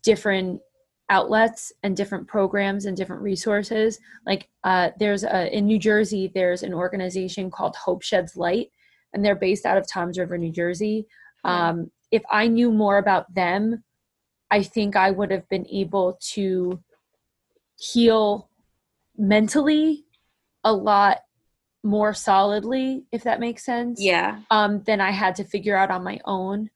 different 0.03 0.61
outlets 1.11 1.73
and 1.83 1.97
different 1.97 2.29
programs 2.29 2.85
and 2.85 2.95
different 2.95 3.23
resources. 3.23 3.99
Like 4.27 4.47
uh, 4.63 4.91
there's 4.99 5.25
a 5.25 5.57
in 5.57 5.65
new 5.65 5.79
jersey 5.79 6.31
there's 6.35 6.63
an 6.63 6.75
organization 6.75 7.51
called 7.51 7.75
hope 7.77 8.03
sheds 8.03 8.37
light 8.37 8.71
and 9.15 9.25
they're 9.25 9.35
based 9.35 9.65
out 9.65 9.79
of 9.79 9.89
toms 9.89 10.19
river 10.19 10.37
new 10.37 10.53
jersey. 10.53 11.07
Um, 11.45 11.91
if 12.11 12.23
i 12.31 12.47
knew 12.47 12.71
more 12.71 12.99
about 12.99 13.33
them 13.35 13.83
i 14.51 14.63
think 14.63 14.97
i 14.97 15.11
would 15.11 15.31
have 15.31 15.49
been 15.49 15.67
able 15.71 16.19
to 16.21 16.79
heal 17.79 18.51
mentally 19.17 20.05
a 20.65 20.73
lot 20.73 21.19
more 21.85 22.13
solidly 22.13 23.05
if 23.13 23.23
that 23.23 23.41
makes 23.41 23.65
sense 23.65 24.03
yeah 24.03 24.41
um, 24.51 24.83
than 24.85 25.01
i 25.01 25.11
had 25.11 25.35
to 25.35 25.45
figure 25.45 25.77
out 25.77 25.91
on 25.91 26.03
my 26.03 26.19
own 26.25 26.69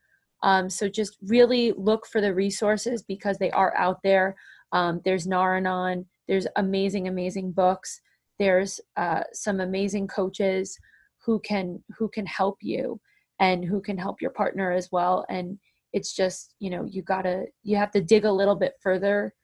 um, 0.42 0.68
so 0.68 0.88
just 0.88 1.16
really 1.22 1.72
look 1.76 2.06
for 2.06 2.20
the 2.20 2.34
resources 2.34 3.02
because 3.02 3.38
they 3.38 3.50
are 3.52 3.76
out 3.76 4.02
there. 4.02 4.36
Um, 4.72 5.00
there's 5.04 5.26
Nar-Anon. 5.26 6.06
There's 6.26 6.46
amazing, 6.56 7.08
amazing 7.08 7.52
books. 7.52 8.00
There's 8.38 8.80
uh, 8.96 9.22
some 9.32 9.60
amazing 9.60 10.08
coaches 10.08 10.76
who 11.24 11.38
can 11.40 11.82
who 11.96 12.08
can 12.08 12.26
help 12.26 12.58
you 12.60 13.00
and 13.38 13.64
who 13.64 13.80
can 13.80 13.96
help 13.96 14.20
your 14.20 14.32
partner 14.32 14.72
as 14.72 14.90
well. 14.90 15.24
And 15.28 15.58
it's 15.92 16.14
just 16.14 16.54
you 16.58 16.70
know 16.70 16.84
you 16.84 17.02
gotta 17.02 17.44
you 17.62 17.76
have 17.76 17.90
to 17.92 18.00
dig 18.00 18.24
a 18.24 18.32
little 18.32 18.56
bit 18.56 18.74
further 18.80 19.34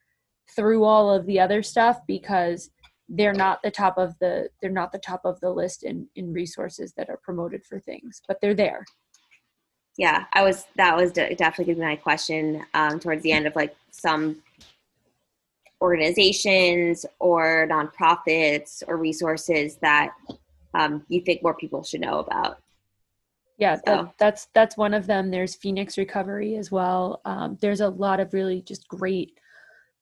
through 0.55 0.83
all 0.83 1.11
of 1.11 1.25
the 1.25 1.39
other 1.39 1.61
stuff 1.63 1.99
because 2.07 2.71
they're 3.07 3.33
not 3.33 3.61
the 3.63 3.71
top 3.71 3.97
of 3.97 4.17
the 4.19 4.49
they're 4.61 4.71
not 4.71 4.91
the 4.91 4.99
top 4.99 5.21
of 5.25 5.39
the 5.39 5.49
list 5.49 5.83
in 5.83 6.07
in 6.15 6.31
resources 6.31 6.93
that 6.93 7.09
are 7.09 7.17
promoted 7.17 7.65
for 7.65 7.79
things 7.79 8.21
but 8.27 8.39
they're 8.41 8.53
there. 8.53 8.85
Yeah 9.97 10.25
i 10.33 10.43
was 10.43 10.65
that 10.77 10.95
was 10.95 11.11
definitely 11.11 11.75
my 11.75 11.95
question 11.95 12.63
um, 12.73 12.99
towards 12.99 13.23
the 13.23 13.31
end 13.31 13.47
of 13.47 13.55
like 13.55 13.75
some 13.91 14.41
organizations 15.81 17.05
or 17.19 17.67
nonprofits 17.69 18.83
or 18.87 18.97
resources 18.97 19.77
that 19.77 20.13
um, 20.73 21.05
you 21.07 21.21
think 21.21 21.41
more 21.41 21.53
people 21.53 21.83
should 21.83 22.01
know 22.01 22.19
about. 22.19 22.59
Yeah 23.57 23.75
so. 23.75 23.81
that, 23.85 24.13
that's 24.17 24.47
that's 24.53 24.77
one 24.77 24.93
of 24.93 25.07
them. 25.07 25.31
There's 25.31 25.55
phoenix 25.55 25.97
recovery 25.97 26.55
as 26.55 26.71
well. 26.71 27.21
Um, 27.25 27.57
there's 27.61 27.81
a 27.81 27.89
lot 27.89 28.19
of 28.19 28.33
really 28.33 28.61
just 28.61 28.87
great 28.87 29.37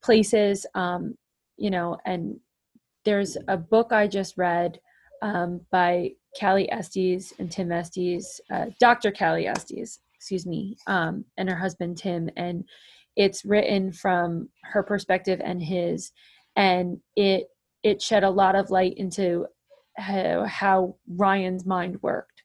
places 0.04 0.66
um, 0.76 1.16
you 1.58 1.70
know 1.70 1.98
and 2.06 2.40
there's 3.06 3.38
a 3.48 3.58
book 3.58 3.92
i 3.92 4.08
just 4.08 4.38
read 4.38 4.80
um, 5.22 5.62
by 5.72 6.12
Callie 6.40 6.72
Estes 6.72 7.34
and 7.40 7.52
Tim 7.52 7.72
Estes, 7.72 8.40
uh, 8.52 8.66
Dr. 8.80 9.12
Callie 9.12 9.48
Estes, 9.48 10.00
excuse 10.14 10.46
me, 10.46 10.78
um, 10.88 11.26
and 11.38 11.50
her 11.50 11.56
husband 11.56 11.98
Tim, 11.98 12.30
and 12.38 12.64
it's 13.16 13.46
written 13.46 13.92
from 13.92 14.50
her 14.64 14.84
perspective 14.84 15.42
and 15.44 15.62
his, 15.62 16.12
and 16.56 17.00
it 17.16 17.48
it 17.84 18.02
shed 18.02 18.24
a 18.24 18.30
lot 18.30 18.56
of 18.56 18.70
light 18.72 18.96
into 18.98 19.46
how, 19.98 20.44
how 20.46 20.96
Ryan's 21.08 21.66
mind 21.66 22.00
worked 22.02 22.44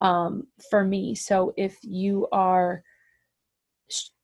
um, 0.00 0.46
for 0.70 0.84
me. 0.84 1.14
So 1.14 1.52
if 1.56 1.78
you 1.82 2.26
are 2.32 2.82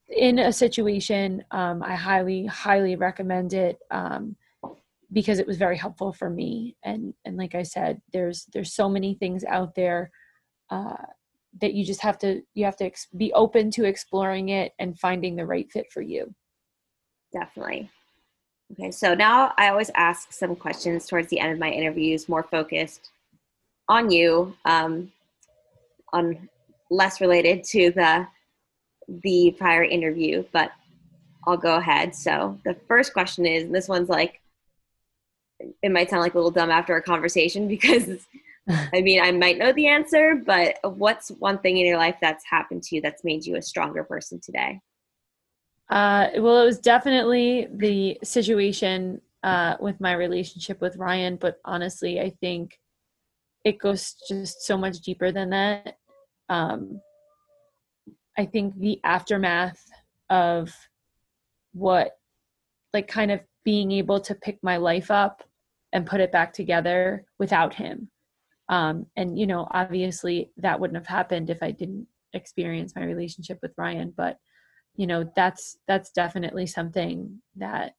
in 0.08 0.38
a 0.38 0.52
situation, 0.52 1.44
um, 1.50 1.82
I 1.82 1.94
highly 1.94 2.46
highly 2.46 2.96
recommend 2.96 3.52
it. 3.52 3.78
Um, 3.90 4.36
because 5.12 5.38
it 5.38 5.46
was 5.46 5.56
very 5.56 5.76
helpful 5.76 6.12
for 6.12 6.28
me 6.28 6.76
and 6.84 7.14
and 7.24 7.36
like 7.36 7.54
i 7.54 7.62
said 7.62 8.00
there's 8.12 8.46
there's 8.52 8.74
so 8.74 8.88
many 8.88 9.14
things 9.14 9.44
out 9.44 9.74
there 9.74 10.10
uh, 10.70 10.96
that 11.60 11.72
you 11.72 11.84
just 11.84 12.02
have 12.02 12.18
to 12.18 12.42
you 12.54 12.64
have 12.64 12.76
to 12.76 12.84
ex- 12.84 13.08
be 13.16 13.32
open 13.32 13.70
to 13.70 13.84
exploring 13.84 14.50
it 14.50 14.72
and 14.78 14.98
finding 14.98 15.34
the 15.34 15.46
right 15.46 15.70
fit 15.72 15.90
for 15.90 16.02
you 16.02 16.32
definitely 17.32 17.90
okay 18.72 18.90
so 18.90 19.14
now 19.14 19.52
i 19.56 19.68
always 19.68 19.90
ask 19.94 20.32
some 20.32 20.54
questions 20.54 21.06
towards 21.06 21.28
the 21.30 21.40
end 21.40 21.52
of 21.52 21.58
my 21.58 21.70
interviews 21.70 22.28
more 22.28 22.42
focused 22.42 23.10
on 23.88 24.10
you 24.10 24.54
um, 24.66 25.10
on 26.12 26.48
less 26.90 27.20
related 27.20 27.64
to 27.64 27.90
the 27.92 28.26
the 29.08 29.54
prior 29.58 29.82
interview 29.82 30.44
but 30.52 30.72
i'll 31.46 31.56
go 31.56 31.76
ahead 31.76 32.14
so 32.14 32.58
the 32.64 32.74
first 32.86 33.12
question 33.12 33.46
is 33.46 33.70
this 33.70 33.88
one's 33.88 34.08
like 34.08 34.40
it 35.82 35.90
might 35.90 36.08
sound 36.08 36.22
like 36.22 36.34
a 36.34 36.36
little 36.36 36.50
dumb 36.50 36.70
after 36.70 36.96
a 36.96 37.02
conversation 37.02 37.68
because 37.68 38.26
I 38.92 39.00
mean, 39.00 39.20
I 39.20 39.32
might 39.32 39.58
know 39.58 39.72
the 39.72 39.86
answer, 39.86 40.34
but 40.44 40.78
what's 40.82 41.30
one 41.30 41.58
thing 41.58 41.78
in 41.78 41.86
your 41.86 41.96
life 41.96 42.16
that's 42.20 42.44
happened 42.44 42.82
to 42.84 42.96
you 42.96 43.00
that's 43.00 43.24
made 43.24 43.46
you 43.46 43.56
a 43.56 43.62
stronger 43.62 44.04
person 44.04 44.40
today? 44.40 44.80
Uh, 45.88 46.28
well, 46.36 46.60
it 46.60 46.66
was 46.66 46.78
definitely 46.78 47.68
the 47.72 48.18
situation 48.22 49.22
uh, 49.42 49.76
with 49.80 50.00
my 50.00 50.12
relationship 50.12 50.80
with 50.82 50.96
Ryan, 50.96 51.36
but 51.36 51.58
honestly, 51.64 52.20
I 52.20 52.30
think 52.40 52.78
it 53.64 53.78
goes 53.78 54.14
just 54.28 54.62
so 54.62 54.76
much 54.76 55.00
deeper 55.00 55.32
than 55.32 55.50
that. 55.50 55.96
Um, 56.50 57.00
I 58.38 58.46
think 58.46 58.78
the 58.78 59.00
aftermath 59.04 59.84
of 60.30 60.74
what, 61.72 62.12
like, 62.94 63.08
kind 63.08 63.30
of 63.30 63.40
being 63.64 63.92
able 63.92 64.20
to 64.20 64.34
pick 64.34 64.58
my 64.62 64.76
life 64.78 65.10
up 65.10 65.42
and 65.92 66.06
put 66.06 66.20
it 66.20 66.32
back 66.32 66.52
together 66.52 67.24
without 67.38 67.74
him. 67.74 68.10
Um, 68.68 69.06
and 69.16 69.38
you 69.38 69.46
know, 69.46 69.66
obviously 69.70 70.50
that 70.58 70.78
wouldn't 70.78 70.98
have 70.98 71.06
happened 71.06 71.50
if 71.50 71.62
I 71.62 71.70
didn't 71.70 72.06
experience 72.34 72.94
my 72.94 73.04
relationship 73.04 73.58
with 73.62 73.72
Ryan. 73.76 74.12
But 74.16 74.36
you 74.94 75.06
know, 75.06 75.30
that's 75.36 75.78
that's 75.86 76.10
definitely 76.10 76.66
something 76.66 77.40
that 77.56 77.92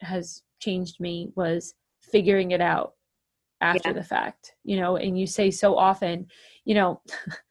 has 0.00 0.42
changed 0.60 1.00
me 1.00 1.30
was 1.36 1.74
figuring 2.00 2.50
it 2.50 2.60
out 2.60 2.92
after 3.60 3.90
yeah. 3.90 3.94
the 3.94 4.04
fact. 4.04 4.54
You 4.64 4.80
know, 4.80 4.96
and 4.96 5.18
you 5.18 5.26
say 5.26 5.50
so 5.50 5.76
often, 5.76 6.26
you 6.64 6.74
know, 6.74 7.00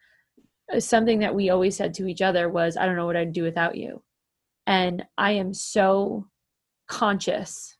something 0.79 1.19
that 1.19 1.35
we 1.35 1.49
always 1.49 1.75
said 1.75 1.93
to 1.95 2.07
each 2.07 2.21
other 2.21 2.49
was, 2.49 2.77
"I 2.77 2.85
don't 2.85 2.95
know 2.95 3.05
what 3.05 3.17
I'd 3.17 3.33
do 3.33 3.43
without 3.43 3.77
you," 3.77 4.03
and 4.65 5.05
I 5.17 5.31
am 5.33 5.53
so 5.53 6.27
conscious 6.87 7.77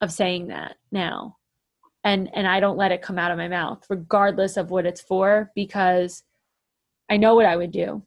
of 0.00 0.12
saying 0.12 0.48
that 0.48 0.76
now. 0.90 1.38
And 2.04 2.28
and 2.34 2.46
I 2.46 2.60
don't 2.60 2.76
let 2.76 2.92
it 2.92 3.02
come 3.02 3.18
out 3.18 3.30
of 3.30 3.38
my 3.38 3.48
mouth 3.48 3.86
regardless 3.88 4.56
of 4.56 4.70
what 4.70 4.86
it's 4.86 5.00
for 5.00 5.50
because 5.54 6.24
I 7.08 7.16
know 7.16 7.34
what 7.34 7.46
I 7.46 7.56
would 7.56 7.70
do. 7.70 8.02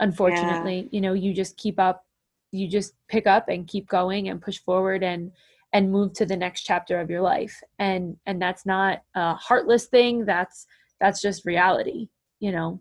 Unfortunately 0.00 0.80
yeah. 0.80 0.88
you 0.90 1.00
know 1.00 1.12
you 1.12 1.34
just 1.34 1.56
keep 1.56 1.78
up 1.78 2.04
you 2.50 2.66
just 2.66 2.94
pick 3.08 3.26
up 3.26 3.48
and 3.48 3.68
keep 3.68 3.86
going 3.86 4.28
and 4.28 4.40
push 4.40 4.58
forward 4.58 5.04
and 5.04 5.30
and 5.74 5.92
move 5.92 6.14
to 6.14 6.24
the 6.24 6.36
next 6.36 6.62
chapter 6.62 6.98
of 6.98 7.10
your 7.10 7.20
life. 7.20 7.62
And 7.78 8.16
and 8.24 8.40
that's 8.40 8.64
not 8.64 9.02
a 9.14 9.34
heartless 9.34 9.86
thing 9.86 10.24
that's 10.24 10.66
that's 11.00 11.20
just 11.20 11.44
reality 11.44 12.08
you 12.40 12.50
know 12.52 12.80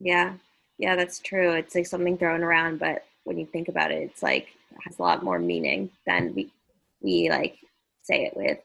yeah. 0.00 0.34
Yeah 0.78 0.96
that's 0.96 1.18
true. 1.20 1.52
It's 1.52 1.74
like 1.74 1.86
something 1.86 2.16
thrown 2.18 2.42
around 2.42 2.78
but 2.78 3.04
when 3.24 3.38
you 3.38 3.46
think 3.46 3.68
about 3.68 3.90
it 3.90 4.02
it's 4.02 4.22
like 4.22 4.48
it 4.72 4.78
has 4.84 4.98
a 4.98 5.02
lot 5.02 5.22
more 5.22 5.38
meaning 5.38 5.90
than 6.06 6.34
we 6.34 6.50
we 7.02 7.28
like 7.30 7.58
say 8.02 8.24
it 8.24 8.36
with. 8.36 8.58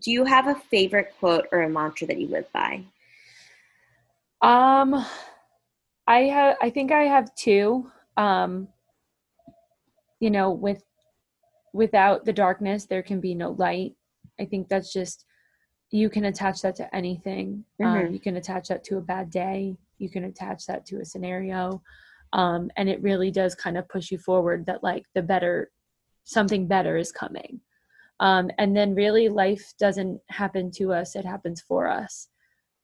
Do 0.00 0.10
you 0.10 0.24
have 0.24 0.48
a 0.48 0.54
favorite 0.54 1.12
quote 1.18 1.46
or 1.52 1.62
a 1.62 1.68
mantra 1.68 2.06
that 2.06 2.18
you 2.18 2.26
live 2.26 2.50
by? 2.52 2.82
Um 4.42 5.04
i 6.06 6.20
have 6.20 6.56
i 6.60 6.70
think 6.70 6.90
i 6.90 7.02
have 7.02 7.32
two 7.34 7.88
um 8.16 8.66
you 10.18 10.30
know 10.30 10.50
with 10.50 10.82
without 11.72 12.24
the 12.24 12.32
darkness 12.32 12.86
there 12.86 13.02
can 13.02 13.20
be 13.20 13.34
no 13.34 13.50
light. 13.52 13.94
I 14.40 14.44
think 14.44 14.68
that's 14.68 14.92
just 14.92 15.24
you 15.90 16.08
can 16.08 16.26
attach 16.26 16.62
that 16.62 16.76
to 16.76 16.94
anything. 16.94 17.64
Mm-hmm. 17.80 18.06
um, 18.06 18.12
you 18.12 18.20
can 18.20 18.36
attach 18.36 18.68
that 18.68 18.84
to 18.84 18.98
a 18.98 19.02
bad 19.02 19.30
day. 19.30 19.76
You 19.98 20.08
can 20.08 20.24
attach 20.24 20.66
that 20.66 20.86
to 20.86 21.00
a 21.00 21.04
scenario. 21.04 21.82
Um, 22.32 22.70
and 22.76 22.88
it 22.88 23.02
really 23.02 23.30
does 23.30 23.54
kind 23.54 23.76
of 23.76 23.88
push 23.88 24.10
you 24.10 24.18
forward 24.18 24.66
that 24.66 24.84
like 24.84 25.04
the 25.14 25.22
better 25.22 25.70
something 26.24 26.66
better 26.66 26.96
is 26.96 27.10
coming. 27.10 27.60
Um, 28.20 28.50
and 28.58 28.76
then 28.76 28.94
really 28.94 29.28
life 29.28 29.72
doesn't 29.78 30.20
happen 30.28 30.70
to 30.72 30.92
us 30.92 31.16
it 31.16 31.24
happens 31.24 31.60
for 31.60 31.88
us. 31.88 32.28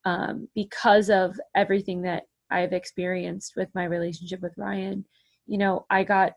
Um, 0.04 0.48
because 0.54 1.11
of 1.11 1.38
everything 1.57 2.02
that 2.02 2.24
i've 2.48 2.72
experienced 2.72 3.54
with 3.57 3.68
my 3.74 3.82
relationship 3.82 4.40
with 4.40 4.52
ryan 4.57 5.04
you 5.48 5.59
know 5.59 5.84
i 5.90 6.04
got 6.04 6.34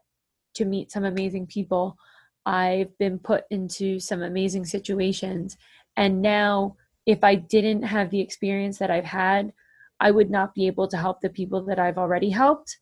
to 0.55 0.65
meet 0.65 0.91
some 0.91 1.05
amazing 1.05 1.47
people. 1.47 1.97
I've 2.45 2.95
been 2.97 3.19
put 3.19 3.43
into 3.49 3.99
some 3.99 4.21
amazing 4.21 4.65
situations 4.65 5.57
and 5.97 6.21
now 6.21 6.75
if 7.05 7.23
i 7.23 7.35
didn't 7.35 7.83
have 7.83 8.09
the 8.09 8.19
experience 8.19 8.77
that 8.77 8.91
i've 8.91 9.05
had 9.05 9.51
i 9.99 10.11
would 10.11 10.29
not 10.29 10.53
be 10.53 10.67
able 10.67 10.87
to 10.87 10.97
help 10.97 11.21
the 11.21 11.29
people 11.29 11.63
that 11.63 11.79
i've 11.79 11.97
already 11.97 12.29
helped 12.29 12.79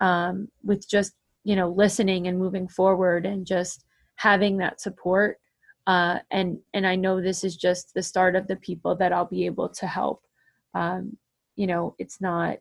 um, 0.00 0.48
with 0.62 0.88
just 0.88 1.14
you 1.44 1.56
know 1.56 1.70
listening 1.70 2.26
and 2.26 2.38
moving 2.38 2.68
forward 2.68 3.26
and 3.26 3.46
just 3.46 3.84
having 4.16 4.56
that 4.58 4.80
support. 4.80 5.38
Uh, 5.86 6.18
and 6.32 6.58
and 6.74 6.84
i 6.84 6.96
know 6.96 7.20
this 7.20 7.44
is 7.44 7.56
just 7.56 7.94
the 7.94 8.02
start 8.02 8.34
of 8.34 8.48
the 8.48 8.56
people 8.56 8.96
that 8.96 9.12
i'll 9.12 9.26
be 9.26 9.46
able 9.46 9.68
to 9.68 9.86
help. 9.86 10.22
Um, 10.74 11.16
you 11.54 11.66
know 11.66 11.94
it's 11.98 12.20
not 12.20 12.58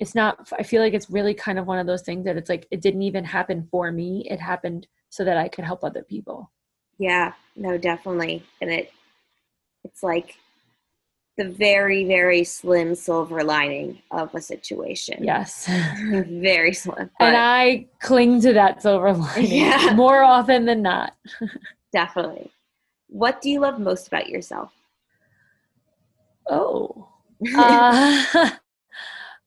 it's 0.00 0.14
not 0.14 0.50
i 0.58 0.62
feel 0.64 0.82
like 0.82 0.94
it's 0.94 1.10
really 1.10 1.34
kind 1.34 1.58
of 1.58 1.66
one 1.66 1.78
of 1.78 1.86
those 1.86 2.02
things 2.02 2.24
that 2.24 2.36
it's 2.36 2.48
like 2.48 2.66
it 2.72 2.80
didn't 2.80 3.02
even 3.02 3.24
happen 3.24 3.68
for 3.70 3.92
me. 3.92 4.26
It 4.30 4.40
happened 4.40 4.86
so 5.10 5.24
that 5.24 5.36
i 5.36 5.48
could 5.48 5.64
help 5.64 5.84
other 5.84 6.02
people. 6.02 6.50
Yeah 6.98 7.34
no 7.54 7.76
definitely. 7.76 8.42
And 8.62 8.70
it 8.70 8.92
it's 9.84 10.02
like 10.02 10.36
the 11.36 11.48
very 11.48 12.04
very 12.04 12.44
slim 12.44 12.94
silver 12.94 13.42
lining 13.42 14.00
of 14.10 14.34
a 14.34 14.40
situation. 14.40 15.22
Yes. 15.22 15.66
Very 16.28 16.72
slim 16.72 17.10
and 17.18 17.36
i 17.36 17.86
cling 18.00 18.40
to 18.40 18.52
that 18.52 18.82
silver 18.82 19.12
lining 19.12 19.46
yeah. 19.52 19.92
more 19.96 20.22
often 20.22 20.64
than 20.64 20.82
not. 20.82 21.16
Definitely. 21.92 22.50
What 23.08 23.40
do 23.40 23.50
you 23.50 23.60
love 23.60 23.80
most 23.80 24.06
about 24.08 24.28
yourself? 24.28 24.72
Oh. 26.48 27.08
Uh, 27.56 28.50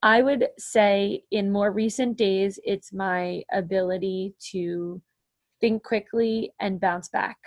i 0.03 0.21
would 0.21 0.47
say 0.59 1.23
in 1.31 1.51
more 1.51 1.71
recent 1.71 2.17
days 2.17 2.59
it's 2.63 2.93
my 2.93 3.41
ability 3.51 4.35
to 4.39 5.01
think 5.61 5.81
quickly 5.83 6.51
and 6.59 6.79
bounce 6.79 7.09
back 7.09 7.37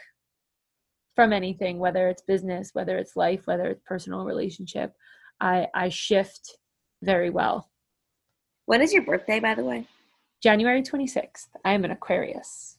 from 1.20 1.34
anything, 1.34 1.78
whether 1.78 2.08
it's 2.08 2.22
business, 2.22 2.70
whether 2.72 2.96
it's 2.96 3.14
life, 3.14 3.46
whether 3.46 3.66
it's 3.66 3.82
personal 3.84 4.24
relationship. 4.24 4.94
I, 5.38 5.66
I 5.74 5.90
shift 5.90 6.56
very 7.02 7.28
well. 7.28 7.68
When 8.64 8.80
is 8.80 8.90
your 8.90 9.02
birthday, 9.02 9.38
by 9.38 9.54
the 9.54 9.62
way? 9.62 9.86
January 10.42 10.82
26th. 10.82 11.48
I 11.62 11.74
am 11.74 11.84
an 11.84 11.90
Aquarius. 11.90 12.78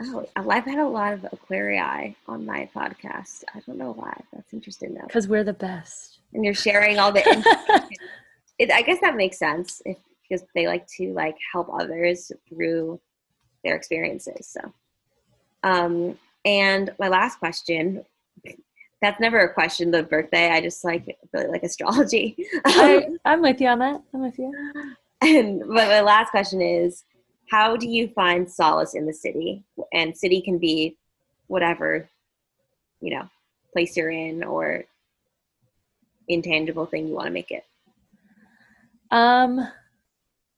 Oh, 0.00 0.24
I've 0.36 0.64
had 0.64 0.78
a 0.78 0.86
lot 0.86 1.12
of 1.12 1.22
Aquarii 1.22 2.14
on 2.28 2.46
my 2.46 2.70
podcast. 2.72 3.42
I 3.52 3.58
don't 3.66 3.78
know 3.78 3.94
why. 3.94 4.16
That's 4.32 4.52
interesting 4.52 4.94
though. 4.94 5.08
Because 5.08 5.26
we're 5.26 5.42
the 5.42 5.52
best. 5.52 6.20
And 6.34 6.44
you're 6.44 6.54
sharing 6.54 7.00
all 7.00 7.10
the 7.10 7.24
it, 8.60 8.70
I 8.70 8.82
guess 8.82 9.00
that 9.00 9.16
makes 9.16 9.40
sense 9.40 9.82
if 9.84 9.96
because 10.22 10.46
they 10.54 10.68
like 10.68 10.86
to 10.98 11.12
like 11.14 11.36
help 11.52 11.68
others 11.72 12.30
through 12.48 13.00
their 13.64 13.74
experiences. 13.74 14.46
So 14.46 14.72
um 15.64 16.16
and 16.44 16.92
my 16.98 17.08
last 17.08 17.38
question 17.38 18.04
that's 19.02 19.20
never 19.20 19.40
a 19.40 19.52
question, 19.52 19.90
the 19.90 20.04
birthday. 20.04 20.50
I 20.50 20.60
just 20.60 20.84
like 20.84 21.18
really 21.32 21.48
like 21.48 21.64
astrology. 21.64 22.36
I, 22.64 23.08
am 23.24 23.42
with 23.42 23.60
you 23.60 23.66
on 23.66 23.80
that. 23.80 24.00
I'm 24.14 24.22
with 24.22 24.38
you. 24.38 24.54
And 25.20 25.58
but 25.60 25.88
my 25.88 26.00
last 26.00 26.30
question 26.30 26.62
is 26.62 27.04
how 27.50 27.76
do 27.76 27.88
you 27.88 28.08
find 28.08 28.50
solace 28.50 28.94
in 28.94 29.04
the 29.04 29.12
city? 29.12 29.64
And 29.92 30.16
city 30.16 30.40
can 30.40 30.58
be 30.58 30.96
whatever, 31.48 32.08
you 33.00 33.14
know, 33.14 33.28
place 33.72 33.96
you're 33.96 34.10
in 34.10 34.44
or 34.44 34.84
intangible 36.28 36.86
thing 36.86 37.08
you 37.08 37.14
want 37.14 37.26
to 37.26 37.32
make 37.32 37.50
it. 37.50 37.64
Um 39.10 39.66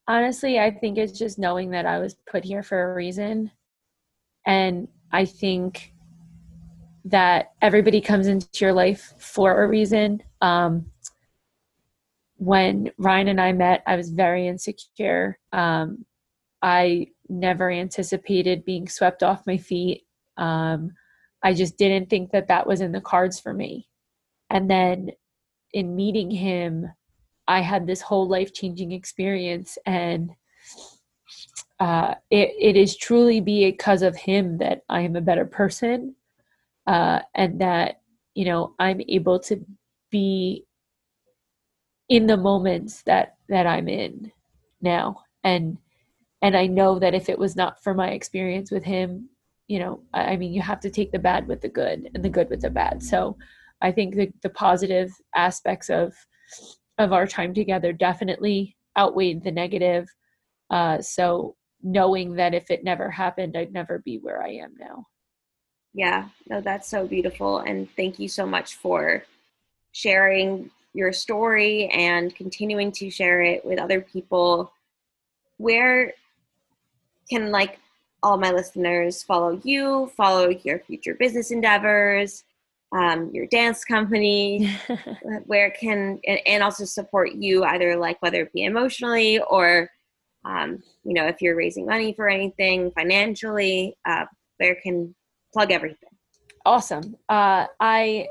honestly, 0.07 0.61
I 0.61 0.71
think 0.71 0.99
it's 0.99 1.19
just 1.19 1.39
knowing 1.39 1.71
that 1.71 1.87
I 1.87 1.99
was 1.99 2.15
put 2.31 2.45
here 2.45 2.63
for 2.63 2.93
a 2.93 2.95
reason 2.95 3.51
and 4.47 4.87
I 5.15 5.25
think 5.27 5.95
that 7.05 7.53
everybody 7.63 8.01
comes 8.01 8.27
into 8.27 8.49
your 8.59 8.73
life 8.73 9.15
for 9.17 9.63
a 9.63 9.69
reason. 9.69 10.21
Um, 10.41 10.87
when 12.39 12.91
Ryan 12.99 13.29
and 13.29 13.41
I 13.41 13.53
met, 13.53 13.85
I 13.87 13.95
was 13.95 14.11
very 14.11 14.49
insecure. 14.49 15.39
Um, 15.53 16.05
I 16.63 17.11
never 17.29 17.71
anticipated 17.71 18.65
being 18.65 18.89
swept 18.89 19.23
off 19.23 19.47
my 19.47 19.57
feet. 19.57 20.05
Um, 20.37 20.91
I 21.45 21.55
just 21.55 21.79
didn't 21.79 22.11
think 22.11 22.33
that 22.33 22.49
that 22.49 22.67
was 22.67 22.81
in 22.81 22.91
the 22.91 23.01
cards 23.01 23.39
for 23.39 23.55
me. 23.55 23.87
And 24.51 24.69
then 24.69 25.11
in 25.73 25.95
meeting 25.95 26.29
him, 26.29 26.91
I 27.47 27.61
had 27.61 27.87
this 27.87 28.01
whole 28.01 28.27
life 28.27 28.53
changing 28.53 28.91
experience. 28.91 29.79
And 29.87 30.33
uh, 31.81 32.15
it, 32.31 32.53
it 32.59 32.77
is 32.77 32.97
truly 32.97 33.41
because 33.41 34.03
of 34.03 34.17
him 34.17 34.59
that 34.59 34.83
I 34.89 35.01
am 35.01 35.17
a 35.17 35.21
better 35.21 35.45
person 35.45 36.15
uh, 36.87 37.21
and 37.35 37.61
that, 37.61 38.01
you 38.35 38.45
know, 38.45 38.75
I'm 38.79 39.01
able 39.09 39.39
to 39.41 39.65
be 40.11 40.65
in 42.09 42.27
the 42.27 42.37
moments 42.37 43.03
that, 43.03 43.37
that 43.49 43.67
I'm 43.67 43.89
in 43.89 44.31
now. 44.81 45.23
And, 45.43 45.79
and 46.43 46.57
I 46.57 46.67
know 46.67 46.99
that 46.99 47.15
if 47.15 47.29
it 47.29 47.39
was 47.39 47.57
not 47.57 47.83
for 47.83 47.95
my 47.95 48.11
experience 48.11 48.71
with 48.71 48.85
him, 48.85 49.29
you 49.67 49.79
know, 49.79 50.01
I, 50.13 50.33
I 50.33 50.37
mean, 50.37 50.53
you 50.53 50.63
have 50.63 50.81
to 50.81 50.91
take 50.91 51.11
the 51.11 51.19
bad 51.19 51.49
with 51.49 51.61
the 51.61 51.69
good 51.69 52.11
and 52.15 52.25
the 52.25 52.29
good 52.29 52.51
with 52.51 52.61
the 52.61 52.71
bad. 52.71 53.03
So 53.03 53.37
I 53.81 53.93
think 53.93 54.15
the, 54.15 54.31
the 54.43 54.51
positive 54.51 55.13
aspects 55.35 55.91
of, 55.91 56.15
of 56.99 57.13
our 57.13 57.27
time 57.27 57.55
together 57.55 57.93
definitely 57.93 58.77
outweighed 58.97 59.43
the 59.43 59.51
negative. 59.51 60.09
Uh, 60.75 61.01
so 61.01 61.55
knowing 61.85 62.35
that 62.35 62.53
if 62.53 62.69
it 62.69 62.83
never 62.83 63.09
happened, 63.09 63.57
I'd 63.57 63.73
never 63.73 64.01
be 64.01 64.19
where 64.19 64.43
I 64.43 64.55
am 64.55 64.75
now. 64.77 65.07
Yeah, 65.93 66.27
no, 66.49 66.61
that's 66.61 66.89
so 66.89 67.07
beautiful. 67.07 67.59
And 67.59 67.89
thank 67.95 68.19
you 68.19 68.29
so 68.29 68.45
much 68.45 68.75
for 68.75 69.25
sharing 69.93 70.73
your 70.93 71.13
story 71.13 71.87
and 71.91 72.35
continuing 72.35 72.91
to 72.91 73.09
share 73.09 73.41
it 73.43 73.65
with 73.65 73.79
other 73.79 74.01
people. 74.01 74.73
Where 75.59 76.13
can 77.31 77.53
like 77.53 77.79
all 78.25 78.37
my 78.37 78.51
listeners 78.51 79.23
follow 79.23 79.61
you, 79.63 80.11
follow 80.17 80.49
your 80.49 80.81
future 80.81 81.15
business 81.15 81.53
endeavors, 81.53 82.43
um, 82.91 83.31
your 83.33 83.47
dance 83.47 83.85
company? 83.85 84.75
where 85.47 85.71
can 85.71 86.19
and, 86.27 86.41
and 86.47 86.65
also 86.65 86.85
support 86.85 87.31
you 87.35 87.63
either 87.63 87.97
like 87.97 88.21
whether 88.23 88.43
it 88.43 88.53
be 88.53 88.65
emotionally 88.65 89.39
or 89.39 89.89
um, 90.45 90.83
you 91.05 91.15
know, 91.15 91.27
if 91.27 91.41
you're 91.41 91.57
raising 91.57 91.87
money 91.87 92.13
for 92.15 92.29
anything 92.29 92.91
financially, 92.93 93.97
uh, 94.07 94.25
there 94.59 94.77
can 94.83 95.15
plug 95.53 95.71
everything. 95.71 96.11
Awesome. 96.67 97.17
Uh, 97.29 97.67
I 97.81 98.29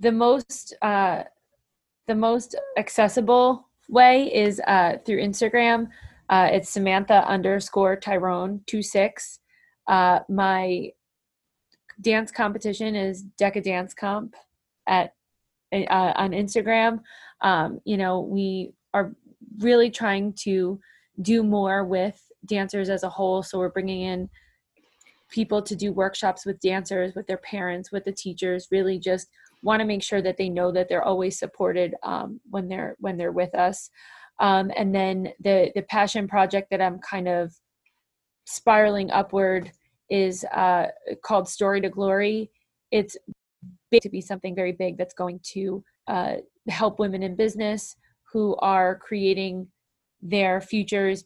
the 0.00 0.12
most 0.12 0.74
uh, 0.82 1.24
the 2.06 2.14
most 2.14 2.54
accessible 2.76 3.68
way 3.88 4.32
is 4.34 4.60
uh, 4.66 4.98
through 5.04 5.22
Instagram. 5.22 5.88
Uh, 6.30 6.48
it's 6.52 6.70
Samantha 6.70 7.26
underscore 7.26 7.96
Tyrone 7.96 8.62
two 8.66 8.82
six. 8.82 9.40
Uh, 9.86 10.20
my 10.28 10.90
dance 12.00 12.30
competition 12.30 12.94
is 12.94 13.24
Deca 13.40 13.62
Dance 13.62 13.94
Comp 13.94 14.34
at 14.86 15.14
uh, 15.72 16.12
on 16.16 16.30
Instagram. 16.30 17.00
Um, 17.40 17.80
you 17.84 17.96
know, 17.96 18.20
we 18.20 18.72
are 18.94 19.14
really 19.58 19.90
trying 19.90 20.32
to 20.44 20.80
do 21.20 21.42
more 21.42 21.84
with 21.84 22.20
dancers 22.46 22.88
as 22.88 23.02
a 23.02 23.08
whole. 23.08 23.42
So 23.42 23.58
we're 23.58 23.68
bringing 23.68 24.02
in 24.02 24.28
people 25.28 25.60
to 25.62 25.76
do 25.76 25.92
workshops 25.92 26.46
with 26.46 26.60
dancers, 26.60 27.14
with 27.14 27.26
their 27.26 27.38
parents, 27.38 27.92
with 27.92 28.04
the 28.04 28.12
teachers, 28.12 28.68
really 28.70 28.98
just 28.98 29.28
want 29.62 29.80
to 29.80 29.86
make 29.86 30.02
sure 30.02 30.22
that 30.22 30.36
they 30.36 30.48
know 30.48 30.70
that 30.72 30.88
they're 30.88 31.04
always 31.04 31.38
supported 31.38 31.94
um, 32.02 32.40
when 32.50 32.68
they're 32.68 32.96
when 32.98 33.16
they're 33.16 33.32
with 33.32 33.54
us. 33.54 33.90
Um, 34.40 34.70
and 34.76 34.94
then 34.94 35.32
the 35.40 35.72
the 35.74 35.82
passion 35.82 36.28
project 36.28 36.70
that 36.70 36.80
I'm 36.80 36.98
kind 37.00 37.28
of 37.28 37.54
spiraling 38.46 39.10
upward 39.10 39.72
is 40.08 40.44
uh, 40.44 40.86
called 41.22 41.48
Story 41.48 41.80
to 41.82 41.90
Glory. 41.90 42.50
It's 42.90 43.16
big 43.90 44.02
to 44.02 44.08
be 44.08 44.20
something 44.20 44.54
very 44.54 44.72
big 44.72 44.96
that's 44.96 45.14
going 45.14 45.40
to 45.42 45.84
uh, 46.06 46.36
help 46.68 46.98
women 46.98 47.22
in 47.22 47.34
business 47.34 47.96
who 48.32 48.56
are 48.56 48.96
creating 48.96 49.66
their 50.22 50.60
futures 50.60 51.24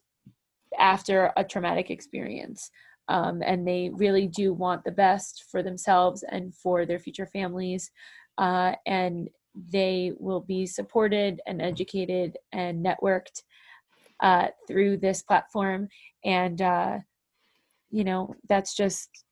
after 0.79 1.33
a 1.37 1.45
traumatic 1.45 1.91
experience. 1.91 2.71
Um, 3.09 3.43
and 3.45 3.67
they 3.67 3.91
really 3.93 4.27
do 4.27 4.53
want 4.53 4.85
the 4.85 4.93
best 4.93 5.45
for 5.51 5.63
themselves 5.63 6.25
and 6.31 6.55
for 6.55 6.87
their 6.87 6.99
future 6.99 7.27
families. 7.27 7.91
Uh, 8.39 8.73
and 8.87 9.29
they 9.73 10.13
will 10.19 10.41
be 10.41 10.67
supported 10.67 11.41
and 11.47 11.61
educated 11.61 12.39
and 12.53 12.85
networked 12.85 13.43
uh, 14.21 14.49
through 14.67 14.97
this 14.97 15.23
platform. 15.23 15.89
And, 16.25 16.63
uh, 16.63 16.99
you 17.91 18.05
know, 18.05 18.35
that's 18.49 18.75
just 18.75 19.25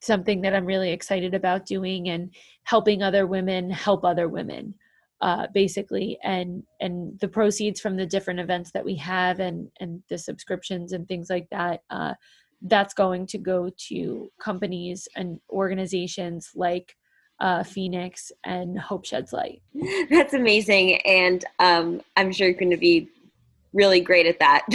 something 0.00 0.40
that 0.42 0.54
I'm 0.54 0.66
really 0.66 0.90
excited 0.90 1.34
about 1.34 1.66
doing 1.66 2.08
and 2.08 2.34
helping 2.64 3.02
other 3.02 3.26
women 3.26 3.70
help 3.70 4.04
other 4.04 4.28
women 4.28 4.74
uh, 5.24 5.46
basically 5.54 6.18
and 6.22 6.62
and 6.80 7.18
the 7.18 7.26
proceeds 7.26 7.80
from 7.80 7.96
the 7.96 8.04
different 8.04 8.38
events 8.38 8.70
that 8.72 8.84
we 8.84 8.94
have 8.94 9.40
and 9.40 9.70
and 9.80 10.02
the 10.10 10.18
subscriptions 10.18 10.92
and 10.92 11.08
things 11.08 11.30
like 11.30 11.48
that 11.50 11.80
uh, 11.88 12.12
that's 12.60 12.92
going 12.92 13.26
to 13.26 13.38
go 13.38 13.70
to 13.88 14.30
companies 14.38 15.08
and 15.16 15.40
organizations 15.48 16.50
like 16.54 16.94
uh, 17.40 17.62
Phoenix 17.64 18.30
and 18.44 18.78
Hope 18.78 19.06
Sheds 19.06 19.32
Light. 19.32 19.62
That's 20.10 20.34
amazing, 20.34 20.98
and 21.06 21.42
um, 21.58 22.02
I'm 22.16 22.30
sure 22.30 22.46
you're 22.48 22.58
going 22.58 22.70
to 22.70 22.76
be 22.76 23.08
really 23.72 24.00
great 24.00 24.26
at 24.26 24.38
that. 24.40 24.64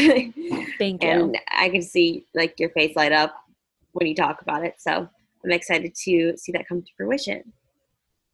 Thank 0.77 1.03
you. 1.03 1.09
And 1.09 1.37
I 1.55 1.69
can 1.69 1.83
see 1.83 2.25
like 2.33 2.59
your 2.59 2.69
face 2.71 2.95
light 2.95 3.11
up 3.11 3.35
when 3.93 4.07
you 4.07 4.15
talk 4.15 4.41
about 4.41 4.65
it. 4.65 4.75
So 4.79 5.07
I'm 5.45 5.51
excited 5.51 5.95
to 6.05 6.35
see 6.37 6.51
that 6.51 6.67
come 6.67 6.81
to 6.81 6.91
fruition. 6.97 7.53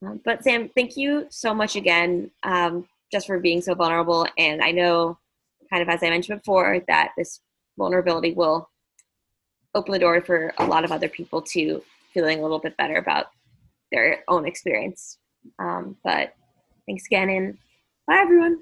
Um, 0.04 0.20
but 0.24 0.44
Sam, 0.44 0.70
thank 0.76 0.98
you 0.98 1.28
so 1.30 1.54
much 1.54 1.76
again, 1.76 2.32
um, 2.44 2.88
just 3.12 3.28
for 3.28 3.40
being 3.40 3.62
so 3.62 3.76
vulnerable. 3.76 4.28
And 4.38 4.62
I 4.62 4.72
know, 4.72 5.18
kind 5.70 5.82
of 5.82 5.90
as 5.90 6.04
I 6.04 6.10
mentioned 6.10 6.42
before, 6.42 6.82
that 6.88 7.12
this 7.18 7.40
vulnerability 7.78 8.34
will 8.34 8.70
open 9.74 9.92
the 9.92 10.00
door 10.00 10.22
for 10.22 10.54
a 10.58 10.66
lot 10.66 10.84
of 10.84 10.92
other 10.92 11.10
people 11.10 11.42
to 11.42 11.84
feeling 12.14 12.40
a 12.40 12.42
little 12.42 12.60
bit 12.60 12.78
better 12.78 12.96
about 12.96 13.28
their 13.92 14.24
own 14.28 14.46
experience. 14.46 15.18
Um, 15.60 15.98
but 16.04 16.34
thanks 16.88 17.06
again, 17.06 17.30
and 17.30 17.58
bye 18.08 18.20
everyone. 18.22 18.60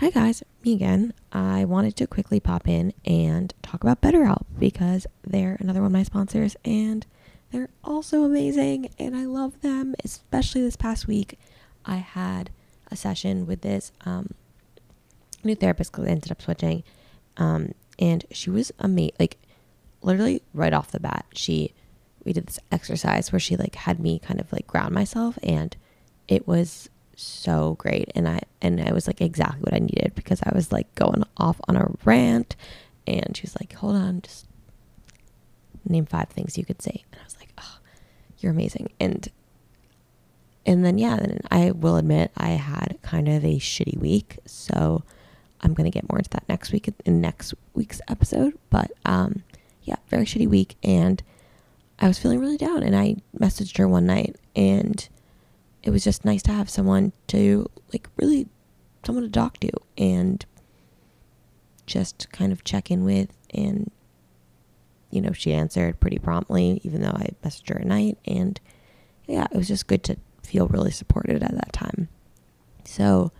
Hi 0.00 0.10
guys, 0.10 0.44
me 0.64 0.74
again. 0.74 1.12
I 1.32 1.64
wanted 1.64 1.96
to 1.96 2.06
quickly 2.06 2.38
pop 2.38 2.68
in 2.68 2.92
and 3.04 3.52
talk 3.62 3.82
about 3.82 4.00
BetterHelp 4.00 4.44
because 4.56 5.08
they're 5.26 5.56
another 5.58 5.80
one 5.80 5.88
of 5.88 5.92
my 5.92 6.04
sponsors 6.04 6.54
and 6.64 7.04
they're 7.50 7.70
also 7.82 8.22
amazing 8.22 8.90
and 8.96 9.16
I 9.16 9.24
love 9.24 9.60
them, 9.60 9.96
especially 10.04 10.60
this 10.60 10.76
past 10.76 11.08
week. 11.08 11.36
I 11.84 11.96
had 11.96 12.50
a 12.92 12.94
session 12.94 13.44
with 13.44 13.62
this 13.62 13.90
um, 14.06 14.34
new 15.42 15.56
therapist 15.56 15.90
because 15.90 16.06
I 16.06 16.12
ended 16.12 16.30
up 16.30 16.42
switching. 16.42 16.84
Um, 17.36 17.72
and 17.98 18.24
she 18.30 18.50
was 18.50 18.70
amazing. 18.78 19.16
Like, 19.18 19.36
literally 20.00 20.42
right 20.54 20.72
off 20.72 20.92
the 20.92 21.00
bat, 21.00 21.26
she, 21.34 21.74
we 22.22 22.32
did 22.32 22.46
this 22.46 22.60
exercise 22.70 23.32
where 23.32 23.40
she 23.40 23.56
like 23.56 23.74
had 23.74 23.98
me 23.98 24.20
kind 24.20 24.38
of 24.38 24.52
like 24.52 24.68
ground 24.68 24.94
myself 24.94 25.40
and 25.42 25.76
it 26.28 26.46
was 26.46 26.88
so 27.18 27.74
great 27.74 28.10
and 28.14 28.28
I 28.28 28.40
and 28.62 28.80
I 28.80 28.92
was 28.92 29.06
like 29.06 29.20
exactly 29.20 29.60
what 29.60 29.74
I 29.74 29.78
needed 29.78 30.12
because 30.14 30.40
I 30.42 30.52
was 30.54 30.70
like 30.70 30.92
going 30.94 31.24
off 31.36 31.60
on 31.66 31.76
a 31.76 31.90
rant 32.04 32.54
and 33.06 33.36
she 33.36 33.42
was 33.42 33.56
like, 33.60 33.72
Hold 33.74 33.96
on, 33.96 34.22
just 34.22 34.46
name 35.84 36.06
five 36.06 36.28
things 36.28 36.56
you 36.56 36.64
could 36.64 36.80
say. 36.80 37.04
And 37.10 37.20
I 37.20 37.24
was 37.24 37.36
like, 37.38 37.52
Oh, 37.58 37.78
you're 38.38 38.52
amazing. 38.52 38.92
And 39.00 39.28
and 40.64 40.84
then 40.84 40.98
yeah, 40.98 41.16
then 41.16 41.40
I 41.50 41.72
will 41.72 41.96
admit 41.96 42.30
I 42.36 42.50
had 42.50 42.98
kind 43.02 43.28
of 43.28 43.44
a 43.44 43.58
shitty 43.58 43.98
week. 43.98 44.38
So 44.46 45.02
I'm 45.60 45.74
gonna 45.74 45.90
get 45.90 46.08
more 46.08 46.18
into 46.18 46.30
that 46.30 46.48
next 46.48 46.70
week 46.70 46.88
in 47.04 47.20
next 47.20 47.52
week's 47.74 48.00
episode. 48.08 48.56
But 48.70 48.92
um 49.04 49.42
yeah, 49.82 49.96
very 50.08 50.24
shitty 50.24 50.48
week 50.48 50.76
and 50.84 51.22
I 51.98 52.06
was 52.06 52.18
feeling 52.18 52.38
really 52.38 52.58
down 52.58 52.84
and 52.84 52.94
I 52.94 53.16
messaged 53.36 53.76
her 53.78 53.88
one 53.88 54.06
night 54.06 54.36
and 54.54 55.08
it 55.82 55.90
was 55.90 56.04
just 56.04 56.24
nice 56.24 56.42
to 56.42 56.52
have 56.52 56.68
someone 56.68 57.12
to 57.28 57.66
like 57.92 58.08
really 58.16 58.48
someone 59.04 59.24
to 59.24 59.30
talk 59.30 59.58
to 59.58 59.70
and 59.96 60.44
just 61.86 62.30
kind 62.32 62.52
of 62.52 62.64
check 62.64 62.90
in 62.90 63.04
with 63.04 63.36
and 63.54 63.90
you 65.10 65.20
know 65.20 65.32
she 65.32 65.52
answered 65.52 65.98
pretty 66.00 66.18
promptly 66.18 66.80
even 66.84 67.00
though 67.00 67.08
i 67.08 67.28
messaged 67.42 67.68
her 67.70 67.80
at 67.80 67.86
night 67.86 68.18
and 68.26 68.60
yeah 69.26 69.46
it 69.50 69.56
was 69.56 69.68
just 69.68 69.86
good 69.86 70.02
to 70.04 70.16
feel 70.48 70.66
really 70.68 70.90
supported 70.90 71.42
at 71.42 71.52
that 71.52 71.72
time. 71.72 72.08
So 72.84 73.32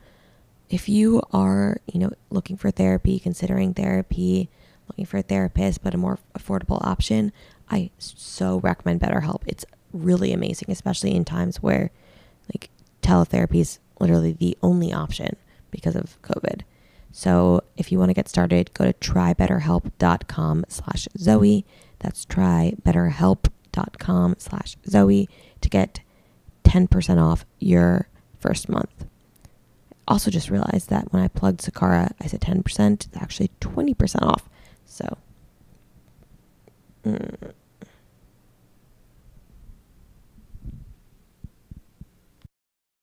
if 0.68 0.88
you 0.88 1.22
are 1.32 1.80
you 1.86 1.98
know 1.98 2.10
looking 2.28 2.56
for 2.58 2.70
therapy 2.70 3.18
considering 3.18 3.72
therapy 3.72 4.50
looking 4.86 5.06
for 5.06 5.16
a 5.16 5.22
therapist 5.22 5.82
but 5.82 5.94
a 5.94 5.96
more 5.96 6.18
affordable 6.38 6.84
option 6.84 7.32
i 7.70 7.90
so 7.96 8.60
recommend 8.60 9.00
betterhelp. 9.00 9.42
It's 9.46 9.64
really 9.94 10.32
amazing 10.34 10.70
especially 10.70 11.14
in 11.14 11.24
times 11.24 11.62
where 11.62 11.90
like 12.52 12.70
teletherapy 13.02 13.60
is 13.60 13.78
literally 14.00 14.32
the 14.32 14.56
only 14.62 14.92
option 14.92 15.36
because 15.70 15.96
of 15.96 16.20
COVID. 16.22 16.62
So 17.12 17.62
if 17.76 17.90
you 17.90 17.98
want 17.98 18.10
to 18.10 18.14
get 18.14 18.28
started, 18.28 18.72
go 18.74 18.84
to 18.84 18.92
trybetterhelp.com 18.92 20.66
slash 20.68 21.08
Zoe. 21.18 21.64
That's 21.98 22.24
trybetterhelp.com 22.26 24.36
slash 24.38 24.76
Zoe 24.88 25.28
to 25.60 25.68
get 25.68 26.00
10% 26.64 27.22
off 27.22 27.44
your 27.58 28.08
first 28.38 28.68
month. 28.68 29.06
Also 30.06 30.30
just 30.30 30.50
realized 30.50 30.90
that 30.90 31.12
when 31.12 31.22
I 31.22 31.28
plugged 31.28 31.60
Sakara, 31.60 32.12
I 32.20 32.26
said 32.26 32.40
10%. 32.40 33.06
It's 33.06 33.16
actually 33.16 33.50
20% 33.60 34.22
off. 34.22 34.48
So 34.86 35.18
mm. 37.04 37.52